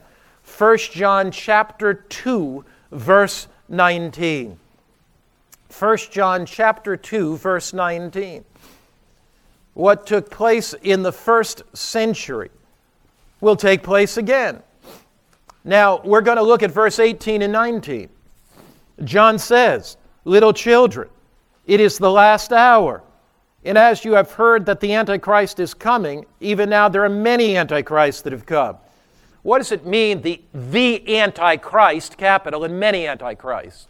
1 0.58 0.78
John 0.78 1.32
chapter 1.32 1.92
2 1.92 2.64
verse 2.92 3.48
19. 3.68 4.60
1 5.78 5.98
John 6.10 6.46
chapter 6.46 6.96
2 6.96 7.36
verse 7.36 7.74
19. 7.74 8.44
What 9.74 10.06
took 10.06 10.30
place 10.30 10.74
in 10.82 11.02
the 11.02 11.12
first 11.12 11.62
century 11.74 12.50
will 13.42 13.56
take 13.56 13.82
place 13.82 14.16
again. 14.16 14.62
Now, 15.64 16.00
we're 16.02 16.22
going 16.22 16.38
to 16.38 16.42
look 16.42 16.62
at 16.62 16.70
verse 16.70 16.98
18 16.98 17.42
and 17.42 17.52
19. 17.52 18.08
John 19.04 19.38
says, 19.38 19.98
Little 20.24 20.54
children, 20.54 21.10
it 21.66 21.80
is 21.80 21.98
the 21.98 22.10
last 22.10 22.52
hour. 22.52 23.02
And 23.64 23.76
as 23.76 24.04
you 24.04 24.12
have 24.12 24.30
heard 24.30 24.64
that 24.66 24.80
the 24.80 24.94
Antichrist 24.94 25.60
is 25.60 25.74
coming, 25.74 26.24
even 26.40 26.70
now 26.70 26.88
there 26.88 27.04
are 27.04 27.10
many 27.10 27.56
Antichrists 27.56 28.22
that 28.22 28.32
have 28.32 28.46
come. 28.46 28.76
What 29.42 29.58
does 29.58 29.72
it 29.72 29.84
mean, 29.84 30.22
the, 30.22 30.40
the 30.54 31.18
Antichrist, 31.18 32.16
capital, 32.16 32.64
and 32.64 32.80
many 32.80 33.06
Antichrists? 33.06 33.88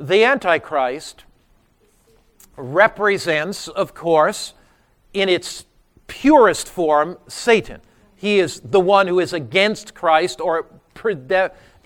The 0.00 0.24
Antichrist 0.24 1.24
represents, 2.56 3.68
of 3.68 3.92
course, 3.92 4.54
in 5.12 5.28
its 5.28 5.66
purest 6.06 6.68
form, 6.68 7.18
Satan. 7.28 7.82
He 8.16 8.38
is 8.38 8.62
the 8.64 8.80
one 8.80 9.08
who 9.08 9.20
is 9.20 9.34
against 9.34 9.94
Christ 9.94 10.40
or 10.40 10.66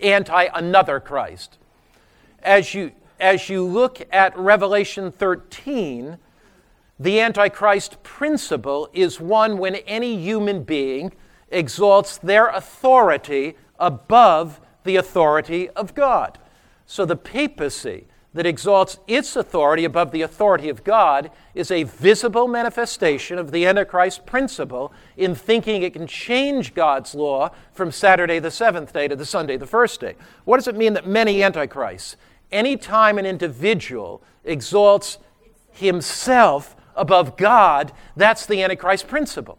anti 0.01 0.45
another 0.55 1.01
Christ. 1.01 1.59
As 2.41 2.73
you, 2.73 2.93
as 3.19 3.49
you 3.49 3.65
look 3.65 4.01
at 4.12 4.39
Revelation 4.39 5.11
13, 5.11 6.17
the 7.01 7.19
Antichrist 7.19 8.01
principle 8.05 8.89
is 8.93 9.19
one 9.19 9.59
when 9.59 9.75
any 9.75 10.17
human 10.17 10.62
being 10.62 11.12
exalts 11.49 12.19
their 12.19 12.47
authority 12.47 13.57
above 13.81 14.61
the 14.85 14.95
authority 14.95 15.69
of 15.71 15.97
God. 15.97 16.39
So 16.87 17.05
the 17.05 17.16
papacy 17.16 18.07
that 18.35 18.47
exalts 18.47 18.99
its 19.07 19.37
authority 19.37 19.85
above 19.85 20.11
the 20.11 20.22
authority 20.22 20.68
of 20.68 20.82
God 20.82 21.30
is 21.55 21.70
a 21.70 21.85
visible 21.85 22.49
manifestation 22.49 23.39
of 23.39 23.53
the 23.53 23.64
Antichrist 23.64 24.26
principle 24.26 24.93
in 25.16 25.37
thinking 25.37 25.82
it 25.82 25.93
can 25.93 26.09
change 26.09 26.74
God's 26.74 27.14
law 27.14 27.51
from 27.72 27.93
Saturday 27.93 28.41
the 28.41 28.51
seventh 28.51 28.93
day 28.93 29.07
to 29.07 29.14
the 29.14 29.24
Sunday 29.24 29.57
the 29.57 29.66
first 29.66 30.01
day. 30.01 30.16
What 30.45 30.57
does 30.57 30.66
it 30.66 30.76
mean 30.76 30.95
that 30.95 31.07
many 31.07 31.45
Antichrists? 31.45 32.16
Anytime 32.51 33.18
an 33.18 33.26
individual 33.26 34.20
exalts 34.45 35.18
himself 35.70 36.74
above 36.97 37.37
God, 37.37 37.93
that's 38.16 38.47
the 38.47 38.62
Antichrist 38.62 39.07
principle. 39.07 39.59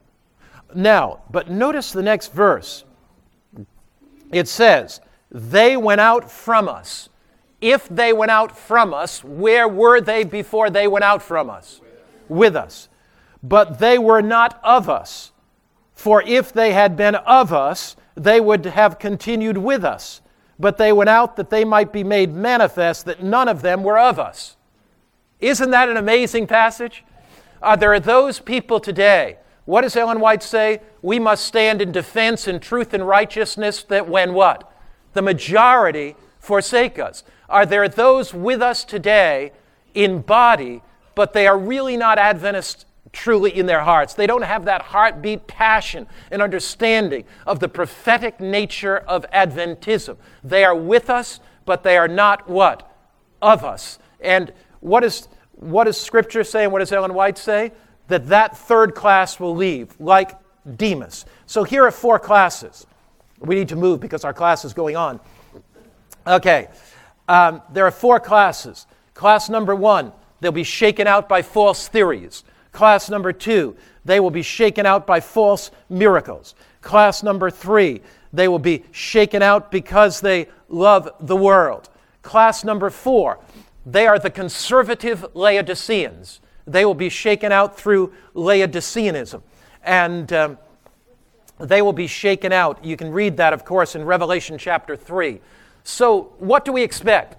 Now, 0.74 1.22
but 1.32 1.50
notice 1.50 1.94
the 1.94 2.04
next 2.04 2.34
verse. 2.34 2.84
It 4.34 4.50
says, 4.50 5.00
They 5.32 5.78
went 5.78 6.02
out 6.02 6.30
from 6.30 6.68
us. 6.68 7.08
If 7.66 7.90
they 7.90 8.14
went 8.14 8.30
out 8.30 8.56
from 8.56 8.94
us, 8.94 9.24
where 9.24 9.68
were 9.68 10.00
they 10.00 10.24
before 10.24 10.70
they 10.70 10.88
went 10.88 11.04
out 11.04 11.24
from 11.24 11.50
us? 11.50 11.82
With 12.30 12.56
us. 12.56 12.90
But 13.42 13.80
they 13.80 13.98
were 13.98 14.22
not 14.22 14.60
of 14.64 14.88
us. 14.88 15.32
For 15.96 16.22
if 16.22 16.54
they 16.54 16.74
had 16.74 16.96
been 16.96 17.16
of 17.16 17.52
us, 17.52 17.96
they 18.14 18.40
would 18.40 18.68
have 18.68 19.00
continued 19.00 19.58
with 19.58 19.84
us. 19.84 20.22
But 20.60 20.78
they 20.78 20.94
went 20.94 21.10
out 21.10 21.38
that 21.38 21.50
they 21.50 21.66
might 21.66 21.92
be 21.92 22.04
made 22.04 22.36
manifest 22.36 23.06
that 23.06 23.24
none 23.24 23.48
of 23.48 23.64
them 23.64 23.82
were 23.82 23.98
of 23.98 24.20
us. 24.20 24.58
Isn't 25.40 25.72
that 25.72 25.90
an 25.90 25.98
amazing 25.98 26.46
passage? 26.46 27.04
Uh, 27.64 27.76
there 27.76 27.92
are 27.94 28.00
those 28.00 28.40
people 28.40 28.80
today. 28.80 29.40
What 29.66 29.82
does 29.82 29.96
Ellen 29.96 30.20
White 30.20 30.44
say? 30.44 30.82
We 31.02 31.18
must 31.18 31.44
stand 31.44 31.82
in 31.82 31.92
defense 31.92 32.48
in 32.48 32.60
truth 32.60 32.94
and 32.94 33.08
righteousness 33.08 33.82
that 33.86 34.08
when 34.08 34.36
what? 34.36 34.72
The 35.14 35.24
majority 35.24 36.16
forsake 36.46 37.00
us. 37.00 37.24
Are 37.50 37.66
there 37.66 37.88
those 37.90 38.34
with 38.34 38.62
us 38.62 38.84
today 38.84 39.52
in 39.94 40.22
body, 40.22 40.82
but 41.16 41.34
they 41.34 41.48
are 41.48 41.58
really 41.58 41.98
not 41.98 42.18
Adventists 42.18 42.86
truly 43.12 43.56
in 43.56 43.66
their 43.66 43.82
hearts? 43.82 44.14
They 44.14 44.28
don't 44.28 44.44
have 44.44 44.66
that 44.66 44.82
heartbeat 44.82 45.48
passion 45.48 46.08
and 46.32 46.42
understanding 46.42 47.26
of 47.46 47.60
the 47.60 47.68
prophetic 47.68 48.40
nature 48.40 48.98
of 48.98 49.26
Adventism. 49.32 50.18
They 50.44 50.64
are 50.64 50.76
with 50.76 51.10
us, 51.10 51.40
but 51.66 51.84
they 51.84 51.98
are 51.98 52.08
not 52.08 52.50
what? 52.50 52.92
Of 53.42 53.64
us. 53.64 54.00
And 54.20 54.54
what 54.80 55.04
is 55.04 55.28
what 55.56 55.86
does 55.86 56.00
Scripture 56.00 56.44
say 56.44 56.64
and 56.64 56.74
what 56.74 56.80
does 56.80 56.92
Ellen 56.92 57.14
White 57.14 57.38
say? 57.38 57.72
That 58.08 58.28
that 58.28 58.58
third 58.58 58.94
class 58.94 59.40
will 59.40 59.56
leave, 59.56 59.96
like 60.00 60.38
Demas. 60.76 61.26
So 61.46 61.64
here 61.64 61.86
are 61.86 61.92
four 61.92 62.20
classes. 62.20 62.86
We 63.40 63.56
need 63.56 63.70
to 63.70 63.76
move 63.76 64.00
because 64.00 64.24
our 64.26 64.34
class 64.34 64.66
is 64.66 64.74
going 64.74 64.96
on. 64.96 65.20
Okay, 66.28 66.70
um, 67.28 67.62
there 67.72 67.86
are 67.86 67.92
four 67.92 68.20
classes. 68.20 68.88
Class 69.14 69.50
number 69.50 69.76
one, 69.76 70.12
they'll 70.42 70.52
be 70.52 70.64
shaken 70.64 71.08
out 71.08 71.30
by 71.30 71.42
false 71.42 71.88
theories. 71.88 72.44
Class 72.72 73.10
number 73.10 73.32
two, 73.32 73.76
they 74.04 74.20
will 74.20 74.32
be 74.32 74.42
shaken 74.42 74.86
out 74.86 75.08
by 75.08 75.20
false 75.20 75.72
miracles. 75.90 76.56
Class 76.82 77.24
number 77.24 77.50
three, 77.50 78.02
they 78.34 78.48
will 78.48 78.60
be 78.60 78.84
shaken 78.92 79.42
out 79.42 79.72
because 79.72 80.22
they 80.22 80.48
love 80.68 81.10
the 81.20 81.36
world. 81.36 81.90
Class 82.22 82.64
number 82.64 82.90
four, 82.90 83.40
they 83.86 84.08
are 84.08 84.20
the 84.20 84.30
conservative 84.30 85.26
Laodiceans. 85.34 86.42
They 86.68 86.86
will 86.86 86.96
be 86.96 87.10
shaken 87.10 87.52
out 87.52 87.78
through 87.78 88.14
Laodiceanism. 88.34 89.42
And 89.84 90.34
um, 90.34 90.58
they 91.60 91.82
will 91.82 91.94
be 91.94 92.08
shaken 92.08 92.52
out. 92.52 92.84
You 92.84 92.98
can 92.98 93.12
read 93.12 93.38
that, 93.38 93.54
of 93.54 93.64
course, 93.64 93.96
in 93.96 94.04
Revelation 94.04 94.58
chapter 94.58 94.96
3. 94.96 95.40
So, 95.86 96.34
what 96.40 96.66
do 96.66 96.74
we 96.74 96.84
expect? 96.84 97.38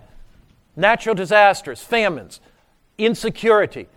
Natural 0.77 1.15
disasters, 1.15 1.83
famines, 1.83 2.41
insecurity, 2.97 3.89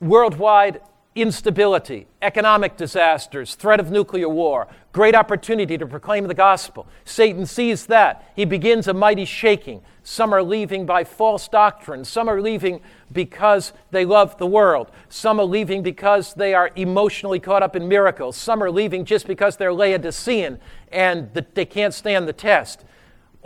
worldwide 0.00 0.80
instability, 1.16 2.06
economic 2.20 2.76
disasters, 2.76 3.54
threat 3.54 3.80
of 3.80 3.90
nuclear 3.90 4.28
war, 4.28 4.68
great 4.92 5.14
opportunity 5.14 5.78
to 5.78 5.86
proclaim 5.86 6.26
the 6.28 6.34
gospel. 6.34 6.86
Satan 7.06 7.46
sees 7.46 7.86
that. 7.86 8.30
He 8.36 8.44
begins 8.44 8.86
a 8.86 8.92
mighty 8.92 9.24
shaking. 9.24 9.80
Some 10.04 10.34
are 10.34 10.42
leaving 10.42 10.84
by 10.84 11.04
false 11.04 11.48
doctrine. 11.48 12.04
Some 12.04 12.28
are 12.28 12.40
leaving 12.40 12.82
because 13.10 13.72
they 13.90 14.04
love 14.04 14.36
the 14.36 14.46
world. 14.46 14.90
Some 15.08 15.40
are 15.40 15.44
leaving 15.44 15.82
because 15.82 16.34
they 16.34 16.52
are 16.52 16.70
emotionally 16.76 17.40
caught 17.40 17.62
up 17.62 17.74
in 17.74 17.88
miracles. 17.88 18.36
Some 18.36 18.62
are 18.62 18.70
leaving 18.70 19.06
just 19.06 19.26
because 19.26 19.56
they're 19.56 19.72
Laodicean 19.72 20.60
and 20.92 21.32
they 21.54 21.64
can't 21.64 21.94
stand 21.94 22.28
the 22.28 22.34
test. 22.34 22.84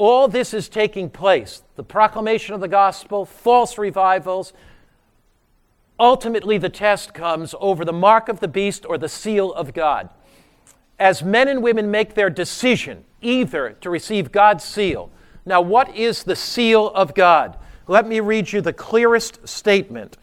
All 0.00 0.28
this 0.28 0.54
is 0.54 0.70
taking 0.70 1.10
place 1.10 1.62
the 1.76 1.84
proclamation 1.84 2.54
of 2.54 2.62
the 2.62 2.68
gospel, 2.68 3.26
false 3.26 3.76
revivals, 3.76 4.54
ultimately 5.98 6.56
the 6.56 6.70
test 6.70 7.12
comes 7.12 7.54
over 7.60 7.84
the 7.84 7.92
mark 7.92 8.30
of 8.30 8.40
the 8.40 8.48
beast 8.48 8.86
or 8.88 8.96
the 8.96 9.10
seal 9.10 9.52
of 9.52 9.74
God. 9.74 10.08
As 10.98 11.22
men 11.22 11.48
and 11.48 11.62
women 11.62 11.90
make 11.90 12.14
their 12.14 12.30
decision 12.30 13.04
either 13.20 13.76
to 13.82 13.90
receive 13.90 14.32
God's 14.32 14.64
seal. 14.64 15.10
Now, 15.44 15.60
what 15.60 15.94
is 15.94 16.24
the 16.24 16.34
seal 16.34 16.88
of 16.94 17.14
God? 17.14 17.58
Let 17.86 18.08
me 18.08 18.20
read 18.20 18.50
you 18.52 18.62
the 18.62 18.72
clearest 18.72 19.46
statement 19.46 20.16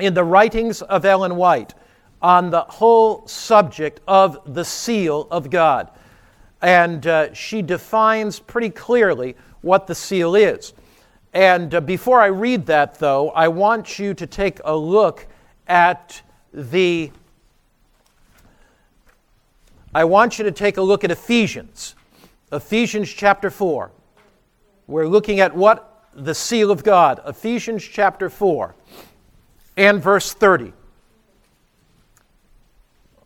in 0.00 0.14
the 0.14 0.24
writings 0.24 0.82
of 0.82 1.04
Ellen 1.04 1.36
White 1.36 1.74
on 2.20 2.50
the 2.50 2.62
whole 2.62 3.24
subject 3.28 4.00
of 4.08 4.52
the 4.52 4.64
seal 4.64 5.28
of 5.30 5.48
God. 5.48 5.90
And 6.64 7.06
uh, 7.06 7.34
she 7.34 7.60
defines 7.60 8.40
pretty 8.40 8.70
clearly 8.70 9.36
what 9.60 9.86
the 9.86 9.94
seal 9.94 10.34
is. 10.34 10.72
And 11.34 11.74
uh, 11.74 11.82
before 11.82 12.22
I 12.22 12.28
read 12.28 12.64
that, 12.66 12.98
though, 12.98 13.28
I 13.32 13.48
want 13.48 13.98
you 13.98 14.14
to 14.14 14.26
take 14.26 14.60
a 14.64 14.74
look 14.74 15.26
at 15.68 16.22
the. 16.54 17.10
I 19.94 20.04
want 20.04 20.38
you 20.38 20.44
to 20.44 20.52
take 20.52 20.78
a 20.78 20.82
look 20.82 21.04
at 21.04 21.10
Ephesians, 21.10 21.96
Ephesians 22.50 23.10
chapter 23.10 23.50
4. 23.50 23.90
We're 24.86 25.06
looking 25.06 25.40
at 25.40 25.54
what? 25.54 26.08
The 26.14 26.34
seal 26.34 26.70
of 26.70 26.82
God. 26.82 27.20
Ephesians 27.26 27.84
chapter 27.84 28.30
4 28.30 28.74
and 29.76 30.02
verse 30.02 30.32
30. 30.32 30.72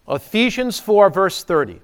Ephesians 0.09 0.80
4, 0.80 1.09
verse 1.11 1.45
30. 1.45 1.82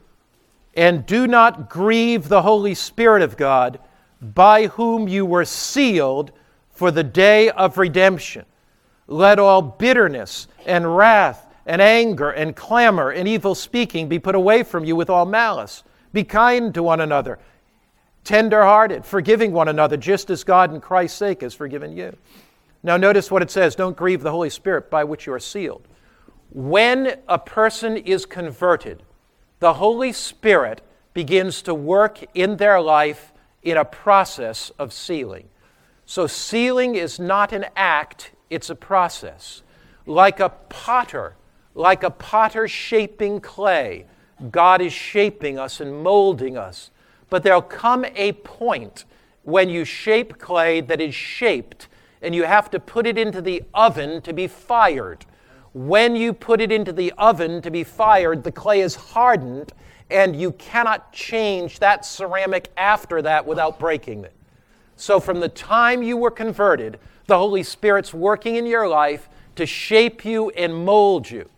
And 0.76 1.06
do 1.06 1.26
not 1.26 1.68
grieve 1.68 2.28
the 2.28 2.42
Holy 2.42 2.74
Spirit 2.74 3.22
of 3.22 3.36
God 3.36 3.78
by 4.20 4.66
whom 4.66 5.06
you 5.06 5.24
were 5.24 5.44
sealed 5.44 6.32
for 6.70 6.90
the 6.90 7.04
day 7.04 7.50
of 7.50 7.78
redemption. 7.78 8.44
Let 9.06 9.38
all 9.38 9.62
bitterness 9.62 10.48
and 10.66 10.96
wrath 10.96 11.46
and 11.66 11.80
anger 11.80 12.30
and 12.30 12.56
clamor 12.56 13.10
and 13.10 13.28
evil 13.28 13.54
speaking 13.54 14.08
be 14.08 14.18
put 14.18 14.34
away 14.34 14.62
from 14.62 14.84
you 14.84 14.96
with 14.96 15.10
all 15.10 15.26
malice. 15.26 15.84
Be 16.12 16.24
kind 16.24 16.74
to 16.74 16.82
one 16.82 17.00
another, 17.00 17.38
tender-hearted, 18.24 19.04
forgiving 19.04 19.52
one 19.52 19.68
another, 19.68 19.96
just 19.96 20.30
as 20.30 20.44
God 20.44 20.72
in 20.72 20.80
Christ's 20.80 21.18
sake 21.18 21.42
has 21.42 21.54
forgiven 21.54 21.96
you. 21.96 22.16
Now, 22.82 22.96
notice 22.96 23.30
what 23.30 23.42
it 23.42 23.50
says 23.50 23.74
don't 23.74 23.96
grieve 23.96 24.22
the 24.22 24.30
Holy 24.30 24.50
Spirit 24.50 24.90
by 24.90 25.04
which 25.04 25.26
you 25.26 25.32
are 25.32 25.40
sealed. 25.40 25.86
When 26.50 27.16
a 27.28 27.38
person 27.38 27.96
is 27.96 28.26
converted, 28.26 29.02
the 29.64 29.72
Holy 29.72 30.12
Spirit 30.12 30.82
begins 31.14 31.62
to 31.62 31.72
work 31.72 32.22
in 32.34 32.58
their 32.58 32.82
life 32.82 33.32
in 33.62 33.78
a 33.78 33.84
process 33.86 34.70
of 34.78 34.92
sealing. 34.92 35.48
So, 36.04 36.26
sealing 36.26 36.96
is 36.96 37.18
not 37.18 37.50
an 37.54 37.64
act, 37.74 38.32
it's 38.50 38.68
a 38.68 38.74
process. 38.74 39.62
Like 40.04 40.38
a 40.38 40.50
potter, 40.50 41.36
like 41.74 42.02
a 42.02 42.10
potter 42.10 42.68
shaping 42.68 43.40
clay, 43.40 44.04
God 44.50 44.82
is 44.82 44.92
shaping 44.92 45.58
us 45.58 45.80
and 45.80 46.02
molding 46.02 46.58
us. 46.58 46.90
But 47.30 47.42
there'll 47.42 47.62
come 47.62 48.04
a 48.16 48.32
point 48.32 49.06
when 49.44 49.70
you 49.70 49.86
shape 49.86 50.38
clay 50.38 50.82
that 50.82 51.00
is 51.00 51.14
shaped 51.14 51.88
and 52.20 52.34
you 52.34 52.42
have 52.42 52.70
to 52.72 52.78
put 52.78 53.06
it 53.06 53.16
into 53.16 53.40
the 53.40 53.62
oven 53.72 54.20
to 54.20 54.34
be 54.34 54.46
fired. 54.46 55.24
When 55.74 56.14
you 56.14 56.32
put 56.32 56.60
it 56.60 56.70
into 56.70 56.92
the 56.92 57.12
oven 57.18 57.60
to 57.62 57.70
be 57.70 57.82
fired, 57.82 58.44
the 58.44 58.52
clay 58.52 58.80
is 58.80 58.94
hardened 58.94 59.72
and 60.08 60.36
you 60.36 60.52
cannot 60.52 61.12
change 61.12 61.80
that 61.80 62.04
ceramic 62.04 62.70
after 62.76 63.20
that 63.22 63.44
without 63.44 63.78
breaking 63.80 64.24
it. 64.24 64.32
So, 64.96 65.18
from 65.18 65.40
the 65.40 65.48
time 65.48 66.04
you 66.04 66.16
were 66.16 66.30
converted, 66.30 67.00
the 67.26 67.38
Holy 67.38 67.64
Spirit's 67.64 68.14
working 68.14 68.54
in 68.54 68.66
your 68.66 68.86
life 68.86 69.28
to 69.56 69.66
shape 69.66 70.24
you 70.24 70.50
and 70.50 70.84
mold 70.84 71.28
you. 71.28 71.48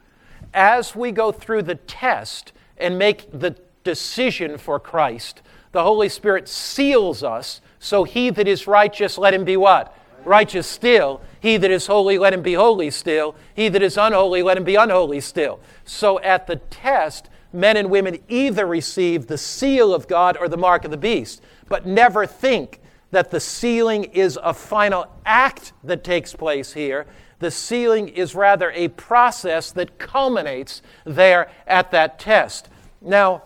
As 0.54 0.96
we 0.96 1.12
go 1.12 1.30
through 1.30 1.62
the 1.62 1.74
test 1.74 2.52
and 2.78 2.98
make 2.98 3.30
the 3.38 3.56
decision 3.84 4.56
for 4.56 4.80
Christ, 4.80 5.42
the 5.72 5.82
Holy 5.82 6.08
Spirit 6.08 6.48
seals 6.48 7.22
us. 7.22 7.60
So, 7.78 8.04
he 8.04 8.30
that 8.30 8.48
is 8.48 8.66
righteous, 8.66 9.18
let 9.18 9.34
him 9.34 9.44
be 9.44 9.58
what? 9.58 9.94
Righteous 10.26 10.66
still. 10.66 11.20
He 11.38 11.56
that 11.56 11.70
is 11.70 11.86
holy, 11.86 12.18
let 12.18 12.34
him 12.34 12.42
be 12.42 12.54
holy 12.54 12.90
still. 12.90 13.36
He 13.54 13.68
that 13.68 13.80
is 13.80 13.96
unholy, 13.96 14.42
let 14.42 14.56
him 14.56 14.64
be 14.64 14.74
unholy 14.74 15.20
still. 15.20 15.60
So, 15.84 16.18
at 16.20 16.48
the 16.48 16.56
test, 16.56 17.30
men 17.52 17.76
and 17.76 17.90
women 17.90 18.18
either 18.28 18.66
receive 18.66 19.28
the 19.28 19.38
seal 19.38 19.94
of 19.94 20.08
God 20.08 20.36
or 20.36 20.48
the 20.48 20.56
mark 20.56 20.84
of 20.84 20.90
the 20.90 20.96
beast, 20.96 21.42
but 21.68 21.86
never 21.86 22.26
think 22.26 22.80
that 23.12 23.30
the 23.30 23.38
sealing 23.38 24.04
is 24.04 24.36
a 24.42 24.52
final 24.52 25.06
act 25.24 25.72
that 25.84 26.02
takes 26.02 26.34
place 26.34 26.72
here. 26.72 27.06
The 27.38 27.52
sealing 27.52 28.08
is 28.08 28.34
rather 28.34 28.72
a 28.72 28.88
process 28.88 29.70
that 29.72 29.98
culminates 29.98 30.82
there 31.04 31.48
at 31.68 31.92
that 31.92 32.18
test. 32.18 32.68
Now, 33.00 33.44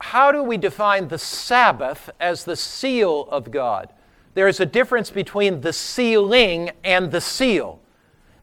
how 0.00 0.32
do 0.32 0.42
we 0.42 0.56
define 0.56 1.08
the 1.08 1.18
Sabbath 1.18 2.08
as 2.18 2.44
the 2.44 2.56
seal 2.56 3.28
of 3.30 3.50
God? 3.50 3.90
There's 4.34 4.60
a 4.60 4.66
difference 4.66 5.10
between 5.10 5.60
the 5.60 5.72
sealing 5.72 6.70
and 6.82 7.10
the 7.10 7.20
seal. 7.20 7.80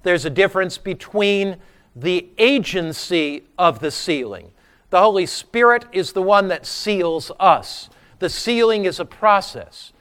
There's 0.03 0.25
a 0.25 0.29
difference 0.29 0.77
between 0.77 1.57
the 1.95 2.29
agency 2.37 3.43
of 3.57 3.79
the 3.79 3.91
sealing. 3.91 4.51
The 4.89 4.99
Holy 4.99 5.25
Spirit 5.25 5.85
is 5.91 6.13
the 6.13 6.21
one 6.21 6.47
that 6.47 6.65
seals 6.65 7.31
us. 7.39 7.89
The 8.19 8.29
sealing 8.29 8.85
is 8.85 8.99
a 8.99 9.05
process. 9.05 9.91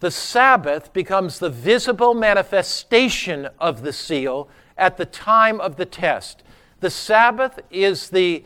The 0.00 0.10
Sabbath 0.10 0.92
becomes 0.92 1.38
the 1.38 1.50
visible 1.50 2.12
manifestation 2.12 3.48
of 3.58 3.82
the 3.82 3.92
seal 3.92 4.48
at 4.76 4.96
the 4.96 5.06
time 5.06 5.60
of 5.60 5.76
the 5.76 5.86
test. 5.86 6.42
The 6.80 6.90
Sabbath 6.90 7.60
is 7.70 8.10
the 8.10 8.44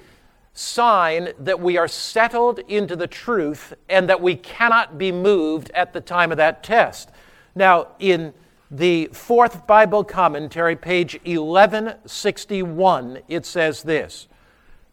sign 0.57 1.29
that 1.39 1.61
we 1.61 1.77
are 1.77 1.87
settled 1.87 2.61
into 2.61 2.97
the 2.97 3.07
truth 3.07 3.75
and 3.91 4.09
that 4.09 4.23
we 4.23 4.35
cannot 4.35 4.97
be 4.97 5.13
moved 5.13 5.71
at 5.75 5.93
the 5.93 6.01
time 6.01 6.31
of 6.31 6.39
that 6.39 6.65
test. 6.65 7.11
Now, 7.55 7.89
in 7.99 8.33
the 8.71 9.11
fourth 9.13 9.67
Bible 9.67 10.03
commentary, 10.03 10.75
page 10.75 11.21
1161, 11.25 13.19
it 13.29 13.45
says 13.45 13.83
this 13.83 14.29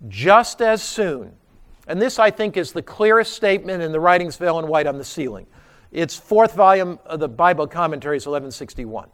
Just 0.10 0.62
as 0.62 0.84
soon, 0.84 1.32
and 1.88 2.02
this 2.02 2.20
I 2.20 2.30
think 2.30 2.58
is 2.58 2.74
the 2.74 2.82
clearest 2.82 3.34
statement 3.34 3.82
in 3.82 3.94
the 3.94 4.02
writings 4.02 4.36
of 4.36 4.42
Ellen 4.42 4.68
White 4.68 4.86
on 4.86 4.98
the 4.98 5.06
sealing. 5.06 5.48
It's 5.94 6.18
fourth 6.18 6.56
volume 6.56 7.00
of 7.06 7.22
the 7.22 7.30
Bible 7.30 7.68
commentaries, 7.68 8.26
1161. 8.26 9.08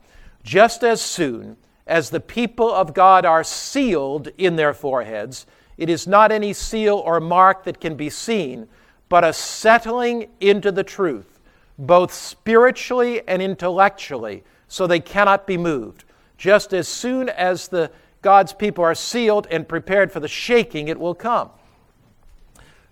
Just 0.44 0.84
as 0.84 1.00
soon 1.00 1.58
as 1.86 2.10
the 2.10 2.20
people 2.20 2.72
of 2.72 2.96
God 2.96 3.24
are 3.26 3.44
sealed 3.44 4.30
in 4.38 4.56
their 4.56 4.74
foreheads, 4.74 5.46
it 5.80 5.90
is 5.90 6.06
not 6.06 6.32
any 6.32 6.54
seal 6.54 6.98
or 6.98 7.20
mark 7.20 7.64
that 7.64 7.80
can 7.80 7.96
be 7.96 8.12
seen, 8.12 8.68
but 9.08 9.24
a 9.24 9.34
settling 9.34 10.30
into 10.40 10.72
the 10.72 10.84
truth 10.84 11.40
both 11.80 12.14
spiritually 12.14 13.26
and 13.26 13.42
intellectually, 13.42 14.44
so 14.68 14.86
they 14.86 15.00
cannot 15.00 15.48
be 15.48 15.58
moved. 15.58 16.04
Just 16.38 16.74
as 16.74 16.88
soon 16.88 17.30
as 17.30 17.70
the 17.70 17.90
God's 18.22 18.52
people 18.52 18.84
are 18.84 18.94
sealed 18.94 19.48
and 19.50 19.68
prepared 19.68 20.12
for 20.12 20.20
the 20.20 20.28
shaking, 20.28 20.90
it 20.90 21.00
will 21.00 21.16
come. 21.16 21.50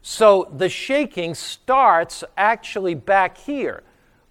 So 0.01 0.49
the 0.55 0.69
shaking 0.69 1.35
starts 1.35 2.23
actually 2.37 2.95
back 2.95 3.37
here, 3.37 3.83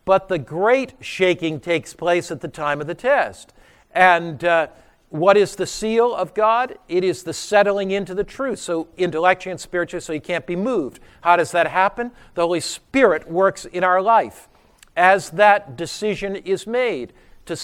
but 0.06 0.28
the 0.28 0.38
great 0.38 0.94
shaking 1.00 1.60
takes 1.60 1.92
place 1.92 2.30
at 2.30 2.40
the 2.40 2.48
time 2.48 2.80
of 2.80 2.86
the 2.86 2.94
test. 2.94 3.52
And 3.92 4.42
uh, 4.42 4.68
what 5.18 5.36
is 5.36 5.56
the 5.56 5.66
seal 5.66 6.14
of 6.14 6.34
God? 6.34 6.78
It 6.88 7.04
is 7.04 7.22
the 7.22 7.32
settling 7.32 7.90
into 7.90 8.14
the 8.14 8.24
truth, 8.24 8.58
so 8.58 8.88
intellectually 8.96 9.52
and 9.52 9.60
spiritually, 9.60 10.00
so 10.00 10.12
you 10.12 10.20
can't 10.20 10.46
be 10.46 10.56
moved. 10.56 11.00
How 11.20 11.36
does 11.36 11.52
that 11.52 11.68
happen? 11.68 12.12
The 12.34 12.42
Holy 12.42 12.60
Spirit 12.60 13.30
works 13.30 13.64
in 13.64 13.84
our 13.84 14.02
life 14.02 14.48
as 14.96 15.30
that 15.30 15.76
decision 15.76 16.36
is 16.36 16.66
made 16.66 17.12
to 17.44 17.56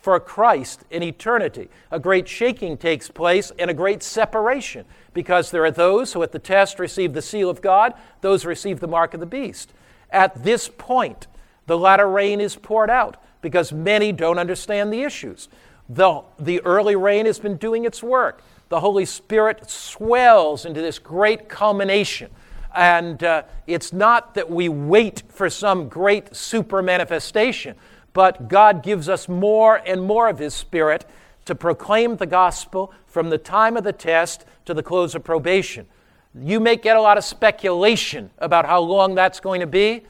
for 0.00 0.20
Christ 0.20 0.84
in 0.90 1.02
eternity. 1.02 1.68
A 1.90 1.98
great 1.98 2.28
shaking 2.28 2.76
takes 2.76 3.10
place 3.10 3.52
and 3.58 3.70
a 3.70 3.74
great 3.74 4.02
separation 4.02 4.86
because 5.12 5.50
there 5.50 5.64
are 5.64 5.70
those 5.70 6.12
who 6.12 6.22
at 6.22 6.32
the 6.32 6.38
test 6.38 6.78
receive 6.78 7.12
the 7.12 7.20
seal 7.20 7.50
of 7.50 7.60
God, 7.60 7.94
those 8.20 8.46
receive 8.46 8.80
the 8.80 8.88
mark 8.88 9.12
of 9.12 9.20
the 9.20 9.26
beast. 9.26 9.72
At 10.10 10.44
this 10.44 10.68
point, 10.68 11.26
the 11.66 11.76
latter 11.76 12.08
rain 12.08 12.40
is 12.40 12.56
poured 12.56 12.90
out 12.90 13.22
because 13.42 13.72
many 13.72 14.12
don't 14.12 14.38
understand 14.38 14.92
the 14.92 15.02
issues. 15.02 15.48
The, 15.88 16.22
the 16.38 16.60
early 16.62 16.96
rain 16.96 17.26
has 17.26 17.38
been 17.38 17.56
doing 17.56 17.84
its 17.84 18.02
work. 18.02 18.42
The 18.68 18.80
Holy 18.80 19.06
Spirit 19.06 19.70
swells 19.70 20.66
into 20.66 20.82
this 20.82 20.98
great 20.98 21.48
culmination. 21.48 22.30
And 22.74 23.22
uh, 23.24 23.44
it's 23.66 23.92
not 23.92 24.34
that 24.34 24.50
we 24.50 24.68
wait 24.68 25.22
for 25.28 25.48
some 25.48 25.88
great 25.88 26.36
super 26.36 26.82
manifestation, 26.82 27.76
but 28.12 28.48
God 28.48 28.82
gives 28.82 29.08
us 29.08 29.28
more 29.28 29.76
and 29.86 30.02
more 30.02 30.28
of 30.28 30.38
His 30.38 30.52
Spirit 30.52 31.06
to 31.46 31.54
proclaim 31.54 32.16
the 32.16 32.26
gospel 32.26 32.92
from 33.06 33.30
the 33.30 33.38
time 33.38 33.76
of 33.78 33.84
the 33.84 33.92
test 33.92 34.44
to 34.66 34.74
the 34.74 34.82
close 34.82 35.14
of 35.14 35.24
probation. 35.24 35.86
You 36.34 36.60
may 36.60 36.76
get 36.76 36.96
a 36.96 37.00
lot 37.00 37.16
of 37.16 37.24
speculation 37.24 38.30
about 38.38 38.66
how 38.66 38.80
long 38.80 39.14
that's 39.14 39.40
going 39.40 39.60
to 39.60 39.66
be. 39.66 40.04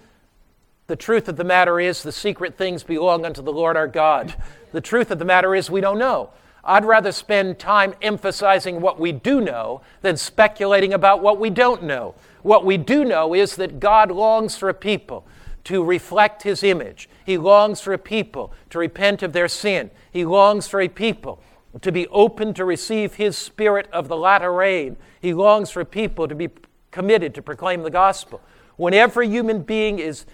The 0.89 0.97
truth 0.97 1.28
of 1.28 1.36
the 1.36 1.45
matter 1.45 1.78
is, 1.78 2.03
the 2.03 2.11
secret 2.11 2.57
things 2.57 2.82
belong 2.82 3.26
unto 3.26 3.43
the 3.43 3.53
Lord 3.53 3.76
our 3.76 3.86
God. 3.86 4.34
The 4.72 4.80
truth 4.80 5.11
of 5.11 5.18
the 5.18 5.24
matter 5.26 5.55
is, 5.55 5.70
we 5.70 5.82
don't 5.82 5.99
know. 5.99 6.30
I'd 6.64 6.86
rather 6.86 7.12
spend 7.12 7.59
time 7.59 7.95
emphasizing 8.01 8.80
what 8.80 8.99
we 8.99 9.12
do 9.12 9.43
know 9.43 9.82
than 10.01 10.16
speculating 10.16 10.95
about 10.95 11.22
what 11.22 11.39
we 11.39 11.51
don't 11.51 11.82
know. 11.82 12.14
What 12.41 12.64
we 12.64 12.78
do 12.78 13.05
know 13.05 13.34
is 13.34 13.57
that 13.57 13.80
God 13.80 14.11
longs 14.11 14.57
for 14.57 14.70
a 14.70 14.74
people 14.74 15.26
to 15.64 15.84
reflect 15.84 16.43
his 16.45 16.62
image. 16.62 17.07
He 17.26 17.36
longs 17.36 17.82
for 17.82 17.93
a 17.93 17.99
people 17.99 18.55
to 18.70 18.78
repent 18.78 19.22
of 19.22 19.34
their 19.34 19.49
sin. 19.49 19.91
He 20.11 20.24
longs 20.24 20.68
for 20.68 20.80
a 20.80 20.89
people 20.89 21.43
to 21.82 21.93
be 21.93 22.09
open 22.09 22.55
to 22.55 22.64
receive 22.64 23.16
his 23.16 23.36
spirit 23.36 23.89
of 23.93 24.09
the 24.09 24.16
latter 24.16 24.55
rain. 24.55 24.97
He 25.20 25.34
longs 25.34 25.68
for 25.68 25.82
a 25.82 25.84
people 25.84 26.26
to 26.28 26.34
be 26.34 26.49
committed 26.93 27.34
to 27.34 27.43
proclaim 27.43 27.82
the 27.82 27.91
gospel. 27.91 28.41
Whenever 28.76 29.22
human 29.22 29.62
being 29.62 29.99
is, 29.99 30.24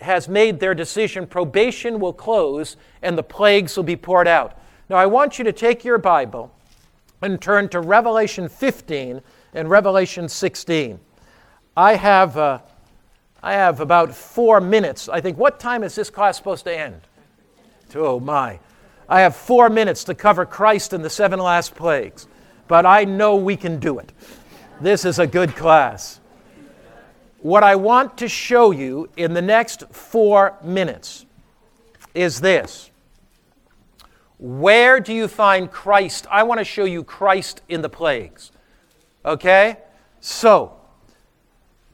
has 0.00 0.28
made 0.28 0.60
their 0.60 0.74
decision, 0.74 1.26
probation 1.26 1.98
will 1.98 2.12
close 2.12 2.76
and 3.02 3.18
the 3.18 3.22
plagues 3.22 3.76
will 3.76 3.84
be 3.84 3.96
poured 3.96 4.28
out. 4.28 4.58
Now, 4.88 4.96
I 4.96 5.06
want 5.06 5.38
you 5.38 5.44
to 5.44 5.52
take 5.52 5.84
your 5.84 5.98
Bible 5.98 6.54
and 7.22 7.40
turn 7.40 7.68
to 7.70 7.80
Revelation 7.80 8.48
15 8.48 9.20
and 9.54 9.70
Revelation 9.70 10.28
16. 10.28 11.00
I 11.76 11.96
have. 11.96 12.36
Uh, 12.36 12.58
I 13.44 13.52
have 13.52 13.80
about 13.80 14.14
four 14.14 14.58
minutes. 14.58 15.06
I 15.06 15.20
think, 15.20 15.36
what 15.36 15.60
time 15.60 15.82
is 15.84 15.94
this 15.94 16.08
class 16.08 16.38
supposed 16.38 16.64
to 16.64 16.74
end? 16.74 17.02
Oh, 17.94 18.18
my. 18.18 18.58
I 19.06 19.20
have 19.20 19.36
four 19.36 19.68
minutes 19.68 20.02
to 20.04 20.14
cover 20.14 20.46
Christ 20.46 20.94
and 20.94 21.04
the 21.04 21.10
seven 21.10 21.38
last 21.38 21.74
plagues, 21.74 22.26
but 22.68 22.86
I 22.86 23.04
know 23.04 23.36
we 23.36 23.54
can 23.56 23.78
do 23.78 23.98
it. 23.98 24.12
This 24.80 25.04
is 25.04 25.18
a 25.18 25.26
good 25.26 25.54
class. 25.54 26.20
What 27.44 27.62
I 27.62 27.76
want 27.76 28.16
to 28.18 28.28
show 28.28 28.70
you 28.70 29.10
in 29.18 29.34
the 29.34 29.42
next 29.42 29.84
four 29.92 30.56
minutes 30.64 31.26
is 32.14 32.40
this. 32.40 32.90
Where 34.38 34.98
do 34.98 35.12
you 35.12 35.28
find 35.28 35.70
Christ? 35.70 36.26
I 36.30 36.44
want 36.44 36.60
to 36.60 36.64
show 36.64 36.86
you 36.86 37.04
Christ 37.04 37.60
in 37.68 37.82
the 37.82 37.90
plagues. 37.90 38.50
Okay? 39.26 39.76
So, 40.20 40.72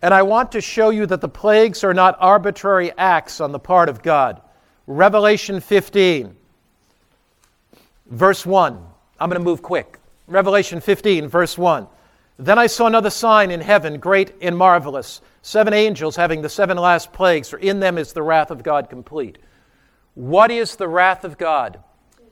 and 0.00 0.14
I 0.14 0.22
want 0.22 0.52
to 0.52 0.60
show 0.60 0.90
you 0.90 1.04
that 1.06 1.20
the 1.20 1.28
plagues 1.28 1.82
are 1.82 1.94
not 1.94 2.16
arbitrary 2.20 2.92
acts 2.96 3.40
on 3.40 3.50
the 3.50 3.58
part 3.58 3.88
of 3.88 4.04
God. 4.04 4.40
Revelation 4.86 5.58
15, 5.58 6.36
verse 8.06 8.46
1. 8.46 8.80
I'm 9.18 9.28
going 9.28 9.40
to 9.40 9.44
move 9.44 9.62
quick. 9.62 9.98
Revelation 10.28 10.80
15, 10.80 11.26
verse 11.26 11.58
1. 11.58 11.88
Then 12.38 12.56
I 12.56 12.68
saw 12.68 12.86
another 12.86 13.10
sign 13.10 13.50
in 13.50 13.60
heaven, 13.60 13.98
great 13.98 14.32
and 14.40 14.56
marvelous. 14.56 15.20
Seven 15.42 15.72
angels 15.72 16.16
having 16.16 16.42
the 16.42 16.48
seven 16.48 16.76
last 16.76 17.12
plagues, 17.12 17.48
for 17.48 17.58
in 17.58 17.80
them 17.80 17.96
is 17.96 18.12
the 18.12 18.22
wrath 18.22 18.50
of 18.50 18.62
God 18.62 18.90
complete. 18.90 19.38
What 20.14 20.50
is 20.50 20.76
the 20.76 20.88
wrath 20.88 21.24
of 21.24 21.38
God? 21.38 21.82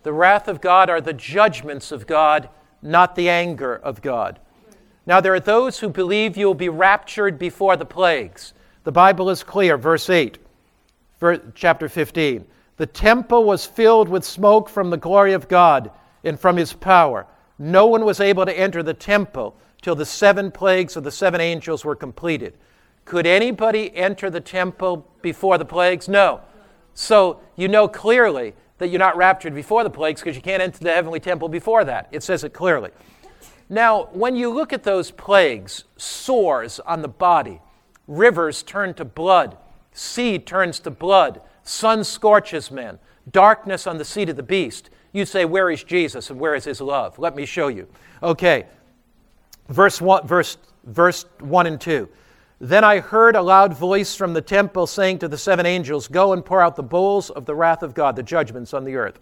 The 0.03 0.13
wrath 0.13 0.49
of 0.49 0.61
God 0.61 0.91
are 0.91 1.01
the 1.01 1.13
judgments 1.13 1.91
of 1.91 2.07
God, 2.07 2.49
not 2.83 3.15
the 3.15 3.29
anger 3.29 3.77
of 3.77 4.03
God. 4.03 4.39
Now, 5.07 5.21
there 5.21 5.35
are 5.35 5.41
those 5.41 5.79
who 5.79 5.89
believe 5.89 6.37
you'll 6.37 6.55
be 6.55 6.69
raptured 6.69 7.39
before 7.39 7.77
the 7.77 7.87
plagues. 7.87 8.53
The 8.85 8.93
Bible 8.93 9.31
is 9.31 9.43
clear, 9.43 9.79
verse 9.79 10.11
8, 10.11 10.39
chapter 11.55 11.89
15. 11.89 12.47
The 12.77 12.87
temple 12.87 13.45
was 13.45 13.65
filled 13.67 14.09
with 14.09 14.25
smoke 14.25 14.69
from 14.69 14.91
the 14.91 14.97
glory 14.97 15.33
of 15.33 15.49
God 15.49 15.91
and 16.25 16.39
from 16.39 16.57
his 16.57 16.75
power. 16.75 17.27
No 17.59 17.87
one 17.87 18.05
was 18.05 18.21
able 18.21 18.45
to 18.45 18.57
enter 18.57 18.83
the 18.83 18.95
temple 18.95 19.57
till 19.83 19.95
the 19.95 20.05
seven 20.05 20.51
plagues 20.51 20.97
of 20.97 21.05
the 21.05 21.11
seven 21.11 21.41
angels 21.41 21.85
were 21.85 21.97
completed. 21.97 22.55
Could 23.09 23.27
anybody 23.27 23.97
enter 23.97 24.29
the 24.29 24.39
temple 24.43 25.11
before 25.23 25.57
the 25.57 25.65
plagues? 25.65 26.11
No. 26.11 26.43
So 26.93 27.41
you 27.57 27.67
know 27.67 27.89
clearly 27.89 28.53
that 28.77 28.89
you're 28.89 28.99
not 28.99 29.17
raptured 29.17 29.55
before 29.55 29.83
the 29.83 29.89
plagues 29.89 30.21
because 30.21 30.37
you 30.37 30.43
can't 30.43 30.63
enter 30.63 30.85
the 30.85 30.93
heavenly 30.93 31.19
temple 31.19 31.49
before 31.49 31.85
that. 31.85 32.11
It 32.13 32.23
says 32.23 32.45
it 32.45 32.53
clearly. 32.53 32.91
Now, 33.71 34.11
when 34.13 34.37
you 34.37 34.51
look 34.51 34.75
at 34.75 34.83
those 34.83 35.11
plagues, 35.11 35.85
sores 35.97 36.81
on 36.81 37.01
the 37.01 37.09
body, 37.09 37.63
rivers 38.07 38.63
turn 38.63 38.93
to 38.95 39.07
blood, 39.07 39.57
sea 39.95 40.39
turns 40.39 40.79
to 40.81 40.91
blood, 40.91 41.41
sun 41.63 42.05
scorches 42.05 42.71
men, 42.71 42.99
darkness 43.31 43.87
on 43.87 43.97
the 43.97 44.05
seat 44.05 44.29
of 44.29 44.37
the 44.37 44.43
beast, 44.43 44.91
you 45.15 45.25
say, 45.25 45.47
Where 45.47 45.71
is 45.71 45.83
Jesus 45.83 46.29
and 46.29 46.39
where 46.39 46.55
is 46.55 46.65
his 46.65 46.83
love? 46.83 47.19
Let 47.19 47.35
me 47.35 47.47
show 47.47 47.69
you. 47.69 47.89
Okay, 48.23 48.67
verse 49.71 49.99
1, 49.99 50.27
verse, 50.27 50.59
verse 50.85 51.25
1 51.41 51.67
and 51.67 51.81
2. 51.81 52.07
Then 52.61 52.83
I 52.83 52.99
heard 52.99 53.37
a 53.37 53.43
loud 53.43 53.73
voice 53.73 54.17
from 54.17 54.33
the 54.33 54.41
temple 54.41 54.87
saying 54.89 55.21
to 55.21 55.29
the 55.29 55.39
seven 55.39 55.65
angels, 55.65 56.09
Go 56.09 56.33
and 56.33 56.45
pour 56.45 56.61
out 56.61 56.75
the 56.75 56.83
bowls 56.83 57.31
of 57.31 57.45
the 57.45 57.55
wrath 57.55 57.83
of 57.83 57.95
God, 57.95 58.17
the 58.17 58.23
judgments 58.23 58.75
on 58.75 58.85
the 58.85 58.97
earth. 58.97 59.21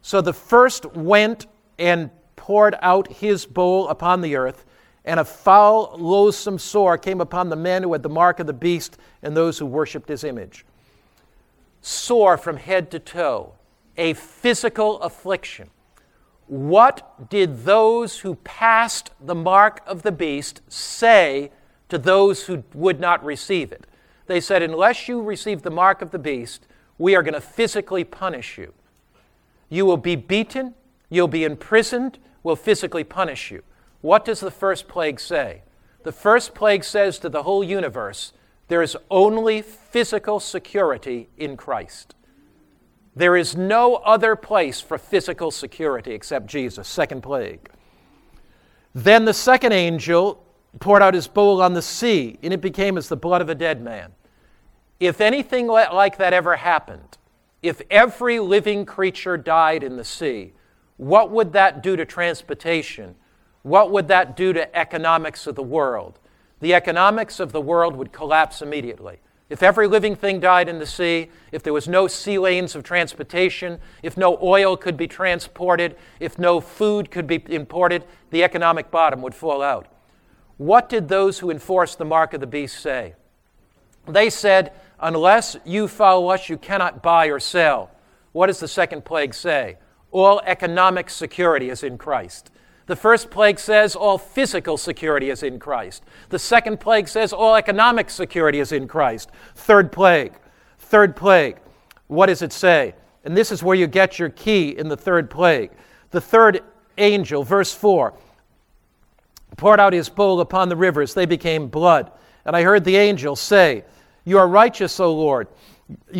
So 0.00 0.20
the 0.20 0.32
first 0.32 0.86
went 0.94 1.46
and 1.78 2.10
poured 2.36 2.76
out 2.80 3.12
his 3.12 3.46
bowl 3.46 3.88
upon 3.88 4.20
the 4.20 4.36
earth, 4.36 4.64
and 5.04 5.18
a 5.18 5.24
foul, 5.24 5.96
loathsome 5.98 6.58
sore 6.58 6.96
came 6.96 7.20
upon 7.20 7.48
the 7.48 7.56
men 7.56 7.82
who 7.82 7.92
had 7.92 8.02
the 8.02 8.08
mark 8.08 8.38
of 8.38 8.46
the 8.46 8.52
beast 8.52 8.96
and 9.22 9.36
those 9.36 9.58
who 9.58 9.66
worshipped 9.66 10.08
his 10.08 10.22
image. 10.22 10.64
Sore 11.80 12.36
from 12.36 12.58
head 12.58 12.90
to 12.92 13.00
toe, 13.00 13.54
a 13.96 14.14
physical 14.14 15.00
affliction. 15.00 15.70
What 16.46 17.28
did 17.28 17.64
those 17.64 18.20
who 18.20 18.36
passed 18.36 19.10
the 19.20 19.34
mark 19.34 19.82
of 19.86 20.02
the 20.02 20.12
beast 20.12 20.62
say 20.68 21.50
to 21.88 21.98
those 21.98 22.46
who 22.46 22.64
would 22.74 23.00
not 23.00 23.24
receive 23.24 23.72
it? 23.72 23.86
They 24.26 24.40
said, 24.40 24.62
Unless 24.62 25.08
you 25.08 25.22
receive 25.22 25.62
the 25.62 25.70
mark 25.70 26.02
of 26.02 26.10
the 26.10 26.18
beast, 26.18 26.66
we 26.98 27.14
are 27.14 27.22
going 27.22 27.34
to 27.34 27.40
physically 27.40 28.04
punish 28.04 28.58
you. 28.58 28.74
You 29.68 29.86
will 29.86 29.96
be 29.96 30.16
beaten, 30.16 30.74
you'll 31.08 31.28
be 31.28 31.44
imprisoned, 31.44 32.18
we'll 32.42 32.56
physically 32.56 33.04
punish 33.04 33.50
you. 33.50 33.62
What 34.00 34.24
does 34.24 34.40
the 34.40 34.50
first 34.50 34.88
plague 34.88 35.20
say? 35.20 35.62
The 36.04 36.12
first 36.12 36.54
plague 36.54 36.84
says 36.84 37.18
to 37.20 37.28
the 37.28 37.42
whole 37.42 37.64
universe, 37.64 38.32
there 38.68 38.82
is 38.82 38.96
only 39.10 39.62
physical 39.62 40.40
security 40.40 41.28
in 41.36 41.56
Christ. 41.56 42.14
There 43.16 43.36
is 43.36 43.56
no 43.56 43.96
other 43.96 44.36
place 44.36 44.80
for 44.80 44.96
physical 44.96 45.50
security 45.50 46.12
except 46.12 46.46
Jesus. 46.46 46.86
Second 46.86 47.22
plague. 47.22 47.68
Then 48.94 49.24
the 49.24 49.34
second 49.34 49.72
angel 49.72 50.44
poured 50.80 51.02
out 51.02 51.14
his 51.14 51.26
bowl 51.26 51.62
on 51.62 51.74
the 51.74 51.82
sea, 51.82 52.38
and 52.42 52.52
it 52.52 52.60
became 52.60 52.96
as 52.96 53.08
the 53.08 53.16
blood 53.16 53.40
of 53.40 53.48
a 53.48 53.54
dead 53.54 53.82
man. 53.82 54.12
If 55.00 55.20
anything 55.20 55.66
like 55.66 56.18
that 56.18 56.32
ever 56.32 56.56
happened, 56.56 57.18
if 57.62 57.80
every 57.90 58.38
living 58.38 58.84
creature 58.84 59.36
died 59.36 59.82
in 59.82 59.96
the 59.96 60.04
sea, 60.04 60.52
what 60.96 61.30
would 61.30 61.52
that 61.52 61.82
do 61.82 61.96
to 61.96 62.04
transportation? 62.04 63.14
What 63.62 63.90
would 63.90 64.08
that 64.08 64.36
do 64.36 64.52
to 64.52 64.76
economics 64.76 65.46
of 65.46 65.54
the 65.54 65.62
world? 65.62 66.18
The 66.60 66.74
economics 66.74 67.40
of 67.40 67.52
the 67.52 67.60
world 67.60 67.96
would 67.96 68.12
collapse 68.12 68.62
immediately. 68.62 69.18
If 69.48 69.62
every 69.62 69.86
living 69.86 70.14
thing 70.14 70.40
died 70.40 70.68
in 70.68 70.78
the 70.78 70.86
sea, 70.86 71.30
if 71.52 71.62
there 71.62 71.72
was 71.72 71.88
no 71.88 72.06
sea 72.06 72.38
lanes 72.38 72.74
of 72.74 72.82
transportation, 72.82 73.78
if 74.02 74.16
no 74.16 74.38
oil 74.42 74.76
could 74.76 74.96
be 74.96 75.08
transported, 75.08 75.96
if 76.20 76.38
no 76.38 76.60
food 76.60 77.10
could 77.10 77.26
be 77.26 77.42
imported, 77.48 78.04
the 78.30 78.44
economic 78.44 78.90
bottom 78.90 79.22
would 79.22 79.34
fall 79.34 79.62
out. 79.62 79.86
What 80.58 80.88
did 80.88 81.08
those 81.08 81.38
who 81.38 81.50
enforced 81.50 81.98
the 81.98 82.04
mark 82.04 82.34
of 82.34 82.40
the 82.40 82.46
beast 82.46 82.80
say? 82.80 83.14
They 84.06 84.28
said, 84.28 84.72
Unless 85.00 85.56
you 85.64 85.86
follow 85.86 86.28
us, 86.28 86.48
you 86.48 86.58
cannot 86.58 87.02
buy 87.02 87.26
or 87.26 87.38
sell. 87.38 87.90
What 88.32 88.48
does 88.48 88.60
the 88.60 88.68
second 88.68 89.04
plague 89.04 89.32
say? 89.32 89.78
All 90.10 90.40
economic 90.44 91.08
security 91.10 91.70
is 91.70 91.82
in 91.82 91.98
Christ. 91.98 92.50
The 92.86 92.96
first 92.96 93.30
plague 93.30 93.58
says 93.58 93.94
all 93.94 94.16
physical 94.16 94.78
security 94.78 95.30
is 95.30 95.42
in 95.42 95.58
Christ. 95.58 96.02
The 96.30 96.38
second 96.38 96.80
plague 96.80 97.06
says 97.06 97.32
all 97.32 97.54
economic 97.54 98.08
security 98.08 98.60
is 98.60 98.72
in 98.72 98.88
Christ. 98.88 99.30
Third 99.54 99.92
plague. 99.92 100.32
Third 100.78 101.14
plague. 101.14 101.58
What 102.06 102.26
does 102.26 102.40
it 102.40 102.52
say? 102.52 102.94
And 103.24 103.36
this 103.36 103.52
is 103.52 103.62
where 103.62 103.76
you 103.76 103.86
get 103.86 104.18
your 104.18 104.30
key 104.30 104.70
in 104.70 104.88
the 104.88 104.96
third 104.96 105.28
plague. 105.28 105.70
The 106.10 106.20
third 106.20 106.62
angel, 106.96 107.44
verse 107.44 107.74
4, 107.74 108.14
poured 109.58 109.80
out 109.80 109.92
his 109.92 110.08
bowl 110.08 110.40
upon 110.40 110.70
the 110.70 110.76
rivers. 110.76 111.12
They 111.12 111.26
became 111.26 111.68
blood. 111.68 112.10
And 112.46 112.56
I 112.56 112.62
heard 112.62 112.84
the 112.84 112.96
angel 112.96 113.36
say, 113.36 113.84
You 114.24 114.38
are 114.38 114.48
righteous, 114.48 114.98
O 115.00 115.12
Lord, 115.12 115.48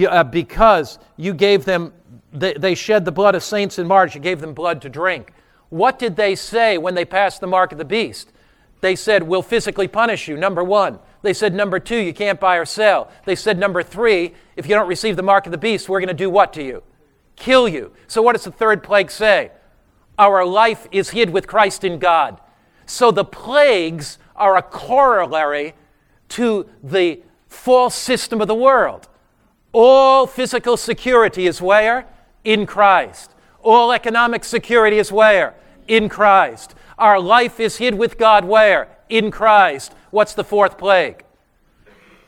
uh, 0.06 0.24
because 0.24 0.98
you 1.16 1.32
gave 1.32 1.64
them, 1.64 1.94
they, 2.32 2.74
shed 2.74 3.06
the 3.06 3.12
blood 3.12 3.34
of 3.34 3.42
saints 3.42 3.78
and 3.78 3.88
martyrs. 3.88 4.14
You 4.14 4.20
gave 4.20 4.40
them 4.40 4.52
blood 4.52 4.82
to 4.82 4.90
drink. 4.90 5.32
What 5.70 5.98
did 5.98 6.16
they 6.16 6.34
say 6.34 6.76
when 6.76 6.94
they 6.94 7.06
passed 7.06 7.40
the 7.40 7.46
mark 7.46 7.72
of 7.72 7.78
the 7.78 7.84
beast? 7.84 8.32
They 8.80 8.94
said, 8.94 9.22
We'll 9.22 9.42
physically 9.42 9.88
punish 9.88 10.28
you, 10.28 10.36
number 10.36 10.62
one. 10.62 10.98
They 11.22 11.32
said, 11.32 11.54
Number 11.54 11.78
two, 11.78 11.98
you 11.98 12.12
can't 12.12 12.38
buy 12.38 12.56
or 12.56 12.64
sell. 12.64 13.10
They 13.24 13.34
said, 13.34 13.58
Number 13.58 13.82
three, 13.82 14.34
if 14.56 14.66
you 14.66 14.74
don't 14.74 14.88
receive 14.88 15.16
the 15.16 15.22
mark 15.22 15.46
of 15.46 15.52
the 15.52 15.58
beast, 15.58 15.88
we're 15.88 16.00
going 16.00 16.08
to 16.08 16.14
do 16.14 16.30
what 16.30 16.52
to 16.54 16.62
you? 16.62 16.82
Kill 17.36 17.68
you. 17.68 17.92
So, 18.06 18.22
what 18.22 18.34
does 18.34 18.44
the 18.44 18.52
third 18.52 18.82
plague 18.82 19.10
say? 19.10 19.52
Our 20.18 20.44
life 20.44 20.86
is 20.90 21.10
hid 21.10 21.30
with 21.30 21.46
Christ 21.46 21.84
in 21.84 21.98
God. 21.98 22.40
So, 22.88 23.10
the 23.10 23.24
plagues 23.24 24.16
are 24.34 24.56
a 24.56 24.62
corollary 24.62 25.74
to 26.30 26.66
the 26.82 27.20
false 27.46 27.94
system 27.94 28.40
of 28.40 28.48
the 28.48 28.54
world. 28.54 29.08
All 29.72 30.26
physical 30.26 30.78
security 30.78 31.46
is 31.46 31.60
where? 31.60 32.06
In 32.44 32.64
Christ. 32.64 33.34
All 33.62 33.92
economic 33.92 34.42
security 34.42 34.98
is 34.98 35.12
where? 35.12 35.54
In 35.86 36.08
Christ. 36.08 36.74
Our 36.96 37.20
life 37.20 37.60
is 37.60 37.76
hid 37.76 37.94
with 37.94 38.16
God 38.16 38.46
where? 38.46 38.88
In 39.10 39.30
Christ. 39.30 39.92
What's 40.10 40.32
the 40.32 40.42
fourth 40.42 40.78
plague? 40.78 41.24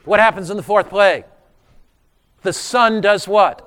What 0.05 0.21
happens 0.21 0.51
in 0.51 0.59
the 0.59 0.63
fourth 0.63 0.91
plague? 0.91 1.25
The 2.43 2.53
sun 2.53 3.01
does 3.01 3.27
what? 3.27 3.67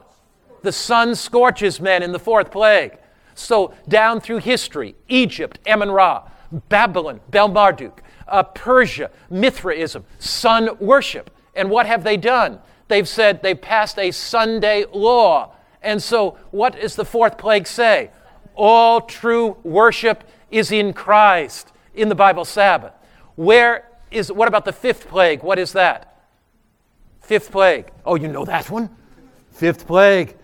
The 0.62 0.72
sun 0.72 1.16
scorches 1.16 1.82
men 1.82 2.04
in 2.04 2.12
the 2.12 2.20
fourth 2.20 2.52
plague. 2.52 3.00
So, 3.34 3.74
down 3.88 4.22
through 4.22 4.38
history, 4.38 4.94
Egypt, 5.08 5.58
Ammon 5.66 5.90
Ra, 5.90 6.30
Babylon, 6.70 7.20
Bel 7.30 7.50
Marduk, 7.50 8.02
uh, 8.28 8.44
Persia, 8.44 9.10
Mithraism, 9.30 10.06
sun 10.20 10.78
worship. 10.80 11.30
And 11.56 11.70
what 11.70 11.86
have 11.86 12.04
they 12.04 12.18
done? 12.18 12.60
They've 12.88 13.08
said 13.08 13.42
they've 13.42 13.60
passed 13.60 13.98
a 13.98 14.12
Sunday 14.12 14.86
law. 14.94 15.56
And 15.82 16.02
so, 16.02 16.38
what 16.52 16.80
does 16.80 16.96
the 16.96 17.06
fourth 17.06 17.38
plague 17.38 17.68
say? 17.68 18.12
All 18.56 19.02
true 19.02 19.58
worship 19.64 20.24
is 20.52 20.72
in 20.72 20.94
Christ 20.94 21.74
in 21.94 22.10
the 22.10 22.16
Bible 22.16 22.46
Sabbath. 22.46 22.94
Where 23.36 23.90
is, 24.12 24.32
what 24.32 24.48
about 24.48 24.66
the 24.66 24.74
fifth 24.74 25.08
plague? 25.08 25.44
What 25.44 25.60
is 25.60 25.74
that? 25.74 26.28
Fifth 27.22 27.52
plague. 27.52 27.92
Oh, 28.06 28.16
you 28.16 28.28
know 28.28 28.46
that 28.46 28.70
one? 28.70 28.90
Fifth 29.52 29.88
plague. 29.88 30.36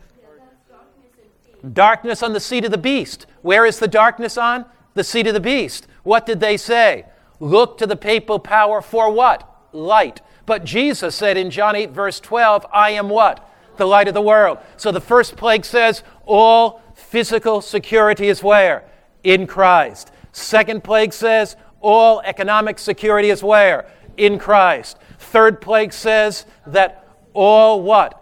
Darkness 1.73 2.23
on 2.23 2.33
the 2.33 2.39
seat 2.39 2.65
of 2.65 2.71
the 2.71 2.77
beast. 2.77 3.25
Where 3.41 3.65
is 3.65 3.79
the 3.79 3.87
darkness 3.87 4.37
on? 4.37 4.65
The 4.93 5.03
seat 5.03 5.27
of 5.27 5.33
the 5.33 5.39
beast. 5.39 5.87
What 6.03 6.25
did 6.25 6.39
they 6.39 6.57
say? 6.57 7.05
Look 7.39 7.77
to 7.77 7.87
the 7.87 7.95
papal 7.95 8.39
power 8.39 8.81
for 8.81 9.11
what? 9.11 9.45
Light. 9.71 10.21
But 10.45 10.63
Jesus 10.63 11.15
said 11.15 11.37
in 11.37 11.51
John 11.51 11.75
8, 11.75 11.91
verse 11.91 12.19
12, 12.19 12.65
I 12.73 12.91
am 12.91 13.09
what? 13.09 13.47
The 13.77 13.85
light 13.85 14.07
of 14.07 14.13
the 14.13 14.21
world. 14.21 14.57
So 14.77 14.91
the 14.91 14.99
first 15.01 15.37
plague 15.37 15.63
says 15.63 16.03
all 16.25 16.81
physical 16.95 17.61
security 17.61 18.27
is 18.27 18.43
where? 18.43 18.83
In 19.23 19.47
Christ. 19.47 20.11
Second 20.31 20.83
plague 20.83 21.13
says 21.13 21.55
all 21.81 22.21
economic 22.21 22.79
security 22.79 23.29
is 23.29 23.43
where? 23.43 23.89
In 24.17 24.37
Christ. 24.37 24.97
Third 25.19 25.61
plague 25.61 25.93
says 25.93 26.45
that 26.67 27.07
all 27.33 27.81
what? 27.81 28.21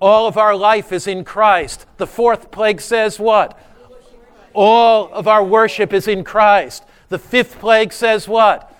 All 0.00 0.26
of 0.26 0.36
our 0.36 0.56
life 0.56 0.92
is 0.92 1.06
in 1.06 1.24
Christ. 1.24 1.86
The 1.96 2.06
fourth 2.06 2.50
plague 2.50 2.80
says 2.80 3.18
what? 3.18 3.58
All 4.56 5.12
of 5.12 5.28
our 5.28 5.44
worship 5.44 5.92
is 5.92 6.08
in 6.08 6.24
Christ. 6.24 6.82
The 7.10 7.18
fifth 7.18 7.58
plague 7.58 7.92
says 7.92 8.26
what? 8.26 8.74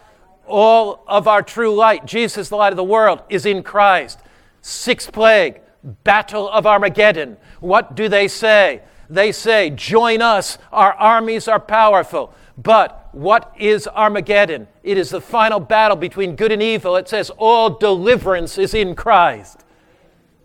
All 0.46 1.04
of 1.06 1.28
our 1.28 1.42
true 1.42 1.74
light, 1.74 2.06
Jesus, 2.06 2.48
the 2.48 2.56
light 2.56 2.72
of 2.72 2.78
the 2.78 2.82
world, 2.82 3.20
is 3.28 3.44
in 3.44 3.62
Christ. 3.62 4.18
Sixth 4.62 5.12
plague, 5.12 5.60
battle 6.02 6.48
of 6.48 6.66
Armageddon. 6.66 7.36
What 7.60 7.94
do 7.94 8.08
they 8.08 8.26
say? 8.26 8.80
They 9.10 9.32
say, 9.32 9.68
Join 9.68 10.22
us, 10.22 10.56
our 10.72 10.94
armies 10.94 11.46
are 11.46 11.60
powerful. 11.60 12.32
But 12.56 13.10
what 13.12 13.54
is 13.58 13.86
Armageddon? 13.86 14.68
It 14.82 14.96
is 14.96 15.10
the 15.10 15.20
final 15.20 15.60
battle 15.60 15.98
between 15.98 16.36
good 16.36 16.52
and 16.52 16.62
evil. 16.62 16.96
It 16.96 17.06
says, 17.06 17.28
All 17.36 17.68
deliverance 17.68 18.56
is 18.56 18.72
in 18.72 18.94
Christ. 18.94 19.62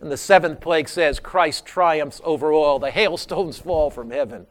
And 0.01 0.11
the 0.11 0.17
seventh 0.17 0.59
plague 0.59 0.89
says, 0.89 1.21
Christ 1.21 1.65
triumphs 1.65 2.19
over 2.25 2.51
all. 2.51 2.79
The 2.79 2.91
hailstones 2.91 3.59
fall 3.59 3.89
from 3.89 4.11
heaven. 4.11 4.45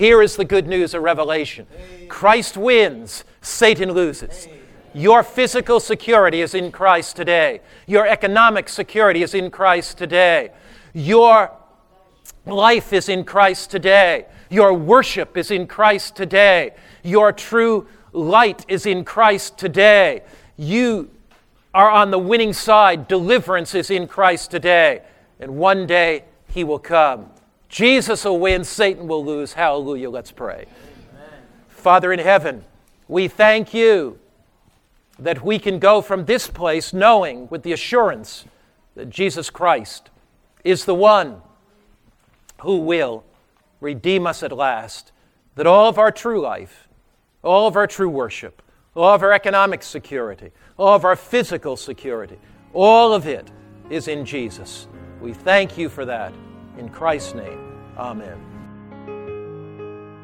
Here 0.00 0.22
is 0.22 0.36
the 0.36 0.46
good 0.46 0.66
news 0.66 0.94
of 0.94 1.02
Revelation 1.02 1.66
Christ 2.08 2.56
wins, 2.56 3.22
Satan 3.42 3.92
loses. 3.92 4.48
Your 4.94 5.22
physical 5.22 5.78
security 5.78 6.40
is 6.40 6.54
in 6.54 6.72
Christ 6.72 7.16
today. 7.16 7.60
Your 7.86 8.06
economic 8.06 8.70
security 8.70 9.22
is 9.22 9.34
in 9.34 9.50
Christ 9.50 9.98
today. 9.98 10.52
Your 10.94 11.52
life 12.46 12.94
is 12.94 13.10
in 13.10 13.24
Christ 13.24 13.70
today. 13.70 14.24
Your 14.48 14.72
worship 14.72 15.36
is 15.36 15.50
in 15.50 15.66
Christ 15.66 16.16
today. 16.16 16.70
Your 17.02 17.30
true 17.30 17.86
light 18.14 18.64
is 18.68 18.86
in 18.86 19.04
Christ 19.04 19.58
today. 19.58 20.22
You 20.56 21.10
are 21.74 21.90
on 21.90 22.10
the 22.10 22.18
winning 22.18 22.54
side. 22.54 23.06
Deliverance 23.06 23.74
is 23.74 23.90
in 23.90 24.08
Christ 24.08 24.50
today. 24.50 25.02
And 25.38 25.58
one 25.58 25.86
day 25.86 26.24
he 26.48 26.64
will 26.64 26.78
come. 26.78 27.26
Jesus 27.70 28.24
will 28.24 28.40
win, 28.40 28.64
Satan 28.64 29.06
will 29.06 29.24
lose. 29.24 29.52
Hallelujah. 29.52 30.10
Let's 30.10 30.32
pray. 30.32 30.66
Amen. 31.14 31.30
Father 31.68 32.12
in 32.12 32.18
heaven, 32.18 32.64
we 33.06 33.28
thank 33.28 33.72
you 33.72 34.18
that 35.20 35.44
we 35.44 35.58
can 35.58 35.78
go 35.78 36.02
from 36.02 36.24
this 36.24 36.48
place 36.48 36.92
knowing 36.92 37.46
with 37.48 37.62
the 37.62 37.72
assurance 37.72 38.44
that 38.96 39.08
Jesus 39.08 39.50
Christ 39.50 40.10
is 40.64 40.84
the 40.84 40.94
one 40.94 41.42
who 42.62 42.78
will 42.78 43.24
redeem 43.80 44.26
us 44.26 44.42
at 44.42 44.52
last, 44.52 45.12
that 45.54 45.66
all 45.66 45.88
of 45.88 45.96
our 45.96 46.10
true 46.10 46.40
life, 46.40 46.88
all 47.42 47.68
of 47.68 47.76
our 47.76 47.86
true 47.86 48.08
worship, 48.08 48.62
all 48.96 49.14
of 49.14 49.22
our 49.22 49.32
economic 49.32 49.82
security, 49.82 50.50
all 50.76 50.94
of 50.94 51.04
our 51.04 51.16
physical 51.16 51.76
security, 51.76 52.38
all 52.72 53.14
of 53.14 53.26
it 53.26 53.48
is 53.90 54.08
in 54.08 54.24
Jesus. 54.24 54.88
We 55.20 55.32
thank 55.32 55.78
you 55.78 55.88
for 55.88 56.04
that. 56.04 56.32
In 56.80 56.88
Christ's 56.88 57.34
name, 57.34 57.60
amen. 57.98 58.40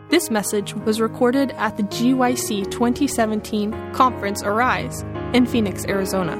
This 0.09 0.31
message 0.31 0.73
was 0.73 1.03
recorded 1.03 1.51
at 1.59 1.77
the 1.77 1.83
GYC 1.83 2.71
2017 2.71 3.93
Conference 3.93 4.43
Arise 4.43 5.03
in 5.35 5.45
Phoenix, 5.45 5.85
Arizona. 5.85 6.39